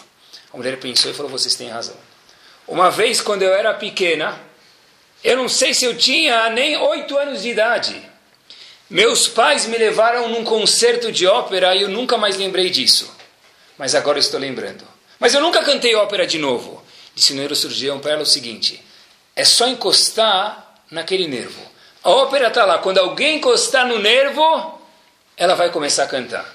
A 0.54 0.56
mulher 0.56 0.78
pensou 0.78 1.10
e 1.10 1.14
falou, 1.14 1.30
vocês 1.30 1.54
têm 1.54 1.68
razão. 1.68 1.96
Uma 2.66 2.90
vez, 2.90 3.20
quando 3.20 3.42
eu 3.42 3.52
era 3.52 3.74
pequena, 3.74 4.40
eu 5.22 5.36
não 5.36 5.50
sei 5.50 5.74
se 5.74 5.84
eu 5.84 5.94
tinha 5.98 6.48
nem 6.48 6.78
oito 6.78 7.18
anos 7.18 7.42
de 7.42 7.50
idade, 7.50 8.13
meus 8.88 9.28
pais 9.28 9.66
me 9.66 9.78
levaram 9.78 10.28
num 10.28 10.44
concerto 10.44 11.10
de 11.10 11.26
ópera 11.26 11.74
e 11.74 11.82
eu 11.82 11.88
nunca 11.88 12.16
mais 12.16 12.36
lembrei 12.36 12.70
disso. 12.70 13.12
Mas 13.78 13.94
agora 13.94 14.18
estou 14.18 14.38
lembrando. 14.38 14.84
Mas 15.18 15.34
eu 15.34 15.40
nunca 15.40 15.64
cantei 15.64 15.94
ópera 15.94 16.26
de 16.26 16.38
novo. 16.38 16.82
Disse 17.14 17.32
o 17.32 17.36
neurocirurgião 17.36 17.98
para 17.98 18.12
ela 18.12 18.22
o 18.22 18.26
seguinte: 18.26 18.84
é 19.34 19.44
só 19.44 19.66
encostar 19.66 20.82
naquele 20.90 21.26
nervo. 21.26 21.60
A 22.02 22.10
ópera 22.10 22.48
está 22.48 22.64
lá. 22.64 22.78
Quando 22.78 22.98
alguém 22.98 23.38
encostar 23.38 23.86
no 23.86 23.98
nervo, 23.98 24.78
ela 25.36 25.54
vai 25.54 25.70
começar 25.70 26.04
a 26.04 26.08
cantar. 26.08 26.54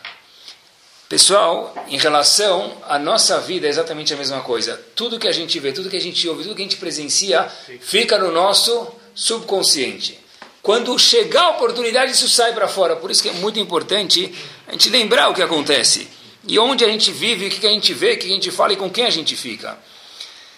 Pessoal, 1.09 1.73
em 1.87 1.97
relação 1.97 2.77
à 2.87 2.99
nossa 2.99 3.39
vida 3.39 3.65
é 3.65 3.69
exatamente 3.69 4.13
a 4.13 4.17
mesma 4.17 4.41
coisa. 4.41 4.79
Tudo 4.95 5.17
que 5.17 5.27
a 5.27 5.31
gente 5.31 5.59
vê, 5.59 5.71
tudo 5.71 5.89
que 5.89 5.97
a 5.97 6.01
gente 6.01 6.29
ouve, 6.29 6.43
tudo 6.43 6.53
que 6.53 6.61
a 6.61 6.65
gente 6.65 6.77
presencia, 6.77 7.49
fica 7.81 8.19
no 8.19 8.31
nosso 8.31 8.87
subconsciente. 9.15 10.19
Quando 10.61 10.97
chegar 10.99 11.43
a 11.43 11.49
oportunidade, 11.51 12.11
isso 12.11 12.27
sai 12.27 12.53
para 12.53 12.67
fora. 12.67 12.95
Por 12.95 13.09
isso 13.09 13.23
que 13.23 13.29
é 13.29 13.33
muito 13.33 13.59
importante 13.59 14.33
a 14.67 14.73
gente 14.73 14.89
lembrar 14.89 15.29
o 15.29 15.33
que 15.33 15.41
acontece. 15.41 16.07
E 16.45 16.59
onde 16.59 16.83
a 16.83 16.87
gente 16.87 17.11
vive, 17.11 17.47
o 17.47 17.49
que 17.49 17.65
a 17.65 17.69
gente 17.69 17.93
vê, 17.93 18.13
o 18.13 18.17
que 18.17 18.27
a 18.27 18.29
gente 18.29 18.51
fala 18.51 18.73
e 18.73 18.77
com 18.77 18.89
quem 18.89 19.05
a 19.05 19.09
gente 19.09 19.35
fica. 19.35 19.77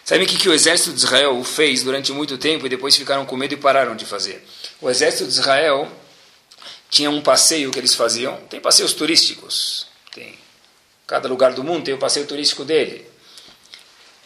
Sabe 0.03 0.23
o 0.23 0.27
que, 0.27 0.37
que 0.37 0.49
o 0.49 0.53
exército 0.53 0.91
de 0.91 0.97
Israel 0.97 1.43
fez 1.43 1.83
durante 1.83 2.11
muito 2.11 2.37
tempo 2.37 2.65
e 2.65 2.69
depois 2.69 2.95
ficaram 2.95 3.25
com 3.25 3.37
medo 3.37 3.53
e 3.53 3.57
pararam 3.57 3.95
de 3.95 4.05
fazer? 4.05 4.43
O 4.81 4.89
exército 4.89 5.25
de 5.25 5.31
Israel 5.31 5.87
tinha 6.89 7.09
um 7.09 7.21
passeio 7.21 7.71
que 7.71 7.79
eles 7.79 7.95
faziam. 7.95 8.35
Tem 8.49 8.59
passeios 8.59 8.93
turísticos. 8.93 9.87
Tem. 10.13 10.33
Cada 11.05 11.27
lugar 11.29 11.53
do 11.53 11.63
mundo 11.63 11.83
tem 11.83 11.93
o 11.93 11.97
passeio 11.97 12.25
turístico 12.25 12.65
dele. 12.65 13.05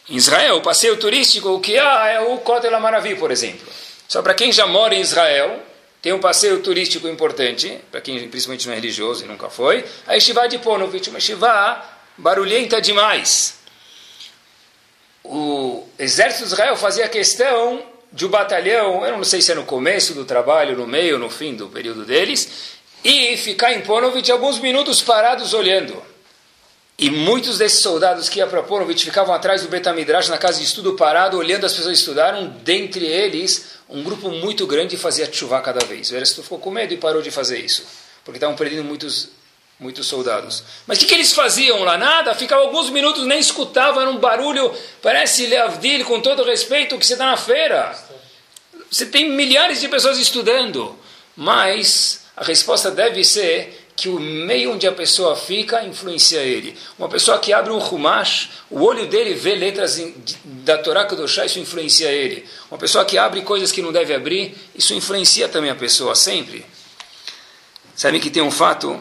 Em 0.10 0.16
Israel, 0.16 0.58
o 0.58 0.62
passeio 0.62 0.98
turístico, 0.98 1.50
o 1.50 1.60
que 1.60 1.78
há 1.78 2.08
é 2.08 2.20
o 2.20 2.38
Kotel 2.38 2.76
Amaravi, 2.76 3.16
por 3.16 3.32
exemplo. 3.32 3.68
Só 4.08 4.22
para 4.22 4.34
quem 4.34 4.52
já 4.52 4.68
mora 4.68 4.94
em 4.94 5.02
Israel, 5.02 5.62
tem 6.02 6.14
um 6.14 6.20
passeio 6.20 6.62
turístico 6.62 7.08
importante, 7.08 7.80
para 7.92 8.00
quem 8.00 8.30
principalmente 8.30 8.68
não 8.68 8.74
é 8.74 8.76
religioso 8.76 9.26
e 9.26 9.28
nunca 9.28 9.50
foi, 9.50 9.84
a 10.06 10.14
Yeshiva 10.14 10.48
de 10.48 10.60
Ponovitch, 10.60 11.08
uma 11.08 11.18
Yeshiva 11.18 11.84
barulhenta 12.18 12.80
demais. 12.80 13.58
O 15.24 15.84
exército 15.98 16.46
de 16.46 16.54
Israel 16.54 16.78
fazia 16.78 17.10
questão 17.10 17.84
de 18.12 18.26
um 18.26 18.30
batalhão, 18.30 19.04
eu 19.04 19.18
não 19.18 19.24
sei 19.24 19.42
se 19.42 19.52
é 19.52 19.56
no 19.56 19.66
começo 19.66 20.14
do 20.14 20.24
trabalho, 20.24 20.78
no 20.78 20.86
meio, 20.86 21.18
no 21.18 21.30
fim 21.30 21.56
do 21.56 21.68
período 21.68 22.06
deles, 22.06 22.78
e 23.04 23.36
ficar 23.38 23.74
em 23.74 23.82
Ponovitch 23.82 24.30
alguns 24.30 24.60
minutos 24.60 25.02
parados 25.02 25.54
olhando. 25.54 26.02
E 26.98 27.10
muitos 27.10 27.58
desses 27.58 27.82
soldados 27.82 28.30
que 28.30 28.40
iam 28.40 28.48
para 28.48 28.64
Ponovitch 28.64 29.04
ficavam 29.04 29.36
atrás 29.36 29.62
do 29.62 29.68
Betamidrash 29.68 30.30
na 30.30 30.38
casa 30.38 30.60
de 30.60 30.66
estudo 30.66 30.94
parado, 30.94 31.38
olhando 31.38 31.66
as 31.66 31.74
pessoas 31.74 32.00
estudaram, 32.00 32.48
dentre 32.64 33.06
eles 33.06 33.76
um 33.90 34.02
grupo 34.02 34.30
muito 34.30 34.66
grande 34.66 34.96
fazia 34.96 35.32
chuva 35.32 35.62
cada 35.62 35.86
vez. 35.86 36.10
O 36.10 36.16
exército 36.16 36.44
ficou 36.44 36.58
com 36.58 36.72
medo 36.72 36.94
e 36.94 36.98
parou 36.98 37.22
de 37.22 37.30
fazer 37.32 37.60
isso, 37.60 37.86
porque 38.24 38.38
estavam 38.38 38.56
perdendo 38.56 38.86
muitos, 38.86 39.28
muitos 39.78 40.08
soldados. 40.08 40.64
Mas 40.88 40.98
o 40.98 41.02
que, 41.02 41.08
que, 41.08 41.16
eles 41.16 41.34
faziam 41.34 41.84
lá? 41.84 41.98
Nada, 41.98 42.34
ficavam 42.34 42.66
alguns 42.66 42.90
minutos, 42.90 43.26
nem 43.26 43.40
escutavam, 43.40 44.02
era 44.02 44.10
um 44.10 44.18
barulho, 44.18 44.74
parece 45.02 45.48
Leavdil, 45.48 46.06
com 46.06 46.22
todo 46.22 46.46
respeito, 46.46 46.98
que 46.98 47.06
você 47.06 47.14
está 47.14 47.26
na 47.26 47.38
feira. 47.38 47.94
Você 48.90 49.06
tem 49.06 49.30
milhares 49.30 49.82
de 49.82 49.90
pessoas 49.90 50.18
estudando, 50.18 50.98
mas 51.36 52.22
a 52.38 52.44
resposta 52.44 52.90
deve 52.90 53.24
ser 53.26 53.85
que 53.96 54.10
o 54.10 54.20
meio 54.20 54.74
onde 54.74 54.86
a 54.86 54.92
pessoa 54.92 55.36
fica 55.36 55.84
influencia 55.86 56.42
ele. 56.42 56.78
Uma 57.00 57.08
pessoa 57.08 57.40
que 57.40 57.54
abre 57.54 57.72
um 57.72 57.78
Humash, 57.78 58.50
o 58.70 58.82
olho 58.82 59.08
dele 59.08 59.34
vê 59.34 59.56
letras 59.56 60.02
da 60.44 60.78
Torá 60.78 61.06
Kedoshá, 61.06 61.46
isso 61.46 61.60
influencia 61.60 62.12
ele. 62.12 62.46
Uma 62.70 62.78
pessoa 62.78 63.06
que 63.06 63.18
abre 63.18 63.42
coisas 63.42 63.72
que 63.72 63.82
não 63.82 63.94
deve 63.94 64.14
abrir, 64.14 64.54
isso 64.76 64.94
influencia 64.94 65.48
também 65.48 65.70
a 65.70 65.76
pessoa, 65.76 66.14
sempre. 66.14 66.66
Sabe 67.96 68.20
que 68.20 68.30
tem 68.30 68.44
um 68.44 68.52
fato, 68.52 69.00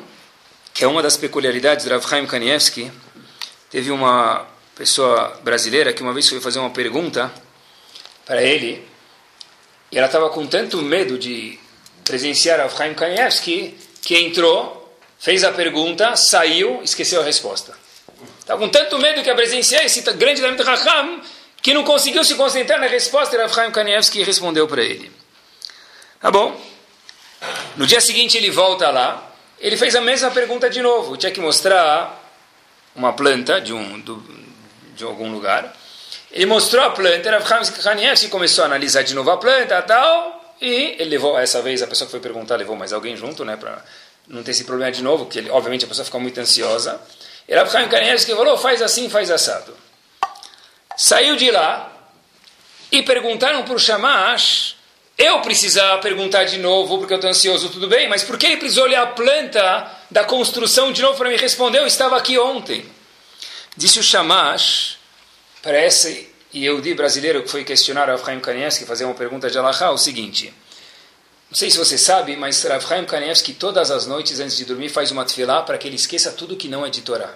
que 0.72 0.84
é 0.84 0.86
uma 0.86 1.02
das 1.02 1.16
peculiaridades 1.16 1.84
do 1.84 1.90
Rav 1.90 2.08
Chaim 2.08 2.26
Kanievski. 2.26 2.92
Teve 3.68 3.90
uma 3.90 4.46
pessoa 4.76 5.40
brasileira 5.42 5.92
que 5.92 6.02
uma 6.02 6.12
vez 6.12 6.28
foi 6.28 6.40
fazer 6.40 6.60
uma 6.60 6.70
pergunta 6.70 7.32
para 8.24 8.42
ele, 8.42 8.86
e 9.90 9.98
ela 9.98 10.06
estava 10.06 10.30
com 10.30 10.46
tanto 10.46 10.80
medo 10.80 11.18
de 11.18 11.58
presenciar 12.04 12.60
Rav 12.60 12.76
Chaim 12.76 12.94
Kanievski, 12.94 13.76
que 14.00 14.16
entrou 14.16 14.83
fez 15.24 15.42
a 15.42 15.50
pergunta, 15.50 16.16
saiu, 16.16 16.82
esqueceu 16.82 17.22
a 17.22 17.24
resposta. 17.24 17.74
Estava 18.38 18.60
com 18.60 18.68
tanto 18.68 18.98
medo 18.98 19.22
que 19.22 19.30
a 19.30 19.34
presenciei 19.34 19.86
esse 19.86 20.02
grande 20.12 20.42
David 20.42 20.62
Raham 20.62 21.22
que 21.62 21.72
não 21.72 21.82
conseguiu 21.82 22.22
se 22.22 22.34
concentrar 22.34 22.78
na 22.78 22.86
resposta 22.86 23.34
e 23.34 23.38
Rav 23.38 23.72
Kanievski 23.72 24.22
respondeu 24.22 24.68
para 24.68 24.82
ele. 24.82 25.10
Tá 26.20 26.30
bom. 26.30 26.54
No 27.74 27.86
dia 27.86 28.02
seguinte 28.02 28.36
ele 28.36 28.50
volta 28.50 28.90
lá, 28.90 29.32
ele 29.58 29.78
fez 29.78 29.96
a 29.96 30.02
mesma 30.02 30.30
pergunta 30.30 30.68
de 30.68 30.82
novo. 30.82 31.16
Tinha 31.16 31.32
que 31.32 31.40
mostrar 31.40 32.22
uma 32.94 33.14
planta 33.14 33.62
de, 33.62 33.72
um, 33.72 33.98
do, 34.00 34.22
de 34.94 35.04
algum 35.04 35.32
lugar. 35.32 35.74
Ele 36.30 36.44
mostrou 36.44 36.84
a 36.84 36.90
planta, 36.90 37.30
Rav 37.38 37.64
Chaim 37.64 37.82
Kanievski 37.82 38.28
começou 38.28 38.62
a 38.62 38.66
analisar 38.66 39.02
de 39.02 39.14
novo 39.14 39.30
a 39.30 39.38
planta 39.38 39.80
tal, 39.80 40.54
e 40.60 40.96
ele 40.98 41.04
levou, 41.06 41.38
essa 41.38 41.62
vez 41.62 41.80
a 41.80 41.86
pessoa 41.86 42.06
que 42.06 42.10
foi 42.10 42.20
perguntar 42.20 42.56
levou 42.56 42.76
mais 42.76 42.92
alguém 42.92 43.16
junto, 43.16 43.42
né, 43.42 43.56
para 43.56 43.82
não 44.28 44.42
ter 44.42 44.52
esse 44.52 44.64
problema 44.64 44.90
de 44.90 45.02
novo, 45.02 45.26
que 45.26 45.38
ele, 45.38 45.50
obviamente 45.50 45.84
a 45.84 45.88
pessoa 45.88 46.04
fica 46.04 46.18
muito 46.18 46.38
ansiosa. 46.40 47.00
E 47.48 47.54
Rav 47.54 47.70
Chaim 47.70 47.88
Kanievski 47.88 48.34
falou, 48.34 48.56
faz 48.56 48.80
assim, 48.80 49.08
faz 49.10 49.30
assado. 49.30 49.76
Saiu 50.96 51.36
de 51.36 51.50
lá 51.50 51.92
e 52.90 53.02
perguntaram 53.02 53.62
para 53.64 53.74
o 53.74 53.78
Shamash, 53.78 54.76
eu 55.18 55.40
precisava 55.42 56.00
perguntar 56.00 56.44
de 56.44 56.58
novo 56.58 56.98
porque 56.98 57.12
eu 57.12 57.16
estou 57.16 57.30
ansioso, 57.30 57.68
tudo 57.68 57.86
bem, 57.86 58.08
mas 58.08 58.22
por 58.22 58.38
que 58.38 58.46
ele 58.46 58.56
precisou 58.56 58.84
olhar 58.84 59.02
a 59.02 59.06
planta 59.08 59.90
da 60.10 60.24
construção 60.24 60.92
de 60.92 61.02
novo 61.02 61.18
para 61.18 61.28
me 61.28 61.36
responder? 61.36 61.78
Eu 61.78 61.86
estava 61.86 62.16
aqui 62.16 62.38
ontem. 62.38 62.84
Disse 63.76 63.98
o 63.98 64.02
Shamash, 64.02 64.98
para 65.62 65.84
esse 65.84 66.32
Yehudi 66.54 66.94
brasileiro 66.94 67.42
que 67.42 67.48
foi 67.48 67.64
questionar 67.64 68.08
Rav 68.08 68.24
Chaim 68.24 68.40
Kanievski, 68.40 68.84
fazer 68.86 69.04
uma 69.04 69.14
pergunta 69.14 69.50
de 69.50 69.58
Allah, 69.58 69.90
o 69.90 69.98
seguinte... 69.98 70.54
Não 71.54 71.58
sei 71.60 71.70
se 71.70 71.78
você 71.78 71.96
sabe, 71.96 72.34
mas 72.34 72.64
Rav 72.64 72.84
Chaim 72.84 73.04
Kanievski 73.04 73.52
todas 73.52 73.88
as 73.92 74.08
noites 74.08 74.40
antes 74.40 74.56
de 74.56 74.64
dormir 74.64 74.88
faz 74.88 75.12
uma 75.12 75.24
tefilá 75.24 75.62
para 75.62 75.78
que 75.78 75.86
ele 75.86 75.94
esqueça 75.94 76.32
tudo 76.32 76.56
que 76.56 76.66
não 76.66 76.84
é 76.84 76.90
de 76.90 77.00
Torá. 77.02 77.32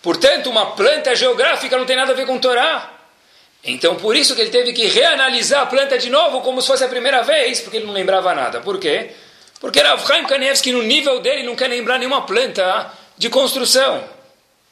Portanto, 0.00 0.48
uma 0.48 0.70
planta 0.70 1.14
geográfica 1.14 1.76
não 1.76 1.84
tem 1.84 1.94
nada 1.94 2.12
a 2.12 2.14
ver 2.14 2.24
com 2.24 2.38
Torá. 2.38 2.90
Então, 3.62 3.96
por 3.96 4.16
isso 4.16 4.34
que 4.34 4.40
ele 4.40 4.48
teve 4.48 4.72
que 4.72 4.86
reanalisar 4.86 5.60
a 5.60 5.66
planta 5.66 5.98
de 5.98 6.08
novo 6.08 6.40
como 6.40 6.62
se 6.62 6.68
fosse 6.68 6.84
a 6.84 6.88
primeira 6.88 7.20
vez, 7.22 7.60
porque 7.60 7.76
ele 7.76 7.84
não 7.84 7.92
lembrava 7.92 8.34
nada. 8.34 8.62
Por 8.62 8.78
quê? 8.78 9.10
Porque 9.60 9.78
Rav 9.78 10.06
Chaim 10.06 10.24
Kanievski, 10.24 10.72
no 10.72 10.82
nível 10.82 11.20
dele, 11.20 11.42
não 11.42 11.54
quer 11.54 11.68
lembrar 11.68 11.98
nenhuma 11.98 12.22
planta 12.22 12.90
de 13.18 13.28
construção. 13.28 14.02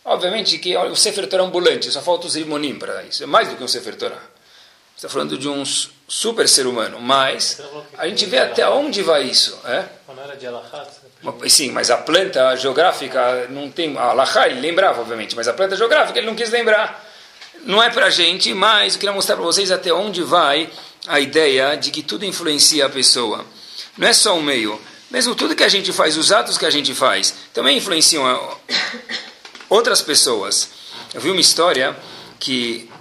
Obviamente 0.03 0.57
que 0.57 0.75
olha, 0.77 0.93
o 0.93 0.97
Sefer 0.97 1.27
Torah 1.27 1.45
ambulante, 1.45 1.91
só 1.91 2.01
falta 2.01 2.27
os 2.27 2.37
limonim 2.37 2.79
para 2.79 3.03
isso. 3.03 3.23
É 3.23 3.27
mais 3.27 3.51
do 3.51 3.57
que 3.57 3.63
um 3.63 3.69
Sefer 3.69 3.97
Torah. 3.97 4.23
Está 4.97 5.11
falando 5.11 5.37
de 5.37 5.47
uns 5.47 5.91
super 6.13 6.47
ser 6.47 6.67
humano, 6.67 7.01
mas 7.01 7.59
a 7.97 8.07
gente 8.07 8.27
vê 8.27 8.39
até 8.39 8.69
onde 8.69 9.03
vai 9.03 9.23
isso. 9.23 9.59
É? 9.65 9.87
Sim, 11.49 11.73
mas 11.73 11.91
a 11.91 11.97
planta 11.97 12.55
geográfica 12.55 13.47
não 13.49 13.71
tem. 13.71 13.97
A 13.97 14.11
Alahá 14.11 14.47
ele 14.47 14.61
lembrava, 14.61 15.01
obviamente, 15.01 15.35
mas 15.35 15.49
a 15.49 15.55
planta 15.55 15.75
geográfica 15.75 16.19
ele 16.19 16.27
não 16.27 16.35
quis 16.35 16.51
lembrar. 16.51 17.03
Não 17.65 17.83
é 17.83 17.89
para 17.89 18.07
a 18.07 18.11
gente, 18.11 18.53
mas 18.53 18.93
eu 18.93 19.01
queria 19.01 19.15
mostrar 19.15 19.37
para 19.37 19.45
vocês 19.45 19.71
até 19.71 19.91
onde 19.91 20.23
vai 20.23 20.69
a 21.09 21.19
ideia 21.19 21.77
de 21.77 21.91
que 21.91 22.03
tudo 22.03 22.27
influencia 22.27 22.85
a 22.85 22.91
pessoa. 22.91 23.43
Não 23.97 24.07
é 24.07 24.13
só 24.13 24.37
o 24.37 24.43
meio. 24.43 24.79
Mesmo 25.11 25.35
tudo 25.35 25.57
que 25.57 25.65
a 25.65 25.69
gente 25.69 25.95
faz, 25.95 26.19
os 26.19 26.31
atos 26.31 26.59
que 26.59 26.67
a 26.67 26.71
gente 26.71 26.95
faz, 26.95 27.35
também 27.55 27.79
influenciam 27.79 28.59
outras 29.71 30.03
pessoas. 30.03 30.69
Eu 31.15 31.23
vi 31.23 31.31
uma 31.31 31.41
história 31.41 31.97
que 32.39 32.92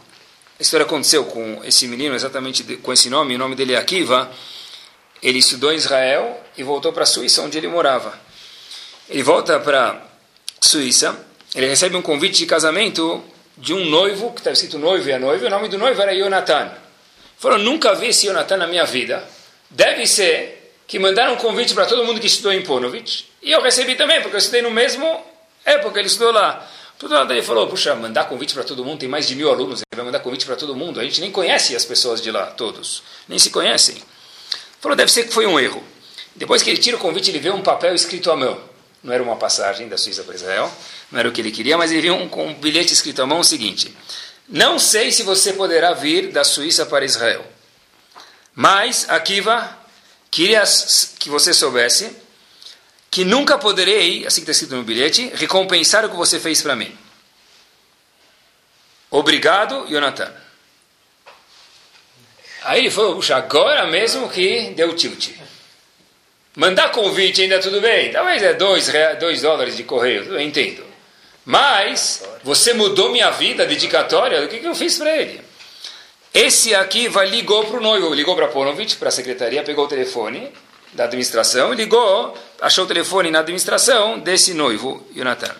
a 0.61 0.63
história 0.63 0.85
aconteceu 0.85 1.25
com 1.25 1.59
esse 1.63 1.87
menino, 1.87 2.13
exatamente 2.13 2.63
com 2.77 2.93
esse 2.93 3.09
nome, 3.09 3.33
o 3.33 3.37
nome 3.39 3.55
dele 3.55 3.73
é 3.73 3.77
Akiva. 3.77 4.29
Ele 5.19 5.39
estudou 5.39 5.73
em 5.73 5.75
Israel 5.75 6.39
e 6.55 6.61
voltou 6.61 6.93
para 6.93 7.01
a 7.01 7.05
Suíça, 7.07 7.41
onde 7.41 7.57
ele 7.57 7.67
morava. 7.67 8.13
Ele 9.09 9.23
volta 9.23 9.59
para 9.59 9.99
Suíça, 10.59 11.17
ele 11.55 11.65
recebe 11.65 11.97
um 11.97 12.01
convite 12.03 12.37
de 12.37 12.45
casamento 12.45 13.23
de 13.57 13.73
um 13.73 13.85
noivo, 13.85 14.33
que 14.33 14.39
estava 14.39 14.53
escrito 14.53 14.77
noivo 14.77 15.09
e 15.09 15.13
a 15.13 15.17
noiva, 15.17 15.47
o 15.47 15.49
nome 15.49 15.67
do 15.67 15.79
noivo 15.79 15.99
era 15.99 16.15
Jonathan, 16.15 16.71
Falou, 17.39 17.57
nunca 17.57 17.95
vi 17.95 18.09
esse 18.09 18.27
Jonathan 18.27 18.57
na 18.57 18.67
minha 18.67 18.85
vida. 18.85 19.27
Deve 19.67 20.05
ser 20.05 20.75
que 20.85 20.99
mandaram 20.99 21.33
um 21.33 21.37
convite 21.37 21.73
para 21.73 21.87
todo 21.87 22.05
mundo 22.05 22.19
que 22.19 22.27
estudou 22.27 22.53
em 22.53 22.61
Ponovitch. 22.61 23.23
E 23.41 23.51
eu 23.51 23.63
recebi 23.63 23.95
também, 23.95 24.21
porque 24.21 24.35
eu 24.35 24.39
estudei 24.39 24.61
no 24.61 24.69
mesmo 24.69 25.25
época, 25.65 25.97
ele 25.97 26.07
estudou 26.07 26.31
lá. 26.31 26.69
Tudo 27.01 27.15
lado 27.15 27.33
ele 27.33 27.41
falou, 27.41 27.65
puxa, 27.65 27.95
mandar 27.95 28.25
convite 28.25 28.53
para 28.53 28.63
todo 28.63 28.85
mundo, 28.85 28.99
tem 28.99 29.09
mais 29.09 29.27
de 29.27 29.33
mil 29.33 29.49
alunos, 29.49 29.79
ele 29.79 29.95
vai 29.95 30.05
mandar 30.05 30.19
convite 30.19 30.45
para 30.45 30.55
todo 30.55 30.75
mundo. 30.75 30.99
A 30.99 31.03
gente 31.03 31.19
nem 31.19 31.31
conhece 31.31 31.75
as 31.75 31.83
pessoas 31.83 32.21
de 32.21 32.29
lá, 32.29 32.45
todos. 32.51 33.01
Nem 33.27 33.39
se 33.39 33.49
conhecem. 33.49 33.95
Falou, 34.79 34.95
deve 34.95 35.11
ser 35.11 35.23
que 35.23 35.33
foi 35.33 35.47
um 35.47 35.59
erro. 35.59 35.83
Depois 36.35 36.61
que 36.61 36.69
ele 36.69 36.77
tira 36.77 36.97
o 36.97 36.99
convite, 36.99 37.31
ele 37.31 37.39
vê 37.39 37.49
um 37.49 37.63
papel 37.63 37.95
escrito 37.95 38.29
à 38.29 38.35
mão. 38.35 38.61
Não 39.03 39.11
era 39.11 39.23
uma 39.23 39.35
passagem 39.35 39.89
da 39.89 39.97
Suíça 39.97 40.21
para 40.21 40.35
Israel, 40.35 40.71
não 41.11 41.19
era 41.19 41.27
o 41.27 41.31
que 41.31 41.41
ele 41.41 41.49
queria, 41.49 41.75
mas 41.75 41.91
ele 41.91 42.01
viu 42.01 42.13
um, 42.13 42.29
um 42.39 42.53
bilhete 42.53 42.93
escrito 42.93 43.19
à 43.23 43.25
mão 43.25 43.39
o 43.39 43.43
seguinte: 43.43 43.97
Não 44.47 44.77
sei 44.77 45.11
se 45.11 45.23
você 45.23 45.53
poderá 45.53 45.93
vir 45.93 46.31
da 46.31 46.43
Suíça 46.43 46.85
para 46.85 47.03
Israel, 47.03 47.43
mas, 48.53 49.09
Akiva, 49.09 49.75
queria 50.29 50.61
que 51.17 51.31
você 51.31 51.51
soubesse 51.51 52.15
que 53.11 53.25
nunca 53.25 53.57
poderei, 53.57 54.25
assim 54.25 54.39
que 54.39 54.49
está 54.49 54.51
escrito 54.53 54.75
no 54.77 54.83
bilhete, 54.83 55.29
recompensar 55.35 56.05
o 56.05 56.09
que 56.09 56.15
você 56.15 56.39
fez 56.39 56.61
para 56.61 56.77
mim. 56.77 56.97
Obrigado, 59.09 59.85
Jonathan. 59.89 60.33
Aí 62.63 62.79
ele 62.79 62.89
falou, 62.89 63.15
puxa, 63.15 63.35
agora 63.35 63.85
mesmo 63.87 64.29
que 64.29 64.71
deu 64.77 64.95
tilt. 64.95 65.31
Mandar 66.55 66.91
convite 66.91 67.41
ainda 67.41 67.59
tudo 67.59 67.81
bem, 67.81 68.11
talvez 68.11 68.41
é 68.41 68.53
dois, 68.53 68.89
dois 69.19 69.41
dólares 69.41 69.75
de 69.75 69.83
correio, 69.83 70.23
eu 70.23 70.39
entendo. 70.39 70.85
Mas 71.43 72.23
você 72.43 72.73
mudou 72.73 73.11
minha 73.11 73.31
vida 73.31 73.65
dedicatória, 73.65 74.41
o 74.41 74.47
que, 74.47 74.59
que 74.59 74.67
eu 74.67 74.75
fiz 74.75 74.97
para 74.97 75.17
ele? 75.17 75.41
Esse 76.33 76.73
aqui 76.73 77.09
vai, 77.09 77.27
ligou 77.27 77.65
para 77.65 77.77
o 77.77 77.81
noivo, 77.81 78.13
ligou 78.13 78.35
para 78.35 78.47
Ponovitch, 78.47 78.95
para 78.95 79.09
a 79.09 79.11
secretaria, 79.11 79.63
pegou 79.63 79.83
o 79.83 79.89
telefone 79.89 80.51
da 80.93 81.05
administração, 81.05 81.73
ligou, 81.73 82.37
achou 82.59 82.85
o 82.85 82.87
telefone 82.87 83.31
na 83.31 83.39
administração 83.39 84.19
desse 84.19 84.53
noivo, 84.53 85.05
Jonathan. 85.15 85.55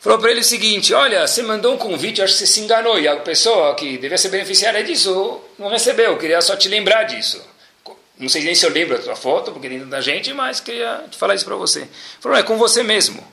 Falou 0.00 0.18
para 0.18 0.30
ele 0.30 0.40
o 0.40 0.44
seguinte: 0.44 0.94
Olha, 0.94 1.26
você 1.26 1.42
mandou 1.42 1.74
um 1.74 1.78
convite, 1.78 2.22
acho 2.22 2.34
que 2.34 2.38
você 2.40 2.46
se 2.46 2.60
enganou, 2.60 2.98
e 2.98 3.08
a 3.08 3.16
pessoa 3.16 3.74
que 3.74 3.98
devia 3.98 4.16
ser 4.16 4.28
beneficiária 4.28 4.82
disso 4.84 5.40
não 5.58 5.68
recebeu, 5.68 6.16
queria 6.16 6.40
só 6.40 6.56
te 6.56 6.68
lembrar 6.68 7.04
disso. 7.04 7.42
Não 8.18 8.28
sei 8.28 8.42
nem 8.42 8.54
se 8.54 8.66
eu 8.66 8.70
lembro 8.70 8.96
a 8.96 8.98
tua 8.98 9.14
foto, 9.14 9.52
porque 9.52 9.68
tem 9.68 9.78
tanta 9.78 10.02
gente, 10.02 10.32
mas 10.32 10.58
queria 10.58 11.04
te 11.08 11.16
falar 11.16 11.36
isso 11.36 11.44
para 11.44 11.54
você. 11.54 11.88
Falou, 12.20 12.36
é 12.36 12.42
com 12.42 12.58
você 12.58 12.82
mesmo. 12.82 13.24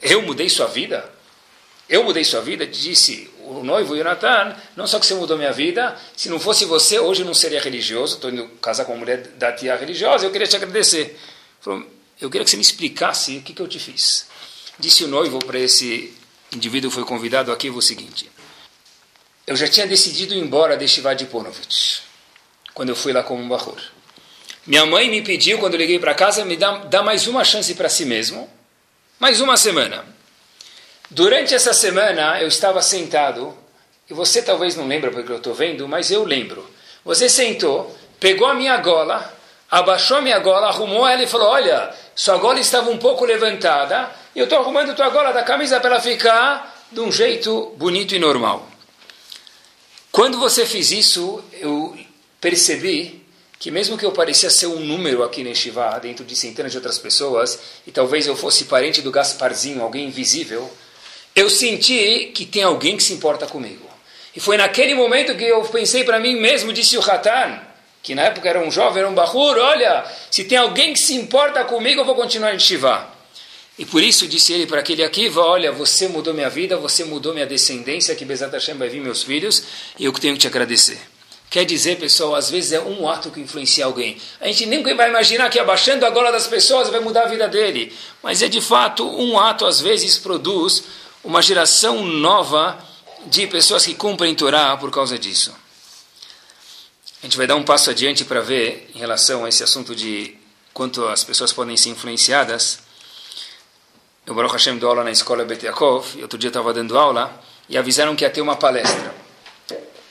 Eu 0.00 0.22
mudei 0.22 0.48
sua 0.48 0.66
vida? 0.66 1.08
Eu 1.88 2.02
mudei 2.02 2.24
sua 2.24 2.40
vida? 2.40 2.66
Disse 2.66 3.30
o 3.60 3.64
noivo 3.64 3.96
Jonathan, 3.96 4.56
não 4.76 4.86
só 4.86 4.98
que 4.98 5.06
você 5.06 5.14
mudou 5.14 5.36
minha 5.36 5.52
vida, 5.52 5.96
se 6.16 6.28
não 6.28 6.38
fosse 6.40 6.64
você, 6.64 6.98
hoje 6.98 7.22
eu 7.22 7.26
não 7.26 7.34
seria 7.34 7.60
religioso, 7.60 8.14
estou 8.14 8.30
indo 8.30 8.46
casar 8.60 8.84
com 8.84 8.92
uma 8.92 8.98
mulher 8.98 9.18
da 9.36 9.52
tia 9.52 9.76
religiosa, 9.76 10.24
eu 10.24 10.30
queria 10.30 10.46
te 10.46 10.56
agradecer. 10.56 11.18
Falou, 11.60 11.86
eu 12.20 12.30
queria 12.30 12.44
que 12.44 12.50
você 12.50 12.56
me 12.56 12.62
explicasse 12.62 13.38
o 13.38 13.42
que, 13.42 13.52
que 13.52 13.62
eu 13.62 13.68
te 13.68 13.78
fiz. 13.78 14.26
Disse 14.78 15.04
o 15.04 15.08
noivo 15.08 15.38
para 15.38 15.58
esse 15.58 16.14
indivíduo 16.52 16.90
que 16.90 16.96
foi 16.96 17.04
convidado 17.04 17.50
aqui 17.50 17.70
o 17.70 17.80
seguinte, 17.80 18.30
eu 19.46 19.56
já 19.56 19.66
tinha 19.66 19.86
decidido 19.86 20.34
ir 20.34 20.38
embora 20.38 20.76
de 20.76 20.86
Shivad 20.86 21.24
Ponovitch, 21.26 22.00
quando 22.74 22.90
eu 22.90 22.96
fui 22.96 23.12
lá 23.12 23.22
como 23.22 23.42
um 23.42 23.48
barro. 23.48 23.76
Minha 24.66 24.86
mãe 24.86 25.10
me 25.10 25.22
pediu, 25.22 25.58
quando 25.58 25.74
eu 25.74 25.80
liguei 25.80 25.98
para 25.98 26.14
casa, 26.14 26.44
me 26.44 26.56
dá, 26.56 26.78
dá 26.84 27.02
mais 27.02 27.26
uma 27.26 27.42
chance 27.42 27.74
para 27.74 27.88
si 27.88 28.04
mesmo, 28.04 28.48
mais 29.18 29.40
uma 29.40 29.56
semana. 29.56 30.04
Durante 31.12 31.54
essa 31.54 31.74
semana, 31.74 32.40
eu 32.40 32.48
estava 32.48 32.80
sentado, 32.80 33.54
e 34.08 34.14
você 34.14 34.40
talvez 34.40 34.76
não 34.76 34.88
lembra 34.88 35.10
porque 35.10 35.30
eu 35.30 35.36
estou 35.36 35.52
vendo, 35.52 35.86
mas 35.86 36.10
eu 36.10 36.24
lembro. 36.24 36.66
Você 37.04 37.28
sentou, 37.28 37.94
pegou 38.18 38.46
a 38.46 38.54
minha 38.54 38.78
gola, 38.78 39.30
abaixou 39.70 40.16
a 40.16 40.20
minha 40.22 40.38
gola, 40.38 40.68
arrumou 40.68 41.06
ela 41.06 41.22
e 41.22 41.26
falou: 41.26 41.48
Olha, 41.48 41.94
sua 42.16 42.38
gola 42.38 42.58
estava 42.60 42.88
um 42.88 42.96
pouco 42.96 43.26
levantada, 43.26 44.10
e 44.34 44.38
eu 44.38 44.44
estou 44.44 44.58
arrumando 44.58 44.96
tua 44.96 45.10
gola 45.10 45.32
da 45.32 45.42
camisa 45.42 45.78
para 45.80 45.90
ela 45.90 46.00
ficar 46.00 46.88
de 46.90 47.00
um 47.00 47.12
jeito 47.12 47.74
bonito 47.76 48.14
e 48.14 48.18
normal. 48.18 48.66
Quando 50.10 50.38
você 50.38 50.64
fez 50.64 50.92
isso, 50.92 51.44
eu 51.60 51.94
percebi 52.40 53.22
que 53.58 53.70
mesmo 53.70 53.98
que 53.98 54.06
eu 54.06 54.12
parecia 54.12 54.48
ser 54.48 54.66
um 54.66 54.80
número 54.80 55.22
aqui 55.22 55.44
neste 55.44 55.64
Shivá, 55.64 55.98
dentro 55.98 56.24
de 56.24 56.34
centenas 56.34 56.72
de 56.72 56.78
outras 56.78 56.98
pessoas, 56.98 57.58
e 57.86 57.92
talvez 57.92 58.26
eu 58.26 58.34
fosse 58.34 58.64
parente 58.64 59.02
do 59.02 59.10
Gasparzinho, 59.10 59.82
alguém 59.82 60.06
invisível, 60.06 60.72
eu 61.34 61.48
senti 61.48 62.30
que 62.34 62.44
tem 62.44 62.62
alguém 62.62 62.96
que 62.96 63.02
se 63.02 63.12
importa 63.12 63.46
comigo. 63.46 63.88
E 64.34 64.40
foi 64.40 64.56
naquele 64.56 64.94
momento 64.94 65.34
que 65.36 65.44
eu 65.44 65.62
pensei 65.64 66.04
para 66.04 66.18
mim 66.18 66.36
mesmo, 66.40 66.72
disse 66.72 66.96
o 66.96 67.00
Hatan, 67.02 67.60
que 68.02 68.14
na 68.14 68.22
época 68.22 68.48
era 68.48 68.60
um 68.60 68.70
jovem, 68.70 69.00
era 69.00 69.08
um 69.10 69.14
bahur, 69.14 69.56
olha, 69.58 70.04
se 70.30 70.44
tem 70.44 70.58
alguém 70.58 70.92
que 70.92 71.00
se 71.00 71.14
importa 71.14 71.64
comigo, 71.64 72.00
eu 72.00 72.04
vou 72.04 72.14
continuar 72.14 72.54
em 72.54 72.58
Shivá. 72.58 73.08
E 73.78 73.84
por 73.84 74.02
isso 74.02 74.26
disse 74.26 74.52
ele 74.52 74.66
para 74.66 74.80
aquele 74.80 75.02
Akiva, 75.02 75.40
olha, 75.40 75.72
você 75.72 76.08
mudou 76.08 76.34
minha 76.34 76.50
vida, 76.50 76.76
você 76.76 77.04
mudou 77.04 77.32
minha 77.32 77.46
descendência, 77.46 78.14
que 78.14 78.24
Bezat 78.24 78.52
Hashem 78.52 78.76
vai 78.76 78.88
vir 78.88 79.00
meus 79.00 79.22
filhos, 79.22 79.64
e 79.98 80.04
eu 80.04 80.12
tenho 80.12 80.34
que 80.34 80.40
te 80.40 80.46
agradecer. 80.46 80.98
Quer 81.48 81.66
dizer, 81.66 81.98
pessoal, 81.98 82.34
às 82.34 82.50
vezes 82.50 82.72
é 82.72 82.80
um 82.80 83.06
ato 83.06 83.30
que 83.30 83.38
influencia 83.38 83.84
alguém. 83.84 84.16
A 84.40 84.46
gente 84.46 84.64
nem 84.64 84.82
vai 84.82 85.10
imaginar 85.10 85.50
que 85.50 85.58
abaixando 85.58 86.06
a 86.06 86.10
gola 86.10 86.32
das 86.32 86.46
pessoas 86.46 86.88
vai 86.88 87.00
mudar 87.00 87.24
a 87.24 87.28
vida 87.28 87.46
dele. 87.46 87.92
Mas 88.22 88.40
é 88.40 88.48
de 88.48 88.60
fato 88.60 89.06
um 89.06 89.38
ato, 89.38 89.66
às 89.66 89.78
vezes, 89.78 90.16
produz 90.16 90.82
uma 91.24 91.40
geração 91.42 92.04
nova 92.04 92.78
de 93.26 93.46
pessoas 93.46 93.84
que 93.84 93.94
cumprem 93.94 94.34
Torá 94.34 94.76
por 94.76 94.90
causa 94.90 95.18
disso. 95.18 95.54
A 97.22 97.26
gente 97.26 97.36
vai 97.36 97.46
dar 97.46 97.54
um 97.54 97.62
passo 97.62 97.90
adiante 97.90 98.24
para 98.24 98.40
ver, 98.40 98.90
em 98.94 98.98
relação 98.98 99.44
a 99.44 99.48
esse 99.48 99.62
assunto 99.62 99.94
de 99.94 100.36
quanto 100.74 101.06
as 101.06 101.22
pessoas 101.22 101.52
podem 101.52 101.76
ser 101.76 101.90
influenciadas. 101.90 102.80
Eu, 104.26 104.34
Baruch 104.34 104.52
Hashem, 104.52 104.78
dou 104.78 104.90
aula 104.90 105.04
na 105.04 105.12
escola 105.12 105.44
Bet 105.44 105.64
Yaakov, 105.64 106.18
e 106.18 106.22
outro 106.22 106.38
dia 106.38 106.48
estava 106.48 106.72
dando 106.72 106.98
aula, 106.98 107.40
e 107.68 107.78
avisaram 107.78 108.16
que 108.16 108.24
ia 108.24 108.30
ter 108.30 108.40
uma 108.40 108.56
palestra 108.56 109.14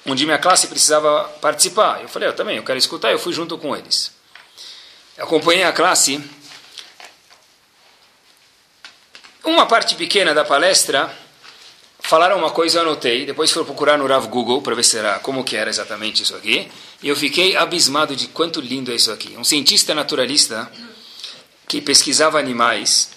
onde 0.05 0.25
minha 0.25 0.37
classe 0.37 0.67
precisava 0.67 1.23
participar. 1.41 2.01
Eu 2.01 2.07
falei, 2.07 2.29
eu 2.29 2.33
também, 2.33 2.57
eu 2.57 2.63
quero 2.63 2.77
escutar, 2.77 3.11
eu 3.11 3.19
fui 3.19 3.33
junto 3.33 3.57
com 3.57 3.75
eles. 3.75 4.11
Eu 5.17 5.25
acompanhei 5.25 5.63
a 5.63 5.71
classe. 5.71 6.23
Uma 9.43 9.65
parte 9.65 9.95
pequena 9.95 10.35
da 10.35 10.45
palestra, 10.45 11.11
falaram 11.99 12.37
uma 12.37 12.51
coisa, 12.51 12.77
eu 12.77 12.83
anotei, 12.83 13.25
depois 13.25 13.51
fui 13.51 13.63
procurar 13.63 13.97
no 13.97 14.05
Rav 14.05 14.27
Google 14.27 14.61
para 14.61 14.75
ver 14.75 14.83
se 14.83 14.99
era, 14.99 15.17
como 15.17 15.43
que 15.43 15.55
era 15.55 15.67
exatamente 15.67 16.21
isso 16.21 16.35
aqui, 16.35 16.69
e 17.01 17.07
eu 17.07 17.15
fiquei 17.15 17.55
abismado 17.55 18.15
de 18.15 18.27
quanto 18.27 18.61
lindo 18.61 18.91
é 18.91 18.95
isso 18.95 19.11
aqui. 19.11 19.35
Um 19.37 19.43
cientista 19.43 19.95
naturalista 19.95 20.71
que 21.67 21.81
pesquisava 21.81 22.37
animais, 22.37 23.11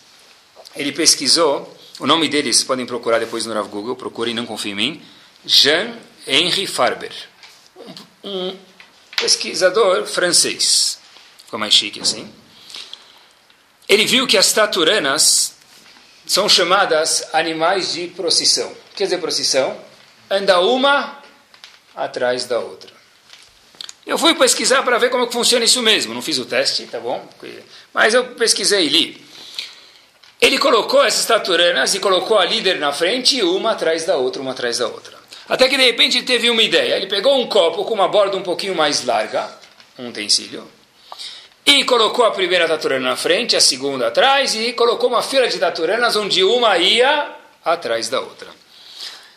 ele 0.74 0.92
pesquisou, 0.92 1.76
o 1.98 2.06
nome 2.06 2.26
deles 2.26 2.64
podem 2.64 2.86
procurar 2.86 3.18
depois 3.18 3.44
no 3.44 3.52
Rav 3.52 3.68
Google, 3.68 3.94
procurem, 3.94 4.32
não 4.32 4.46
confiem 4.46 4.72
em 4.72 4.76
mim, 4.76 5.02
Jean 5.44 5.94
Henri 6.26 6.66
Farber, 6.66 7.12
um 8.22 8.56
pesquisador 9.18 10.06
francês, 10.06 10.98
ficou 11.44 11.58
mais 11.58 11.74
chique 11.74 12.00
assim. 12.00 12.32
Ele 13.86 14.06
viu 14.06 14.26
que 14.26 14.38
as 14.38 14.50
taturanas 14.52 15.53
são 16.26 16.48
chamadas 16.48 17.28
animais 17.32 17.92
de 17.92 18.08
procissão. 18.08 18.68
O 18.68 18.74
que 18.90 18.96
quer 18.96 19.04
dizer 19.04 19.18
procissão? 19.18 19.76
Anda 20.30 20.60
uma 20.60 21.22
atrás 21.94 22.44
da 22.46 22.58
outra. 22.58 22.92
Eu 24.06 24.18
fui 24.18 24.34
pesquisar 24.34 24.82
para 24.82 24.98
ver 24.98 25.10
como 25.10 25.24
é 25.24 25.30
funciona 25.30 25.64
isso 25.64 25.82
mesmo. 25.82 26.12
Não 26.12 26.20
fiz 26.20 26.38
o 26.38 26.44
teste, 26.44 26.86
tá 26.86 27.00
bom? 27.00 27.26
Mas 27.92 28.12
eu 28.12 28.24
pesquisei 28.34 28.86
e 28.86 28.88
li. 28.88 29.24
Ele 30.40 30.58
colocou 30.58 31.02
essas 31.02 31.24
taturanas 31.24 31.94
e 31.94 32.00
colocou 32.00 32.38
a 32.38 32.44
líder 32.44 32.78
na 32.78 32.92
frente 32.92 33.42
uma 33.42 33.72
atrás 33.72 34.04
da 34.04 34.16
outra, 34.16 34.42
uma 34.42 34.50
atrás 34.52 34.78
da 34.78 34.86
outra. 34.86 35.16
Até 35.48 35.68
que 35.68 35.76
de 35.76 35.84
repente 35.84 36.18
ele 36.18 36.26
teve 36.26 36.50
uma 36.50 36.62
ideia. 36.62 36.96
Ele 36.96 37.06
pegou 37.06 37.40
um 37.40 37.46
copo 37.48 37.84
com 37.84 37.94
uma 37.94 38.08
borda 38.08 38.36
um 38.36 38.42
pouquinho 38.42 38.74
mais 38.74 39.04
larga, 39.04 39.50
um 39.98 40.08
utensílio, 40.08 40.70
e 41.66 41.84
colocou 41.84 42.24
a 42.24 42.30
primeira 42.30 42.68
taturana 42.68 43.10
na 43.10 43.16
frente, 43.16 43.56
a 43.56 43.60
segunda 43.60 44.08
atrás, 44.08 44.54
e 44.54 44.72
colocou 44.72 45.08
uma 45.08 45.22
fila 45.22 45.48
de 45.48 45.58
taturanas 45.58 46.16
onde 46.16 46.44
uma 46.44 46.76
ia 46.78 47.30
atrás 47.64 48.08
da 48.08 48.20
outra. 48.20 48.48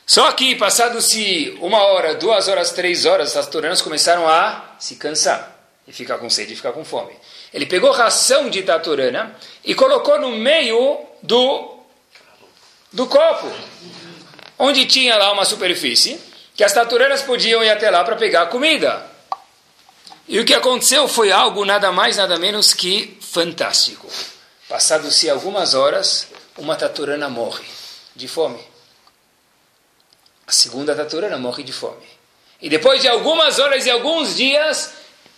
Só 0.05 0.31
que, 0.31 0.55
passado-se 0.55 1.57
uma 1.61 1.83
hora, 1.83 2.15
duas 2.15 2.47
horas, 2.47 2.71
três 2.71 3.05
horas, 3.05 3.35
as 3.35 3.45
taturanas 3.45 3.81
começaram 3.81 4.27
a 4.27 4.75
se 4.79 4.95
cansar 4.95 5.55
e 5.87 5.93
ficar 5.93 6.17
com 6.17 6.29
sede 6.29 6.53
e 6.53 6.55
ficar 6.55 6.71
com 6.71 6.83
fome. 6.83 7.13
Ele 7.53 7.65
pegou 7.65 7.91
ração 7.91 8.49
de 8.49 8.63
taturana 8.63 9.35
e 9.63 9.73
colocou 9.73 10.19
no 10.19 10.31
meio 10.31 10.99
do, 11.21 11.79
do 12.91 13.07
copo 13.07 13.51
onde 14.59 14.85
tinha 14.85 15.15
lá 15.15 15.31
uma 15.31 15.45
superfície, 15.45 16.19
que 16.55 16.63
as 16.63 16.73
taturanas 16.73 17.21
podiam 17.21 17.63
ir 17.63 17.69
até 17.69 17.89
lá 17.89 18.03
para 18.03 18.15
pegar 18.15 18.47
comida. 18.47 19.05
E 20.27 20.39
o 20.39 20.45
que 20.45 20.53
aconteceu 20.53 21.07
foi 21.07 21.31
algo 21.31 21.63
nada 21.63 21.91
mais, 21.91 22.17
nada 22.17 22.37
menos 22.37 22.73
que 22.73 23.17
fantástico. 23.21 24.07
Passado-se 24.67 25.29
algumas 25.29 25.73
horas, 25.73 26.27
uma 26.57 26.75
taturana 26.75 27.29
morre 27.29 27.65
de 28.13 28.27
fome. 28.27 28.59
A 30.45 30.51
segunda 30.51 30.93
taturana 30.93 31.37
morre 31.37 31.63
de 31.63 31.71
fome. 31.71 32.05
E 32.61 32.69
depois 32.69 33.01
de 33.01 33.07
algumas 33.07 33.59
horas 33.59 33.85
e 33.85 33.89
alguns 33.89 34.35
dias, 34.35 34.91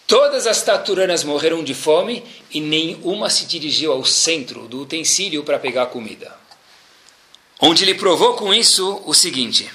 todas 0.07 0.47
as 0.47 0.63
taturanas 0.63 1.23
morreram 1.23 1.63
de 1.63 1.75
fome 1.75 2.23
e 2.49 2.59
nenhuma 2.59 3.29
se 3.29 3.45
dirigiu 3.45 3.91
ao 3.91 4.03
centro 4.03 4.67
do 4.67 4.81
utensílio 4.81 5.43
para 5.43 5.59
pegar 5.59 5.87
comida. 5.87 6.35
Onde 7.59 7.83
ele 7.83 7.93
provou 7.93 8.35
com 8.35 8.51
isso 8.53 9.03
o 9.05 9.13
seguinte: 9.13 9.69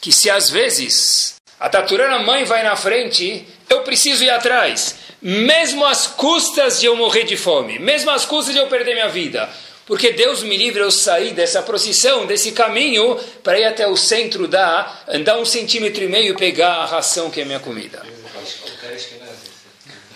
que 0.00 0.12
se 0.12 0.30
às 0.30 0.48
vezes 0.48 1.34
a 1.58 1.68
taturana 1.68 2.20
mãe 2.20 2.44
vai 2.44 2.62
na 2.62 2.76
frente, 2.76 3.44
eu 3.68 3.82
preciso 3.82 4.24
ir 4.24 4.30
atrás, 4.30 4.96
mesmo 5.20 5.84
às 5.84 6.06
custas 6.06 6.80
de 6.80 6.86
eu 6.86 6.96
morrer 6.96 7.24
de 7.24 7.36
fome, 7.36 7.78
mesmo 7.78 8.10
às 8.10 8.24
custas 8.24 8.54
de 8.54 8.60
eu 8.60 8.66
perder 8.66 8.94
minha 8.94 9.08
vida. 9.08 9.48
Porque 9.86 10.12
Deus 10.12 10.42
me 10.42 10.56
livre 10.56 10.82
eu 10.82 10.90
sair 10.90 11.32
dessa 11.32 11.62
procissão, 11.62 12.26
desse 12.26 12.52
caminho, 12.52 13.18
para 13.42 13.58
ir 13.58 13.64
até 13.64 13.88
o 13.88 13.96
centro 13.96 14.46
da, 14.46 15.02
andar 15.08 15.38
um 15.38 15.46
centímetro 15.46 16.04
e 16.04 16.08
meio 16.08 16.34
e 16.34 16.36
pegar 16.36 16.74
a 16.74 16.84
ração 16.84 17.30
que 17.30 17.40
é 17.40 17.44
minha 17.44 17.58
comida. 17.58 18.04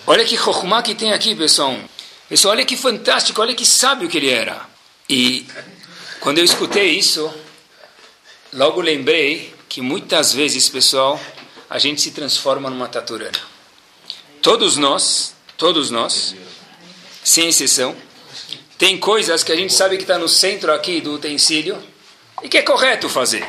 Olha 0.06 0.24
que 0.24 0.36
chokhmah 0.36 0.82
que 0.82 0.94
tem 0.94 1.12
aqui, 1.12 1.34
pessoal. 1.34 1.74
Pessoal, 2.28 2.52
olha 2.52 2.66
que 2.66 2.76
fantástico, 2.76 3.40
olha 3.40 3.54
que 3.54 3.64
sábio 3.64 4.08
que 4.08 4.18
ele 4.18 4.30
era. 4.30 4.60
E 5.08 5.46
quando 6.20 6.38
eu 6.38 6.44
escutei 6.44 6.90
isso, 6.98 7.32
logo 8.52 8.80
lembrei 8.80 9.54
que 9.68 9.80
muitas 9.80 10.34
vezes, 10.34 10.68
pessoal, 10.68 11.18
a 11.72 11.78
gente 11.78 12.02
se 12.02 12.10
transforma 12.10 12.68
numa 12.68 12.86
taturana. 12.86 13.40
Todos 14.42 14.76
nós, 14.76 15.34
todos 15.56 15.90
nós, 15.90 16.34
sem 17.24 17.48
exceção, 17.48 17.96
tem 18.76 18.98
coisas 18.98 19.42
que 19.42 19.50
a 19.50 19.56
gente 19.56 19.72
sabe 19.72 19.96
que 19.96 20.02
está 20.02 20.18
no 20.18 20.28
centro 20.28 20.70
aqui 20.70 21.00
do 21.00 21.14
utensílio 21.14 21.82
e 22.42 22.48
que 22.48 22.58
é 22.58 22.62
correto 22.62 23.08
fazer. 23.08 23.48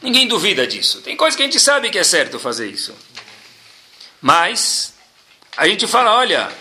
Ninguém 0.00 0.28
duvida 0.28 0.64
disso. 0.64 1.00
Tem 1.00 1.16
coisas 1.16 1.36
que 1.36 1.42
a 1.42 1.46
gente 1.46 1.58
sabe 1.58 1.90
que 1.90 1.98
é 1.98 2.04
certo 2.04 2.38
fazer 2.38 2.68
isso. 2.68 2.94
Mas 4.20 4.94
a 5.56 5.66
gente 5.66 5.88
fala, 5.88 6.14
olha, 6.14 6.52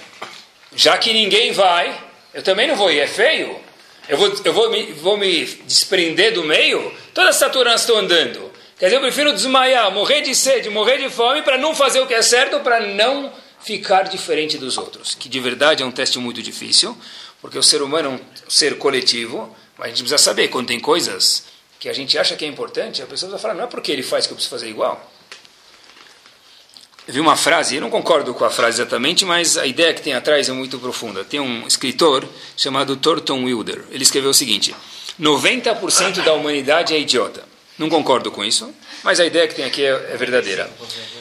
já 0.76 0.98
que 0.98 1.14
ninguém 1.14 1.52
vai, 1.52 1.96
eu 2.34 2.42
também 2.42 2.68
não 2.68 2.76
vou 2.76 2.92
ir, 2.92 3.02
é 3.02 3.08
feio. 3.08 3.62
Eu 4.10 4.18
vou, 4.18 4.34
eu 4.44 4.52
vou, 4.52 4.72
me, 4.72 4.92
vou 4.94 5.16
me 5.16 5.46
desprender 5.46 6.34
do 6.34 6.44
meio, 6.44 6.92
todas 7.14 7.36
as 7.36 7.36
saturanas 7.36 7.82
estão 7.82 7.98
andando. 7.98 8.53
Quer 8.84 8.88
dizer, 8.88 8.98
eu 8.98 9.02
prefiro 9.02 9.32
desmaiar, 9.32 9.90
morrer 9.94 10.20
de 10.20 10.36
sede, 10.36 10.70
morrer 10.70 10.98
de 10.98 11.10
fome, 11.10 11.42
para 11.42 11.58
não 11.58 11.74
fazer 11.74 12.02
o 12.02 12.06
que 12.06 12.14
é 12.14 12.22
certo, 12.22 12.60
para 12.60 12.82
não 12.82 13.32
ficar 13.62 14.10
diferente 14.10 14.58
dos 14.58 14.78
outros. 14.78 15.16
Que 15.16 15.30
de 15.30 15.40
verdade 15.40 15.82
é 15.82 15.86
um 15.86 15.90
teste 15.90 16.20
muito 16.20 16.44
difícil, 16.44 16.94
porque 17.42 17.58
o 17.58 17.64
ser 17.64 17.82
humano 17.82 18.10
é 18.10 18.12
um 18.12 18.20
ser 18.50 18.78
coletivo, 18.78 19.56
mas 19.78 19.86
a 19.86 19.88
gente 19.88 20.00
precisa 20.00 20.18
saber, 20.18 20.50
quando 20.50 20.68
tem 20.68 20.82
coisas 20.82 21.46
que 21.80 21.88
a 21.88 21.94
gente 21.94 22.18
acha 22.18 22.36
que 22.36 22.44
é 22.44 22.48
importante, 22.50 23.02
a 23.02 23.06
pessoa 23.06 23.32
vai 23.32 23.40
falar, 23.40 23.54
não 23.54 23.64
é 23.64 23.68
porque 23.68 23.90
ele 23.90 24.04
faz 24.04 24.28
que 24.28 24.34
eu 24.34 24.36
preciso 24.36 24.54
fazer 24.54 24.70
igual. 24.70 25.10
Eu 27.08 27.14
vi 27.14 27.22
uma 27.22 27.38
frase, 27.38 27.76
eu 27.76 27.82
não 27.82 27.90
concordo 27.90 28.34
com 28.34 28.44
a 28.44 28.50
frase 28.50 28.82
exatamente, 28.82 29.24
mas 29.24 29.58
a 29.58 29.66
ideia 29.66 29.94
que 29.94 30.02
tem 30.02 30.14
atrás 30.14 30.50
é 30.50 30.52
muito 30.52 30.78
profunda. 30.78 31.24
Tem 31.24 31.40
um 31.40 31.66
escritor 31.66 32.28
chamado 32.58 32.98
Thornton 32.98 33.46
Wilder. 33.46 33.86
Ele 33.92 34.04
escreveu 34.04 34.32
o 34.32 34.34
seguinte: 34.34 34.76
90% 35.18 36.22
da 36.22 36.34
humanidade 36.34 36.94
é 36.94 37.00
idiota. 37.00 37.53
Não 37.78 37.90
concordo 37.90 38.32
com 38.32 38.46
isso, 38.46 38.74
mas 39.04 39.20
a 39.20 39.26
ideia 39.26 39.48
que 39.48 39.56
tem 39.56 39.66
aqui 39.66 39.84
é, 39.84 39.90
é 39.90 40.18
verdadeira. 40.18 40.70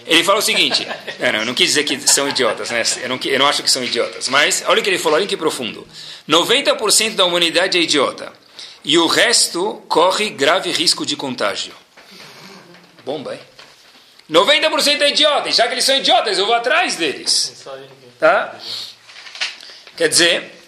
Ele 0.07 0.23
fala 0.23 0.39
o 0.39 0.43
seguinte: 0.43 0.87
não, 1.19 1.33
não, 1.33 1.39
eu 1.41 1.47
não 1.47 1.55
quis 1.55 1.69
dizer 1.69 1.85
que 1.85 1.99
são 2.07 2.29
idiotas, 2.29 2.71
né? 2.71 2.83
eu, 3.03 3.09
não, 3.09 3.19
eu 3.25 3.39
não 3.39 3.47
acho 3.47 3.63
que 3.63 3.71
são 3.71 3.83
idiotas, 3.83 4.29
mas 4.29 4.63
olha 4.67 4.81
o 4.81 4.83
que 4.83 4.91
ele 4.91 4.99
falou, 4.99 5.19
olha 5.19 5.27
que 5.27 5.37
profundo. 5.37 5.87
90% 6.29 7.15
da 7.15 7.25
humanidade 7.25 7.79
é 7.79 7.81
idiota 7.81 8.33
e 8.85 8.99
o 8.99 9.07
resto 9.07 9.83
corre 9.89 10.31
grave 10.31 10.71
risco 10.71 11.07
de 11.07 11.17
contágio. 11.17 11.73
Bomba, 13.05 13.35
hein? 13.35 13.41
90% 14.31 15.01
é 15.03 15.11
idiota, 15.11 15.49
e 15.49 15.53
já 15.53 15.67
que 15.67 15.75
eles 15.75 15.85
são 15.85 15.97
idiotas, 15.97 16.39
eu 16.39 16.47
vou 16.47 16.55
atrás 16.55 16.97
deles. 16.97 17.65
Tá? 18.19 18.59
Quer 19.97 20.09
dizer, 20.09 20.62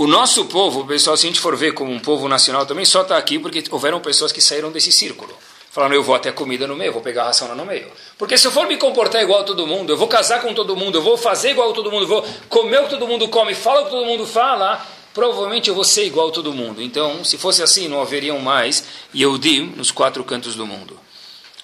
o 0.00 0.06
nosso 0.06 0.46
povo, 0.46 0.86
pessoal, 0.86 1.14
se 1.14 1.26
a 1.26 1.28
gente 1.28 1.38
for 1.38 1.54
ver 1.54 1.74
como 1.74 1.92
um 1.92 1.98
povo 1.98 2.26
nacional 2.26 2.64
também, 2.64 2.86
só 2.86 3.02
está 3.02 3.18
aqui 3.18 3.38
porque 3.38 3.62
houveram 3.70 4.00
pessoas 4.00 4.32
que 4.32 4.40
saíram 4.40 4.72
desse 4.72 4.90
círculo. 4.90 5.30
Falaram, 5.70 5.94
eu 5.94 6.02
vou 6.02 6.14
até 6.14 6.32
comida 6.32 6.66
no 6.66 6.74
meio, 6.74 6.88
eu 6.88 6.92
vou 6.94 7.02
pegar 7.02 7.24
a 7.24 7.26
ração 7.26 7.46
lá 7.46 7.54
no 7.54 7.66
meio. 7.66 7.86
Porque 8.16 8.38
se 8.38 8.46
eu 8.46 8.50
for 8.50 8.66
me 8.66 8.78
comportar 8.78 9.22
igual 9.22 9.42
a 9.42 9.44
todo 9.44 9.66
mundo, 9.66 9.92
eu 9.92 9.98
vou 9.98 10.08
casar 10.08 10.40
com 10.40 10.54
todo 10.54 10.74
mundo, 10.74 10.96
eu 10.96 11.02
vou 11.02 11.18
fazer 11.18 11.50
igual 11.50 11.72
a 11.72 11.74
todo 11.74 11.90
mundo, 11.90 12.04
eu 12.04 12.08
vou 12.08 12.26
comer 12.48 12.78
o 12.78 12.84
que 12.84 12.90
todo 12.90 13.06
mundo 13.06 13.28
come, 13.28 13.54
falar 13.54 13.82
o 13.82 13.84
que 13.84 13.90
todo 13.90 14.06
mundo 14.06 14.26
fala, 14.26 14.82
provavelmente 15.12 15.68
eu 15.68 15.74
vou 15.74 15.84
ser 15.84 16.06
igual 16.06 16.30
a 16.30 16.32
todo 16.32 16.50
mundo. 16.50 16.80
Então, 16.80 17.22
se 17.22 17.36
fosse 17.36 17.62
assim, 17.62 17.86
não 17.86 18.00
haveriam 18.00 18.38
mais 18.38 18.82
Yehudim 19.14 19.74
nos 19.76 19.90
quatro 19.90 20.24
cantos 20.24 20.54
do 20.54 20.66
mundo. 20.66 20.98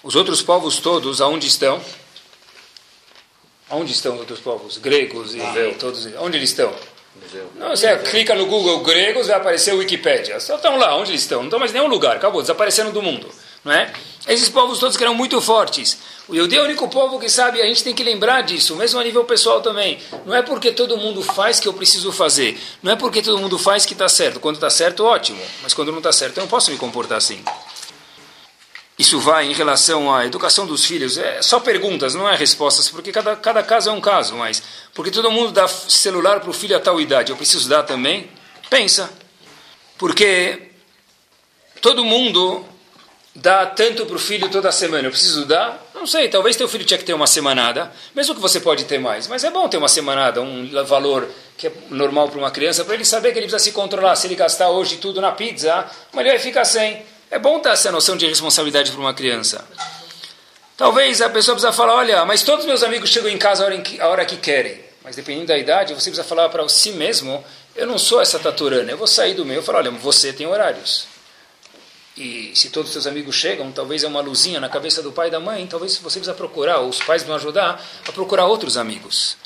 Os 0.02 0.14
outros 0.14 0.42
povos 0.42 0.76
todos, 0.76 1.22
aonde 1.22 1.46
estão? 1.46 1.80
Onde 3.70 3.92
estão 3.92 4.12
os 4.12 4.20
outros 4.20 4.40
povos? 4.40 4.76
Gregos 4.76 5.34
e 5.34 5.40
ah. 5.40 5.74
todos. 5.80 6.06
Onde 6.18 6.36
eles 6.36 6.50
estão? 6.50 6.70
Não, 7.56 7.70
você 7.70 7.96
clica 7.98 8.34
no 8.34 8.46
Google 8.46 8.80
gregos, 8.80 9.26
vai 9.26 9.36
aparecer 9.36 9.74
o 9.74 9.78
Wikipédia. 9.78 10.38
Só 10.40 10.56
estão 10.56 10.76
lá, 10.76 10.96
onde 10.96 11.10
eles 11.10 11.22
estão? 11.22 11.38
Não 11.38 11.46
estão 11.46 11.58
mais 11.58 11.70
em 11.70 11.74
nenhum 11.74 11.88
lugar, 11.88 12.16
acabou, 12.16 12.40
desaparecendo 12.40 12.92
do 12.92 13.02
mundo. 13.02 13.28
Não 13.64 13.72
é? 13.72 13.92
Esses 14.28 14.48
povos 14.48 14.78
todos 14.78 14.96
que 14.96 15.02
eram 15.02 15.14
muito 15.14 15.40
fortes. 15.40 15.98
O 16.28 16.34
Yudeu 16.34 16.60
é 16.60 16.62
o 16.62 16.64
único 16.66 16.88
povo 16.88 17.18
que 17.18 17.28
sabe, 17.28 17.60
a 17.60 17.66
gente 17.66 17.84
tem 17.84 17.94
que 17.94 18.02
lembrar 18.02 18.42
disso, 18.42 18.74
mesmo 18.76 18.98
a 18.98 19.04
nível 19.04 19.24
pessoal 19.24 19.60
também. 19.60 19.98
Não 20.24 20.34
é 20.34 20.42
porque 20.42 20.72
todo 20.72 20.96
mundo 20.96 21.22
faz 21.22 21.60
que 21.60 21.68
eu 21.68 21.72
preciso 21.72 22.10
fazer. 22.10 22.58
Não 22.82 22.92
é 22.92 22.96
porque 22.96 23.22
todo 23.22 23.38
mundo 23.38 23.58
faz 23.58 23.86
que 23.86 23.92
está 23.92 24.08
certo. 24.08 24.40
Quando 24.40 24.56
está 24.56 24.70
certo, 24.70 25.04
ótimo. 25.04 25.40
Mas 25.62 25.74
quando 25.74 25.90
não 25.90 25.98
está 25.98 26.12
certo, 26.12 26.38
eu 26.38 26.42
não 26.42 26.48
posso 26.48 26.70
me 26.70 26.76
comportar 26.76 27.18
assim. 27.18 27.44
Isso 28.98 29.20
vai 29.20 29.46
em 29.46 29.52
relação 29.52 30.14
à 30.14 30.24
educação 30.24 30.66
dos 30.66 30.84
filhos. 30.84 31.18
É 31.18 31.42
só 31.42 31.60
perguntas, 31.60 32.14
não 32.14 32.28
é 32.28 32.34
respostas, 32.34 32.88
porque 32.88 33.12
cada, 33.12 33.36
cada 33.36 33.62
caso 33.62 33.90
é 33.90 33.92
um 33.92 34.00
caso. 34.00 34.34
Mas 34.36 34.62
porque 34.94 35.10
todo 35.10 35.30
mundo 35.30 35.52
dá 35.52 35.68
celular 35.68 36.40
para 36.40 36.50
o 36.50 36.52
filho 36.52 36.76
a 36.76 36.80
tal 36.80 37.00
idade, 37.00 37.30
eu 37.30 37.36
preciso 37.36 37.68
dar 37.68 37.82
também? 37.82 38.30
Pensa. 38.70 39.10
Porque 39.98 40.70
todo 41.80 42.04
mundo 42.04 42.64
dá 43.34 43.66
tanto 43.66 44.06
para 44.06 44.16
o 44.16 44.18
filho 44.18 44.48
toda 44.48 44.72
semana. 44.72 45.06
Eu 45.06 45.10
preciso 45.10 45.44
dar? 45.44 45.84
Não 45.94 46.06
sei, 46.06 46.28
talvez 46.28 46.56
teu 46.56 46.68
filho 46.68 46.84
tinha 46.84 46.98
que 46.98 47.04
ter 47.04 47.12
uma 47.12 47.26
semanada, 47.26 47.92
mesmo 48.14 48.34
que 48.34 48.40
você 48.40 48.60
pode 48.60 48.84
ter 48.84 48.98
mais. 48.98 49.26
Mas 49.28 49.44
é 49.44 49.50
bom 49.50 49.68
ter 49.68 49.76
uma 49.76 49.88
semanada, 49.88 50.40
um 50.40 50.84
valor 50.84 51.28
que 51.56 51.66
é 51.66 51.72
normal 51.90 52.28
para 52.28 52.38
uma 52.38 52.50
criança, 52.50 52.84
para 52.84 52.94
ele 52.94 53.04
saber 53.04 53.32
que 53.32 53.38
ele 53.38 53.46
precisa 53.46 53.62
se 53.62 53.72
controlar. 53.72 54.16
Se 54.16 54.26
ele 54.26 54.34
gastar 54.34 54.70
hoje 54.70 54.96
tudo 54.96 55.20
na 55.20 55.32
pizza, 55.32 55.86
mas 56.12 56.20
ele 56.24 56.30
vai 56.30 56.38
ficar 56.38 56.64
sem. 56.64 57.02
É 57.36 57.38
bom 57.38 57.60
ter 57.60 57.68
essa 57.68 57.92
noção 57.92 58.16
de 58.16 58.26
responsabilidade 58.26 58.90
para 58.90 58.98
uma 58.98 59.12
criança. 59.12 59.62
Talvez 60.74 61.20
a 61.20 61.28
pessoa 61.28 61.54
precisa 61.54 61.70
falar, 61.70 61.96
olha, 61.96 62.24
mas 62.24 62.42
todos 62.42 62.64
meus 62.64 62.82
amigos 62.82 63.10
chegam 63.10 63.28
em 63.28 63.36
casa 63.36 63.62
a 63.62 63.66
hora, 63.66 63.78
que, 63.78 64.00
a 64.00 64.08
hora 64.08 64.24
que 64.24 64.38
querem. 64.38 64.80
Mas 65.04 65.16
dependendo 65.16 65.48
da 65.48 65.58
idade, 65.58 65.92
você 65.92 66.08
precisa 66.08 66.24
falar 66.24 66.48
para 66.48 66.66
si 66.70 66.92
mesmo, 66.92 67.44
eu 67.74 67.86
não 67.86 67.98
sou 67.98 68.22
essa 68.22 68.38
taturana, 68.38 68.90
eu 68.90 68.96
vou 68.96 69.06
sair 69.06 69.34
do 69.34 69.44
meu 69.44 69.60
e 69.60 69.62
falar, 69.62 69.80
olha, 69.80 69.90
você 69.90 70.32
tem 70.32 70.46
horários. 70.46 71.06
E 72.16 72.52
se 72.54 72.70
todos 72.70 72.88
os 72.88 72.94
seus 72.94 73.06
amigos 73.06 73.36
chegam, 73.36 73.70
talvez 73.70 74.02
é 74.02 74.08
uma 74.08 74.22
luzinha 74.22 74.58
na 74.58 74.70
cabeça 74.70 75.02
do 75.02 75.12
pai 75.12 75.28
e 75.28 75.30
da 75.30 75.38
mãe, 75.38 75.66
talvez 75.66 75.94
você 75.98 76.18
precisa 76.18 76.32
procurar, 76.32 76.78
ou 76.78 76.88
os 76.88 77.02
pais 77.02 77.22
vão 77.22 77.36
ajudar 77.36 77.84
a 78.08 78.12
procurar 78.12 78.46
outros 78.46 78.78
amigos. 78.78 79.36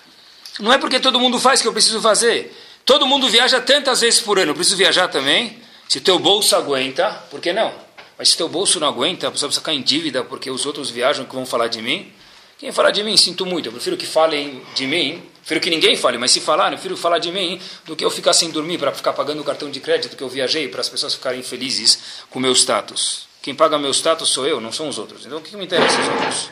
Não 0.60 0.72
é 0.72 0.78
porque 0.78 1.00
todo 1.00 1.18
mundo 1.18 1.40
faz 1.40 1.60
que 1.60 1.66
eu 1.66 1.72
preciso 1.72 2.00
fazer. 2.00 2.56
Todo 2.84 3.04
mundo 3.04 3.28
viaja 3.28 3.60
tantas 3.60 4.00
vezes 4.00 4.20
por 4.20 4.38
ano, 4.38 4.52
eu 4.52 4.54
preciso 4.54 4.76
viajar 4.76 5.08
também. 5.08 5.60
Se 5.90 6.00
teu 6.00 6.20
bolso 6.20 6.54
aguenta, 6.54 7.10
por 7.32 7.40
que 7.40 7.52
não? 7.52 7.74
Mas 8.16 8.28
se 8.28 8.36
teu 8.36 8.48
bolso 8.48 8.78
não 8.78 8.86
aguenta, 8.86 9.26
a 9.26 9.30
pessoa 9.32 9.48
precisa 9.48 9.60
ficar 9.60 9.74
em 9.74 9.82
dívida 9.82 10.22
porque 10.22 10.48
os 10.48 10.64
outros 10.64 10.88
viajam 10.88 11.24
que 11.24 11.34
vão 11.34 11.44
falar 11.44 11.66
de 11.66 11.82
mim. 11.82 12.12
Quem 12.58 12.70
falar 12.70 12.92
de 12.92 13.02
mim, 13.02 13.16
sinto 13.16 13.44
muito. 13.44 13.66
Eu 13.66 13.72
prefiro 13.72 13.96
que 13.96 14.06
falem 14.06 14.62
de 14.76 14.86
mim, 14.86 15.20
prefiro 15.40 15.60
que 15.60 15.68
ninguém 15.68 15.96
fale, 15.96 16.16
mas 16.16 16.30
se 16.30 16.40
falar, 16.40 16.66
eu 16.66 16.74
prefiro 16.74 16.96
falar 16.96 17.18
de 17.18 17.32
mim 17.32 17.60
do 17.84 17.96
que 17.96 18.04
eu 18.04 18.10
ficar 18.12 18.32
sem 18.32 18.52
dormir 18.52 18.78
para 18.78 18.92
ficar 18.92 19.14
pagando 19.14 19.40
o 19.40 19.44
cartão 19.44 19.68
de 19.68 19.80
crédito 19.80 20.16
que 20.16 20.22
eu 20.22 20.28
viajei 20.28 20.68
para 20.68 20.80
as 20.80 20.88
pessoas 20.88 21.12
ficarem 21.12 21.42
felizes 21.42 21.98
com 22.30 22.38
o 22.38 22.42
meu 22.42 22.52
status. 22.52 23.26
Quem 23.42 23.52
paga 23.52 23.76
meu 23.76 23.90
status 23.90 24.28
sou 24.28 24.46
eu, 24.46 24.60
não 24.60 24.70
são 24.70 24.88
os 24.88 24.96
outros. 24.96 25.26
Então 25.26 25.38
o 25.38 25.42
que 25.42 25.56
me 25.56 25.64
interessa 25.64 26.00
os 26.00 26.08
outros? 26.08 26.50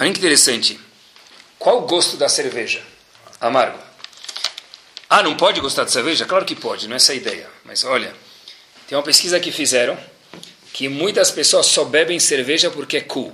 Olha 0.00 0.12
que 0.12 0.18
interessante. 0.18 0.80
Qual 1.60 1.78
o 1.78 1.82
gosto 1.82 2.16
da 2.16 2.28
cerveja? 2.28 2.82
Amargo. 3.40 3.78
Ah, 5.08 5.22
não 5.22 5.36
pode 5.36 5.60
gostar 5.60 5.84
de 5.84 5.92
cerveja? 5.92 6.24
Claro 6.24 6.44
que 6.44 6.56
pode, 6.56 6.88
não 6.88 6.94
é 6.94 6.96
essa 6.96 7.12
a 7.12 7.14
ideia. 7.14 7.48
Mas 7.64 7.84
olha, 7.84 8.12
tem 8.88 8.96
uma 8.96 9.04
pesquisa 9.04 9.40
que 9.40 9.50
fizeram 9.50 9.96
que 10.72 10.88
muitas 10.88 11.30
pessoas 11.30 11.66
só 11.66 11.84
bebem 11.84 12.18
cerveja 12.18 12.70
porque 12.70 12.96
é 12.96 13.00
cool. 13.00 13.32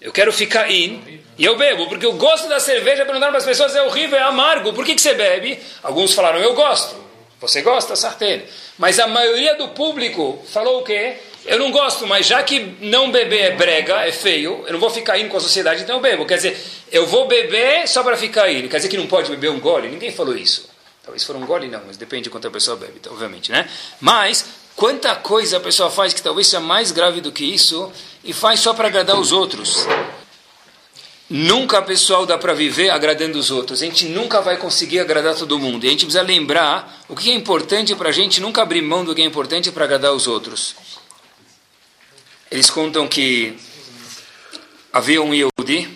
Eu 0.00 0.12
quero 0.12 0.32
ficar 0.32 0.70
in 0.70 1.20
e 1.38 1.44
eu 1.44 1.56
bebo, 1.56 1.88
porque 1.88 2.04
eu 2.04 2.12
gosto 2.14 2.48
da 2.48 2.60
cerveja, 2.60 3.04
perguntar 3.04 3.28
para 3.28 3.38
as 3.38 3.44
pessoas 3.44 3.74
é 3.74 3.82
horrível, 3.82 4.18
é 4.18 4.22
amargo. 4.22 4.72
Por 4.72 4.84
que, 4.84 4.94
que 4.94 5.00
você 5.00 5.14
bebe? 5.14 5.58
Alguns 5.82 6.12
falaram, 6.12 6.38
eu 6.40 6.54
gosto. 6.54 6.96
Você 7.40 7.62
gosta, 7.62 7.94
sartén. 7.94 8.42
Mas 8.78 8.98
a 8.98 9.06
maioria 9.06 9.54
do 9.54 9.68
público 9.68 10.42
falou 10.52 10.80
o 10.80 10.82
quê? 10.82 11.16
Eu 11.44 11.58
não 11.58 11.70
gosto, 11.70 12.06
mas 12.06 12.26
já 12.26 12.42
que 12.42 12.76
não 12.80 13.10
beber 13.10 13.40
é 13.40 13.50
brega, 13.52 14.06
é 14.06 14.10
feio, 14.10 14.64
eu 14.66 14.72
não 14.72 14.80
vou 14.80 14.90
ficar 14.90 15.18
indo 15.18 15.28
com 15.28 15.36
a 15.36 15.40
sociedade, 15.40 15.82
então 15.82 15.96
eu 15.96 16.02
bebo. 16.02 16.26
Quer 16.26 16.36
dizer, 16.36 16.60
eu 16.90 17.06
vou 17.06 17.28
beber 17.28 17.86
só 17.86 18.02
para 18.02 18.16
ficar 18.16 18.50
indo. 18.50 18.68
Quer 18.68 18.76
dizer 18.76 18.88
que 18.88 18.96
não 18.96 19.06
pode 19.06 19.30
beber 19.30 19.50
um 19.50 19.60
gole? 19.60 19.88
Ninguém 19.88 20.10
falou 20.10 20.36
isso. 20.36 20.68
Talvez 21.06 21.22
for 21.22 21.36
um 21.36 21.46
gole 21.46 21.68
não, 21.68 21.82
mas 21.86 21.96
depende 21.96 22.24
de 22.24 22.30
quanto 22.30 22.48
a 22.48 22.50
pessoa 22.50 22.76
bebe, 22.76 22.94
então, 22.96 23.12
obviamente, 23.12 23.52
né? 23.52 23.70
Mas, 24.00 24.44
quanta 24.74 25.14
coisa 25.14 25.58
a 25.58 25.60
pessoa 25.60 25.88
faz 25.88 26.12
que 26.12 26.20
talvez 26.20 26.48
seja 26.48 26.60
mais 26.60 26.90
grave 26.90 27.20
do 27.20 27.30
que 27.30 27.44
isso, 27.44 27.92
e 28.24 28.32
faz 28.32 28.58
só 28.58 28.74
para 28.74 28.88
agradar 28.88 29.16
os 29.18 29.30
outros. 29.30 29.86
Nunca, 31.30 31.80
pessoal, 31.80 32.26
dá 32.26 32.36
para 32.36 32.54
viver 32.54 32.90
agradando 32.90 33.38
os 33.38 33.52
outros. 33.52 33.82
A 33.82 33.84
gente 33.84 34.06
nunca 34.06 34.40
vai 34.40 34.56
conseguir 34.56 34.98
agradar 34.98 35.36
todo 35.36 35.58
mundo. 35.58 35.84
E 35.84 35.88
a 35.88 35.90
gente 35.90 36.04
precisa 36.04 36.22
lembrar 36.22 37.04
o 37.08 37.16
que 37.16 37.30
é 37.30 37.34
importante 37.34 37.94
para 37.94 38.08
a 38.08 38.12
gente 38.12 38.40
nunca 38.40 38.62
abrir 38.62 38.82
mão 38.82 39.04
do 39.04 39.14
que 39.14 39.22
é 39.22 39.24
importante 39.24 39.70
para 39.70 39.84
agradar 39.84 40.12
os 40.12 40.26
outros. 40.26 40.74
Eles 42.50 42.68
contam 42.70 43.08
que 43.08 43.56
havia 44.92 45.20
um 45.20 45.34
Yehudi. 45.34 45.88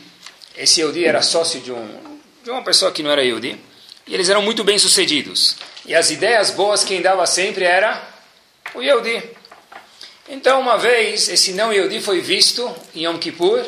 Esse 0.56 0.80
Yehudi 0.80 1.04
era 1.04 1.22
sócio 1.22 1.60
de, 1.60 1.70
um, 1.70 2.18
de 2.42 2.50
uma 2.50 2.62
pessoa 2.62 2.90
que 2.90 3.02
não 3.02 3.10
era 3.10 3.22
Yehudi. 3.22 3.69
E 4.10 4.14
eles 4.14 4.28
eram 4.28 4.42
muito 4.42 4.64
bem 4.64 4.76
sucedidos. 4.76 5.54
E 5.86 5.94
as 5.94 6.10
ideias 6.10 6.50
boas 6.50 6.82
quem 6.82 7.00
dava 7.00 7.24
sempre 7.26 7.64
era 7.64 8.02
o 8.74 8.82
Yehudi. 8.82 9.22
Então, 10.28 10.60
uma 10.60 10.76
vez, 10.76 11.28
esse 11.28 11.52
não 11.52 11.72
Yehudi 11.72 12.00
foi 12.00 12.20
visto 12.20 12.74
em 12.92 13.04
Yom 13.04 13.18
Kippur 13.18 13.64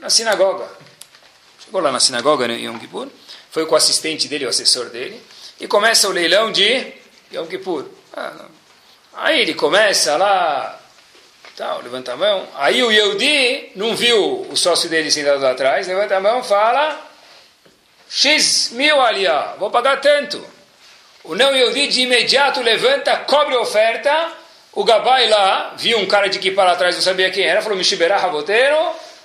na 0.00 0.10
sinagoga. 0.10 0.68
Chegou 1.64 1.80
lá 1.80 1.92
na 1.92 2.00
sinagoga 2.00 2.46
em 2.46 2.64
Yom 2.64 2.76
Kippur, 2.76 3.06
foi 3.52 3.66
com 3.66 3.74
o 3.74 3.76
assistente 3.76 4.26
dele, 4.26 4.46
o 4.46 4.48
assessor 4.48 4.86
dele, 4.86 5.22
e 5.60 5.68
começa 5.68 6.08
o 6.08 6.12
leilão 6.12 6.50
de 6.50 6.92
Yom 7.32 7.46
Kippur. 7.46 7.84
Ah, 8.12 8.46
aí 9.14 9.42
ele 9.42 9.54
começa 9.54 10.16
lá, 10.16 10.80
tal, 11.56 11.82
levanta 11.82 12.14
a 12.14 12.16
mão. 12.16 12.48
Aí 12.56 12.82
o 12.82 12.90
Yehudi 12.90 13.70
não 13.76 13.94
viu 13.94 14.44
o 14.50 14.56
sócio 14.56 14.88
dele 14.88 15.08
sentado 15.08 15.40
lá 15.40 15.52
atrás, 15.52 15.86
levanta 15.86 16.16
a 16.16 16.20
mão, 16.20 16.42
fala, 16.42 17.07
X 18.08 18.70
mil 18.72 19.00
ali, 19.00 19.26
ó, 19.26 19.56
vou 19.58 19.70
pagar 19.70 20.00
tanto. 20.00 20.44
O 21.24 21.34
não 21.34 21.54
Yehudi 21.54 21.88
de 21.88 22.00
imediato 22.02 22.60
levanta, 22.62 23.16
cobre 23.18 23.54
a 23.54 23.60
oferta, 23.60 24.32
o 24.72 24.84
Gabai 24.84 25.28
lá, 25.28 25.74
viu 25.76 25.98
um 25.98 26.06
cara 26.06 26.28
de 26.28 26.38
equipa 26.38 26.64
lá 26.64 26.72
atrás, 26.72 26.94
não 26.94 27.02
sabia 27.02 27.30
quem 27.30 27.44
era, 27.44 27.60
falou, 27.60 27.76
Mishiberah 27.76 28.16
Raboteiro, 28.16 28.76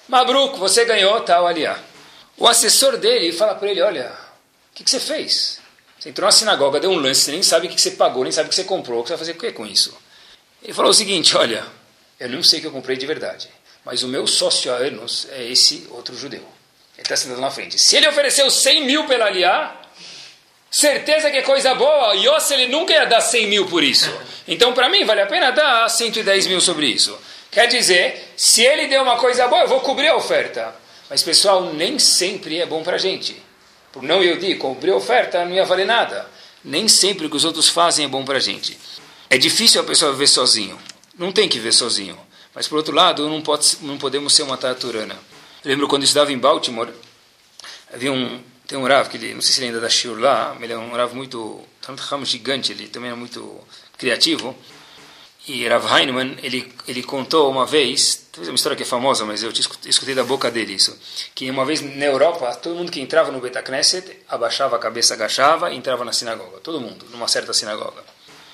Mabruk, 0.08 0.60
você 0.60 0.84
ganhou, 0.84 1.22
tal, 1.22 1.48
ali, 1.48 1.66
ó. 1.66 1.76
O 2.38 2.48
assessor 2.48 2.98
dele 2.98 3.32
fala 3.32 3.56
para 3.56 3.70
ele: 3.70 3.82
Olha, 3.82 4.12
o 4.72 4.76
que, 4.76 4.84
que, 4.84 4.90
você 4.90 5.00
fez? 5.00 5.60
Você 5.98 6.10
entrou 6.10 6.26
na 6.26 6.32
sinagoga, 6.32 6.80
deu 6.80 6.92
um 6.92 6.98
lance, 6.98 7.22
você 7.22 7.32
nem 7.32 7.44
sabe 7.44 7.68
o 7.68 7.70
que, 7.70 7.76
que 7.76 7.82
você 7.82 7.92
pagou, 7.92 8.24
nem 8.24 8.32
sabe 8.32 8.48
o 8.48 8.50
que 8.50 8.56
você 8.56 8.64
comprou, 8.64 9.00
o 9.00 9.04
que 9.04 9.10
você 9.10 9.14
vai 9.14 9.20
fazer 9.20 9.32
o 9.32 9.36
que 9.36 9.52
com 9.52 9.66
isso? 9.66 9.98
Ele 10.62 10.74
falou 10.74 10.92
o 10.92 10.94
seguinte: 10.94 11.38
Olha, 11.38 11.66
eu 12.20 12.30
não 12.30 12.44
sei 12.44 12.60
o 12.60 12.62
que 12.62 12.68
eu 12.68 12.72
comprei 12.72 12.98
de 12.98 13.06
verdade, 13.06 13.50
mas 13.86 14.04
o 14.04 14.08
meu 14.08 14.28
sócio 14.28 14.74
há 14.74 14.78
anos 14.78 15.28
é 15.32 15.44
esse 15.44 15.88
outro 15.92 16.16
judeu. 16.18 16.46
Está 17.04 17.18
sentado 17.18 17.42
na 17.42 17.52
frente. 17.52 17.78
Se 17.78 17.98
ele 17.98 18.08
ofereceu 18.08 18.50
100 18.50 18.86
mil 18.86 19.06
pela 19.06 19.26
aliá, 19.26 19.76
certeza 20.72 21.30
que 21.30 21.38
é 21.38 21.42
coisa 21.42 21.76
boa. 21.76 22.16
Yossi, 22.16 22.54
ele 22.54 22.68
nunca 22.68 22.94
ia 22.94 23.06
dar 23.06 23.20
100 23.20 23.48
mil 23.48 23.68
por 23.68 23.84
isso. 23.84 24.10
Então, 24.48 24.74
para 24.74 24.90
mim, 24.90 25.04
vale 25.04 25.22
a 25.22 25.28
pena 25.28 25.52
dar 25.52 25.88
110 25.90 26.48
mil 26.48 26.62
sobre 26.62 26.88
isso. 26.88 27.18
Quer 27.52 27.68
dizer, 27.68 28.34
se 28.38 28.64
ele 28.64 28.88
deu 28.88 29.04
uma 29.04 29.18
coisa 29.18 29.48
boa, 29.48 29.64
eu 29.64 29.68
vou 29.68 29.82
cobrir 29.82 30.08
a 30.08 30.16
oferta. 30.16 30.74
Mas, 31.10 31.22
pessoal, 31.22 31.74
nem 31.74 32.00
sempre 32.00 32.60
é 32.60 32.66
bom 32.66 32.82
para 32.82 32.96
a 32.96 33.00
gente. 33.00 33.36
Por 33.92 34.02
não 34.02 34.24
eu 34.24 34.38
digo, 34.38 34.62
cobrir 34.62 34.92
oferta 34.92 35.44
não 35.46 35.54
ia 35.54 35.66
valer 35.66 35.86
nada. 35.86 36.26
Nem 36.64 36.88
sempre 36.88 37.28
o 37.28 37.30
que 37.30 37.36
os 37.36 37.46
outros 37.46 37.68
fazem 37.68 38.06
é 38.06 38.08
bom 38.08 38.24
para 38.24 38.38
a 38.38 38.42
gente. 38.42 38.80
É 39.30 39.38
difícil 39.38 39.82
a 39.82 39.84
pessoa 39.84 40.14
viver 40.14 40.28
sozinho. 40.28 40.80
Não 41.20 41.34
tem 41.34 41.50
que 41.50 41.58
viver 41.58 41.74
sozinho. 41.74 42.18
Mas, 42.56 42.68
por 42.68 42.78
outro 42.78 42.96
lado, 42.96 43.28
não, 43.28 43.42
pode, 43.42 43.78
não 43.82 43.98
podemos 43.98 44.34
ser 44.34 44.44
uma 44.44 44.58
taturana. 44.58 45.33
Eu 45.64 45.72
lembro 45.72 45.88
quando 45.88 46.02
eu 46.02 46.06
estudava 46.06 46.32
em 46.32 46.38
Baltimore, 46.38 46.90
havia 47.94 48.12
um, 48.12 48.44
tem 48.68 48.78
um 48.78 48.86
Rav, 48.86 49.08
que 49.08 49.16
ele, 49.16 49.34
não 49.34 49.42
sei 49.42 49.54
se 49.54 49.60
ele 49.62 49.68
ainda 49.68 49.80
dá 49.80 49.88
shiur 49.88 50.20
lá, 50.20 50.52
mas 50.56 50.64
ele 50.64 50.74
é 50.74 50.78
um 50.78 50.92
Rav 50.92 51.14
muito, 51.16 51.62
um 51.90 52.26
gigante, 52.26 52.74
ele 52.74 52.88
também 52.88 53.12
é 53.12 53.16
muito 53.16 53.62
criativo. 53.98 54.54
E 55.48 55.66
Rav 55.66 55.86
Heinemann, 55.86 56.38
ele, 56.44 56.74
ele 56.86 57.02
contou 57.02 57.50
uma 57.50 57.66
vez, 57.66 58.28
talvez 58.32 58.50
é 58.50 58.52
uma 58.52 58.56
história 58.56 58.76
que 58.76 58.84
é 58.84 58.86
famosa, 58.86 59.24
mas 59.24 59.42
eu 59.42 59.52
escutei 59.86 60.14
da 60.14 60.24
boca 60.26 60.52
dele 60.52 60.74
isso, 60.74 60.98
que 61.34 61.50
uma 61.50 61.64
vez 61.64 61.80
na 61.80 62.06
Europa, 62.06 62.54
todo 62.56 62.76
mundo 62.76 62.92
que 62.92 63.00
entrava 63.00 63.32
no 63.32 63.40
Betacneset 63.40 64.20
abaixava 64.28 64.76
a 64.76 64.80
cabeça, 64.80 65.14
agachava 65.14 65.72
e 65.72 65.78
entrava 65.78 66.04
na 66.04 66.12
sinagoga. 66.12 66.60
Todo 66.60 66.82
mundo, 66.82 67.06
numa 67.10 67.30
certa 67.30 67.54
sinagoga. 67.54 68.04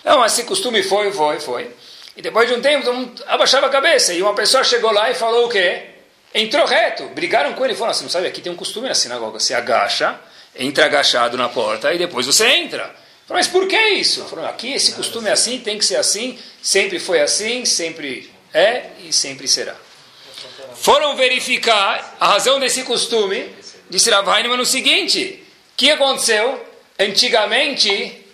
Então, 0.01 0.24
esse 0.24 0.43
costume 0.43 0.84
foi, 0.84 1.12
foi, 1.12 1.39
foi. 1.39 1.72
E 2.16 2.22
depois 2.22 2.47
de 2.47 2.55
um 2.55 2.62
tempo, 2.62 2.86
todo 2.86 2.95
mundo 2.95 3.24
abaixava 3.26 3.66
a 3.66 3.70
cabeça. 3.70 4.14
E 4.14 4.22
uma 4.22 4.36
pessoa 4.36 4.64
chegou 4.64 4.91
lá 4.91 5.10
e 5.10 5.16
falou 5.16 5.47
o 5.47 5.49
quê? 5.49 5.99
Entrou 6.34 6.66
reto. 6.66 7.06
Brigaram 7.10 7.54
com 7.54 7.64
ele 7.64 7.74
e 7.74 7.78
falaram 7.78 7.92
assim, 7.92 8.04
não 8.04 8.10
sabe, 8.10 8.28
aqui 8.28 8.42
tem 8.42 8.52
um 8.52 8.56
costume 8.56 8.88
na 8.88 8.96
sinagoga. 8.96 9.40
Você 9.40 9.54
agacha, 9.54 10.20
entra 10.56 10.86
agachado 10.86 11.38
na 11.38 11.50
porta 11.50 11.94
e 11.94 11.98
depois 11.98 12.26
você 12.26 12.48
entra. 12.48 12.96
Mas 13.28 13.48
por 13.48 13.68
que 13.68 13.78
isso? 13.78 14.26
Falaram, 14.26 14.50
aqui 14.50 14.74
esse 14.74 14.94
costume 14.94 15.30
é 15.30 15.32
assim, 15.32 15.60
tem 15.60 15.78
que 15.78 15.86
ser 15.86 15.98
assim, 15.98 16.38
sempre 16.62 17.00
foi 17.00 17.22
assim, 17.22 17.64
sempre 17.64 18.32
é 18.54 18.88
e 19.08 19.14
sempre 19.14 19.48
será. 19.48 19.76
Foram 20.76 21.16
verificar 21.16 22.18
a 22.20 22.28
razão 22.28 22.60
desse 22.60 22.84
costume, 22.84 23.54
disse 23.90 24.10
Rav 24.10 24.28
Heinemann 24.28 24.58
no 24.58 24.66
seguinte, 24.66 25.44
o 25.74 25.78
que 25.78 25.92
aconteceu? 25.92 26.66
Antigamente, 26.98 28.26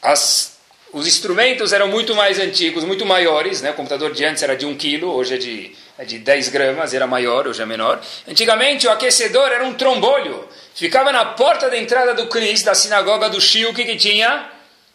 as, 0.00 0.51
os 0.92 1.06
instrumentos 1.06 1.72
eram 1.72 1.88
muito 1.88 2.14
mais 2.14 2.38
antigos, 2.38 2.84
muito 2.84 3.06
maiores, 3.06 3.62
né? 3.62 3.70
o 3.70 3.74
computador 3.74 4.12
de 4.12 4.24
antes 4.24 4.42
era 4.42 4.54
de 4.54 4.66
1 4.66 4.76
quilo, 4.76 5.10
hoje 5.10 5.34
é 5.34 5.38
de, 5.38 5.76
é 5.98 6.04
de 6.04 6.18
10 6.18 6.48
gramas, 6.50 6.92
era 6.92 7.06
maior, 7.06 7.48
hoje 7.48 7.62
é 7.62 7.66
menor. 7.66 7.98
Antigamente 8.28 8.86
o 8.86 8.90
aquecedor 8.90 9.50
era 9.50 9.64
um 9.64 9.72
trombolho, 9.72 10.46
ficava 10.74 11.10
na 11.10 11.24
porta 11.24 11.70
da 11.70 11.78
entrada 11.78 12.12
do 12.14 12.26
Cris, 12.26 12.62
da 12.62 12.74
sinagoga 12.74 13.30
do 13.30 13.38
que, 13.38 13.84
que 13.84 13.96
tinha? 13.96 14.50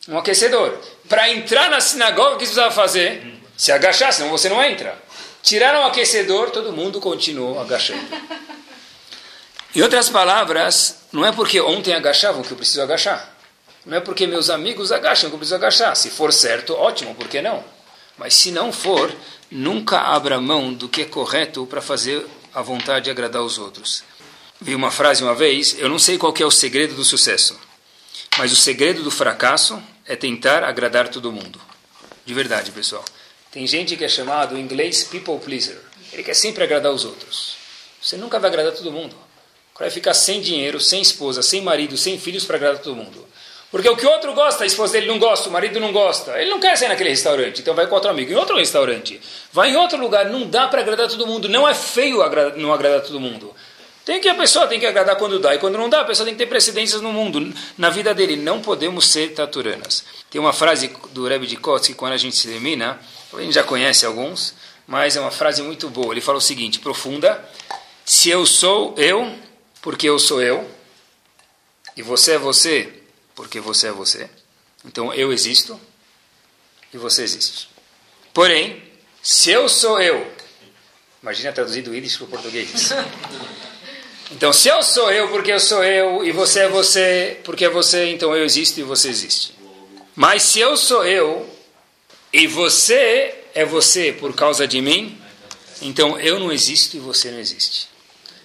Um 0.08 0.20
aquecedor. 0.20 0.78
Para 1.10 1.32
entrar 1.32 1.70
na 1.72 1.82
sinagoga, 1.82 2.30
o 2.30 2.34
que 2.34 2.45
precisava 2.45 2.72
fazer? 2.72 3.34
Se 3.58 3.72
agachar, 3.72 4.14
senão 4.14 4.30
você 4.30 4.48
não 4.50 4.64
entra. 4.64 4.95
Tiraram 5.41 5.82
o 5.82 5.86
aquecedor, 5.88 6.52
todo 6.52 6.72
mundo 6.72 7.02
continuou 7.02 7.60
agachando. 7.60 8.06
Em 9.76 9.82
outras 9.82 10.10
palavras, 10.10 11.00
não 11.12 11.26
é 11.26 11.32
porque 11.32 11.60
ontem 11.60 11.93
agachavam 11.93 12.41
que 12.43 12.52
eu 12.52 12.58
preciso 12.58 12.82
agachar. 12.82 13.36
Não 13.88 13.97
é 13.97 14.01
porque 14.01 14.27
meus 14.27 14.49
amigos 14.49 14.91
agacham 14.91 15.29
que 15.29 15.35
eu 15.35 15.39
preciso 15.39 15.55
agachar. 15.55 15.95
Se 15.95 16.09
for 16.09 16.33
certo, 16.33 16.73
ótimo, 16.73 17.15
por 17.15 17.29
que 17.29 17.41
não? 17.41 17.63
Mas 18.17 18.35
se 18.35 18.51
não 18.51 18.73
for, 18.73 19.15
nunca 19.49 19.97
abra 19.97 20.41
mão 20.41 20.73
do 20.73 20.89
que 20.89 21.03
é 21.03 21.05
correto 21.05 21.65
para 21.65 21.81
fazer 21.81 22.25
a 22.53 22.61
vontade 22.61 23.05
de 23.05 23.11
agradar 23.11 23.41
os 23.41 23.57
outros. 23.57 24.03
Vi 24.59 24.75
uma 24.75 24.91
frase 24.91 25.23
uma 25.23 25.33
vez, 25.33 25.77
eu 25.79 25.88
não 25.88 25.97
sei 25.97 26.17
qual 26.17 26.33
é 26.38 26.43
o 26.43 26.51
segredo 26.51 26.95
do 26.95 27.05
sucesso, 27.05 27.57
mas 28.38 28.51
o 28.51 28.57
segredo 28.57 29.03
do 29.03 29.11
fracasso 29.11 29.81
é 30.05 30.17
tentar 30.17 30.65
agradar 30.65 31.07
todo 31.07 31.31
mundo. 31.31 31.61
De 32.25 32.33
verdade, 32.33 32.71
pessoal. 32.71 33.05
Tem 33.51 33.65
gente 33.65 33.95
que 33.95 34.03
é 34.03 34.09
chamado 34.09 34.57
em 34.57 34.61
inglês 34.61 35.05
people 35.05 35.39
pleaser. 35.39 35.79
Ele 36.11 36.23
quer 36.23 36.33
sempre 36.33 36.61
agradar 36.61 36.91
os 36.91 37.05
outros. 37.05 37.55
Você 38.01 38.17
nunca 38.17 38.38
vai 38.38 38.49
agradar 38.49 38.73
todo 38.73 38.91
mundo. 38.91 39.15
Vai 39.79 39.89
ficar 39.89 40.13
sem 40.13 40.41
dinheiro, 40.41 40.81
sem 40.81 41.01
esposa, 41.01 41.41
sem 41.41 41.61
marido, 41.61 41.95
sem 41.95 42.19
filhos 42.19 42.43
para 42.43 42.57
agradar 42.57 42.81
todo 42.81 42.95
mundo. 42.95 43.27
Porque 43.70 43.89
o 43.89 43.97
que 43.97 44.05
o 44.05 44.09
outro 44.09 44.34
gosta, 44.34 44.63
a 44.63 44.68
esposa 44.68 44.93
dele 44.93 45.07
não 45.07 45.20
gosta, 45.20 45.49
o 45.49 45.51
marido 45.51 45.80
não 45.80 45.91
gosta. 45.91 46.39
Ele 46.41 46.49
não 46.49 46.59
quer 46.59 46.78
sair 46.78 46.88
naquele 46.88 47.09
restaurante, 47.09 47.61
então 47.61 47.76
vai 47.76 47.86
com 47.86 47.95
outro 47.95 48.09
amigo 48.09 48.32
em 48.32 48.36
outro 48.36 48.55
restaurante. 48.55 49.20
Vai 49.51 49.72
em 49.72 49.76
outro 49.76 49.97
lugar, 49.97 50.26
não 50.26 50.47
dá 50.47 50.68
para 50.68 50.82
agradar 50.82 51.09
todo 51.09 51.28
mundo. 51.28 51.49
Não 51.49 51.68
é 51.68 51.74
feio 51.74 52.20
não 52.55 52.74
agradar 52.74 53.01
todo 53.01 53.20
mundo. 53.20 53.53
Tem 54.05 54.22
que 54.22 54.30
a 54.30 54.36
pessoa 54.36 54.68
tem 54.68 54.80
que 54.80 54.86
agradar 54.86 55.18
quando 55.18 55.38
dá, 55.38 55.53
e 55.53 55.59
quando 55.59 55.78
não 55.78 55.89
dá, 55.89 55.99
a 55.99 56.05
pessoa 56.05 56.26
tem 56.26 56.34
que 56.34 56.38
ter 56.38 56.45
precedências 56.45 57.01
no 57.01 57.11
mundo, 57.11 57.53
na 57.78 57.89
vida 57.89 58.13
dele. 58.13 58.38
Não 58.38 58.61
podemos 58.61 59.05
ser 59.05 59.34
taturanas. 59.34 60.05
Tem 60.32 60.39
uma 60.39 60.53
frase 60.53 60.89
do 61.11 61.28
Rebbe 61.28 61.45
de 61.45 61.57
Kotz 61.57 61.88
que 61.88 61.93
quando 61.93 62.13
a 62.13 62.18
gente 62.18 62.38
se 62.38 62.47
elimina, 62.47 62.97
a 63.34 63.41
gente 63.41 63.53
já 63.53 63.63
conhece 63.63 64.05
alguns, 64.05 64.53
mas 64.88 65.18
é 65.18 65.20
uma 65.20 65.30
frase 65.30 65.61
muito 65.61 65.89
boa. 65.89 66.13
Ele 66.13 66.22
fala 66.22 66.38
o 66.38 66.41
seguinte, 66.41 66.80
profunda: 66.80 67.43
Se 68.05 68.30
eu 68.30 68.45
sou 68.45 68.95
eu, 68.97 69.30
porque 69.82 70.07
eu 70.07 70.18
sou 70.18 70.41
eu, 70.41 70.65
e 71.97 72.01
você 72.01 72.36
é 72.36 72.38
você, 72.38 72.97
porque 73.38 73.61
você 73.61 73.88
é 73.88 73.91
você, 73.91 74.27
então 74.83 75.13
eu 75.13 75.31
existo 75.31 75.79
e 76.91 76.97
você 76.97 77.21
existe. 77.21 77.69
Porém, 78.33 78.83
se 79.21 79.51
eu 79.51 79.69
sou 79.69 80.01
eu, 80.01 80.29
imagina 81.21 81.53
traduzido 81.53 81.93
Yiddish 81.93 82.17
para 82.17 82.25
o 82.25 82.27
português. 82.27 82.89
Então, 84.29 84.51
se 84.51 84.67
eu 84.67 84.83
sou 84.83 85.09
eu 85.09 85.29
porque 85.29 85.53
eu 85.53 85.59
sou 85.59 85.81
eu, 85.81 86.21
e 86.25 86.33
você 86.33 86.59
é 86.59 86.67
você 86.67 87.39
porque 87.45 87.63
é 87.63 87.69
você, 87.69 88.11
então 88.11 88.35
eu 88.35 88.43
existo 88.43 88.77
e 88.77 88.83
você 88.83 89.07
existe. 89.07 89.55
Mas 90.13 90.43
se 90.43 90.59
eu 90.59 90.75
sou 90.75 91.05
eu, 91.05 91.49
e 92.33 92.45
você 92.45 93.33
é 93.55 93.63
você 93.63 94.11
por 94.11 94.35
causa 94.35 94.67
de 94.67 94.81
mim, 94.81 95.17
então 95.81 96.19
eu 96.19 96.41
não 96.41 96.51
existo 96.51 96.97
e 96.97 96.99
você 96.99 97.31
não 97.31 97.39
existe. 97.39 97.88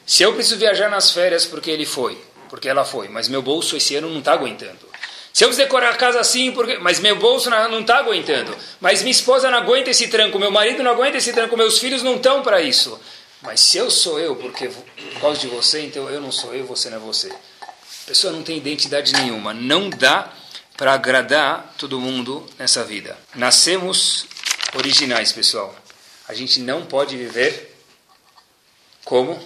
Se 0.07 0.23
eu 0.23 0.33
preciso 0.33 0.57
viajar 0.57 0.89
nas 0.89 1.11
férias 1.11 1.45
porque 1.47 1.69
ele 1.69 1.85
foi, 1.85 2.17
porque 2.53 2.69
ela 2.69 2.85
foi, 2.85 3.09
mas 3.09 3.29
meu 3.29 3.41
bolso 3.41 3.79
esse 3.79 3.97
ano 3.97 4.11
não 4.11 4.19
está 4.19 4.35
aguentando. 4.35 4.87
Se 5.33 5.43
eu 5.43 5.51
decorar 5.55 5.89
a 5.89 5.97
casa 5.97 6.21
assim, 6.21 6.53
porque, 6.53 6.77
mas 6.77 7.01
meu 7.01 7.17
bolso 7.17 7.49
não 7.49 7.81
está 7.81 7.97
aguentando. 7.97 8.55
Mas 8.79 9.01
minha 9.01 9.11
esposa 9.11 9.51
não 9.51 9.57
aguenta 9.57 9.89
esse 9.89 10.09
tranco, 10.09 10.39
meu 10.39 10.51
marido 10.51 10.83
não 10.83 10.91
aguenta 10.91 11.17
esse 11.17 11.33
tranco, 11.33 11.57
meus 11.57 11.79
filhos 11.79 12.03
não 12.03 12.17
estão 12.17 12.43
para 12.43 12.61
isso. 12.61 13.01
Mas 13.41 13.59
se 13.59 13.79
eu 13.79 13.91
sou 13.91 14.21
eu, 14.21 14.37
porque 14.37 14.69
por 14.69 15.21
causa 15.23 15.41
de 15.41 15.47
você, 15.47 15.81
então 15.81 16.11
eu 16.11 16.21
não 16.21 16.31
sou 16.31 16.55
eu, 16.55 16.67
você 16.67 16.91
não 16.91 16.99
é 16.99 17.01
você. 17.01 17.31
A 17.63 18.07
pessoa 18.07 18.31
não 18.31 18.43
tem 18.43 18.59
identidade 18.59 19.15
nenhuma. 19.15 19.55
Não 19.55 19.89
dá 19.89 20.31
para 20.77 20.93
agradar 20.93 21.75
todo 21.79 21.99
mundo 21.99 22.47
nessa 22.59 22.85
vida. 22.85 23.17
Nascemos 23.35 24.27
originais, 24.75 25.33
pessoal. 25.33 25.75
A 26.29 26.35
gente 26.35 26.61
não 26.61 26.85
pode 26.85 27.17
viver 27.17 27.75
como 29.07 29.41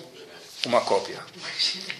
uma 0.66 0.80
cópia. 0.80 1.16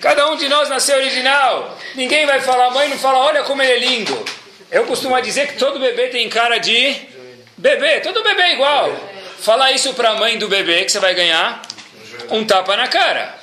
Cada 0.01 0.29
um 0.31 0.37
de 0.37 0.49
nós 0.49 0.69
nasceu 0.69 0.97
original. 0.97 1.79
Ninguém 1.95 2.27
vai 2.27 2.41
falar, 2.41 2.71
mãe 2.71 2.89
não 2.89 2.99
fala, 2.99 3.19
olha 3.19 3.43
como 3.45 3.63
ele 3.63 3.73
é 3.73 3.79
lindo. 3.79 4.25
Eu 4.71 4.85
costumo 4.85 5.19
dizer 5.21 5.49
que 5.49 5.59
todo 5.59 5.79
bebê 5.81 6.09
tem 6.09 6.29
cara 6.29 6.59
de 6.59 6.97
bebê, 7.57 8.01
todo 8.01 8.23
bebê 8.23 8.43
é 8.43 8.53
igual. 8.55 8.91
Falar 9.39 9.73
isso 9.73 9.95
para 9.95 10.11
a 10.11 10.15
mãe 10.17 10.39
do 10.39 10.49
bebê 10.49 10.85
que 10.85 10.93
você 10.93 10.99
vai 10.99 11.15
ganhar 11.15 11.63
um 12.31 12.45
tapa 12.45 12.77
na 12.77 12.89
cara. 12.89 13.39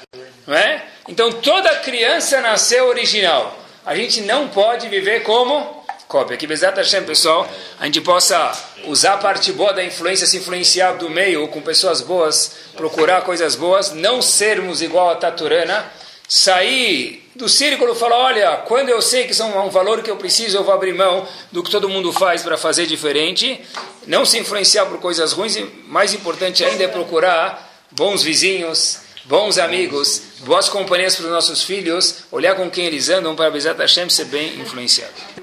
Não 0.45 0.55
é? 0.55 0.84
Então 1.07 1.32
toda 1.32 1.78
criança 1.78 2.41
nasceu 2.41 2.88
original. 2.88 3.57
A 3.86 3.95
gente 3.95 4.21
não 4.21 4.47
pode 4.47 4.88
viver 4.89 5.24
como 5.24 5.82
cópia. 6.14 6.38
Que 6.38 6.45
Bezat 6.45 6.78
Hashem, 6.78 7.03
pessoal, 7.05 7.49
a 7.80 7.86
gente 7.86 7.99
possa 7.99 8.51
usar 8.86 9.16
a 9.16 9.18
parte 9.18 9.51
boa 9.51 9.74
da 9.74 9.84
influência, 9.84 10.28
se 10.28 10.38
influenciar 10.38 10.91
do 10.93 11.09
meio 11.09 11.47
com 11.47 11.59
pessoas 11.59 12.01
boas, 12.01 12.51
procurar 12.78 13.24
coisas 13.24 13.55
boas, 13.55 13.91
não 13.91 14.22
sermos 14.22 14.84
igual 14.84 15.09
a 15.09 15.16
Taturana, 15.16 15.91
sair 16.30 17.28
do 17.36 17.49
círculo 17.49 17.93
e 17.93 17.95
falar, 17.95 18.18
olha, 18.18 18.57
quando 18.57 18.89
eu 18.89 19.01
sei 19.01 19.26
que 19.26 19.41
é 19.41 19.43
um 19.43 19.72
valor 19.72 20.03
que 20.03 20.11
eu 20.11 20.16
preciso, 20.16 20.55
eu 20.55 20.64
vou 20.64 20.72
abrir 20.76 20.93
mão 20.93 21.28
do 21.51 21.64
que 21.64 21.72
todo 21.72 21.89
mundo 21.89 22.14
faz 22.14 22.43
para 22.43 22.57
fazer 22.57 22.86
diferente, 22.86 23.59
não 24.05 24.24
se 24.24 24.38
influenciar 24.38 24.86
por 24.86 24.99
coisas 24.99 25.32
ruins, 25.32 25.55
e 25.55 25.64
mais 25.88 26.14
importante 26.14 26.64
ainda 26.64 26.84
é 26.84 26.88
procurar 26.88 27.88
bons 27.89 28.22
vizinhos, 28.22 28.99
bons 29.26 29.57
amigos, 29.57 30.22
boas 30.41 30.70
companhias 30.70 31.16
para 31.16 31.26
os 31.26 31.32
nossos 31.32 31.64
filhos, 31.64 32.26
olhar 32.32 32.55
com 32.55 32.70
quem 32.70 32.86
eles 32.86 33.09
andam 33.09 33.36
para 33.36 33.49
Bezat 33.49 33.80
Hashem 33.80 34.09
ser 34.09 34.26
bem 34.26 34.59
influenciado. 34.59 35.42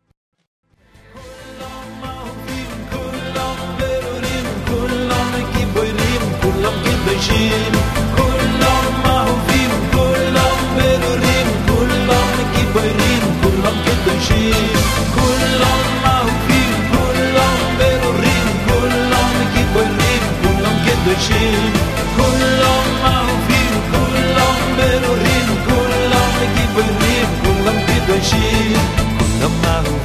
agir, 28.21 30.00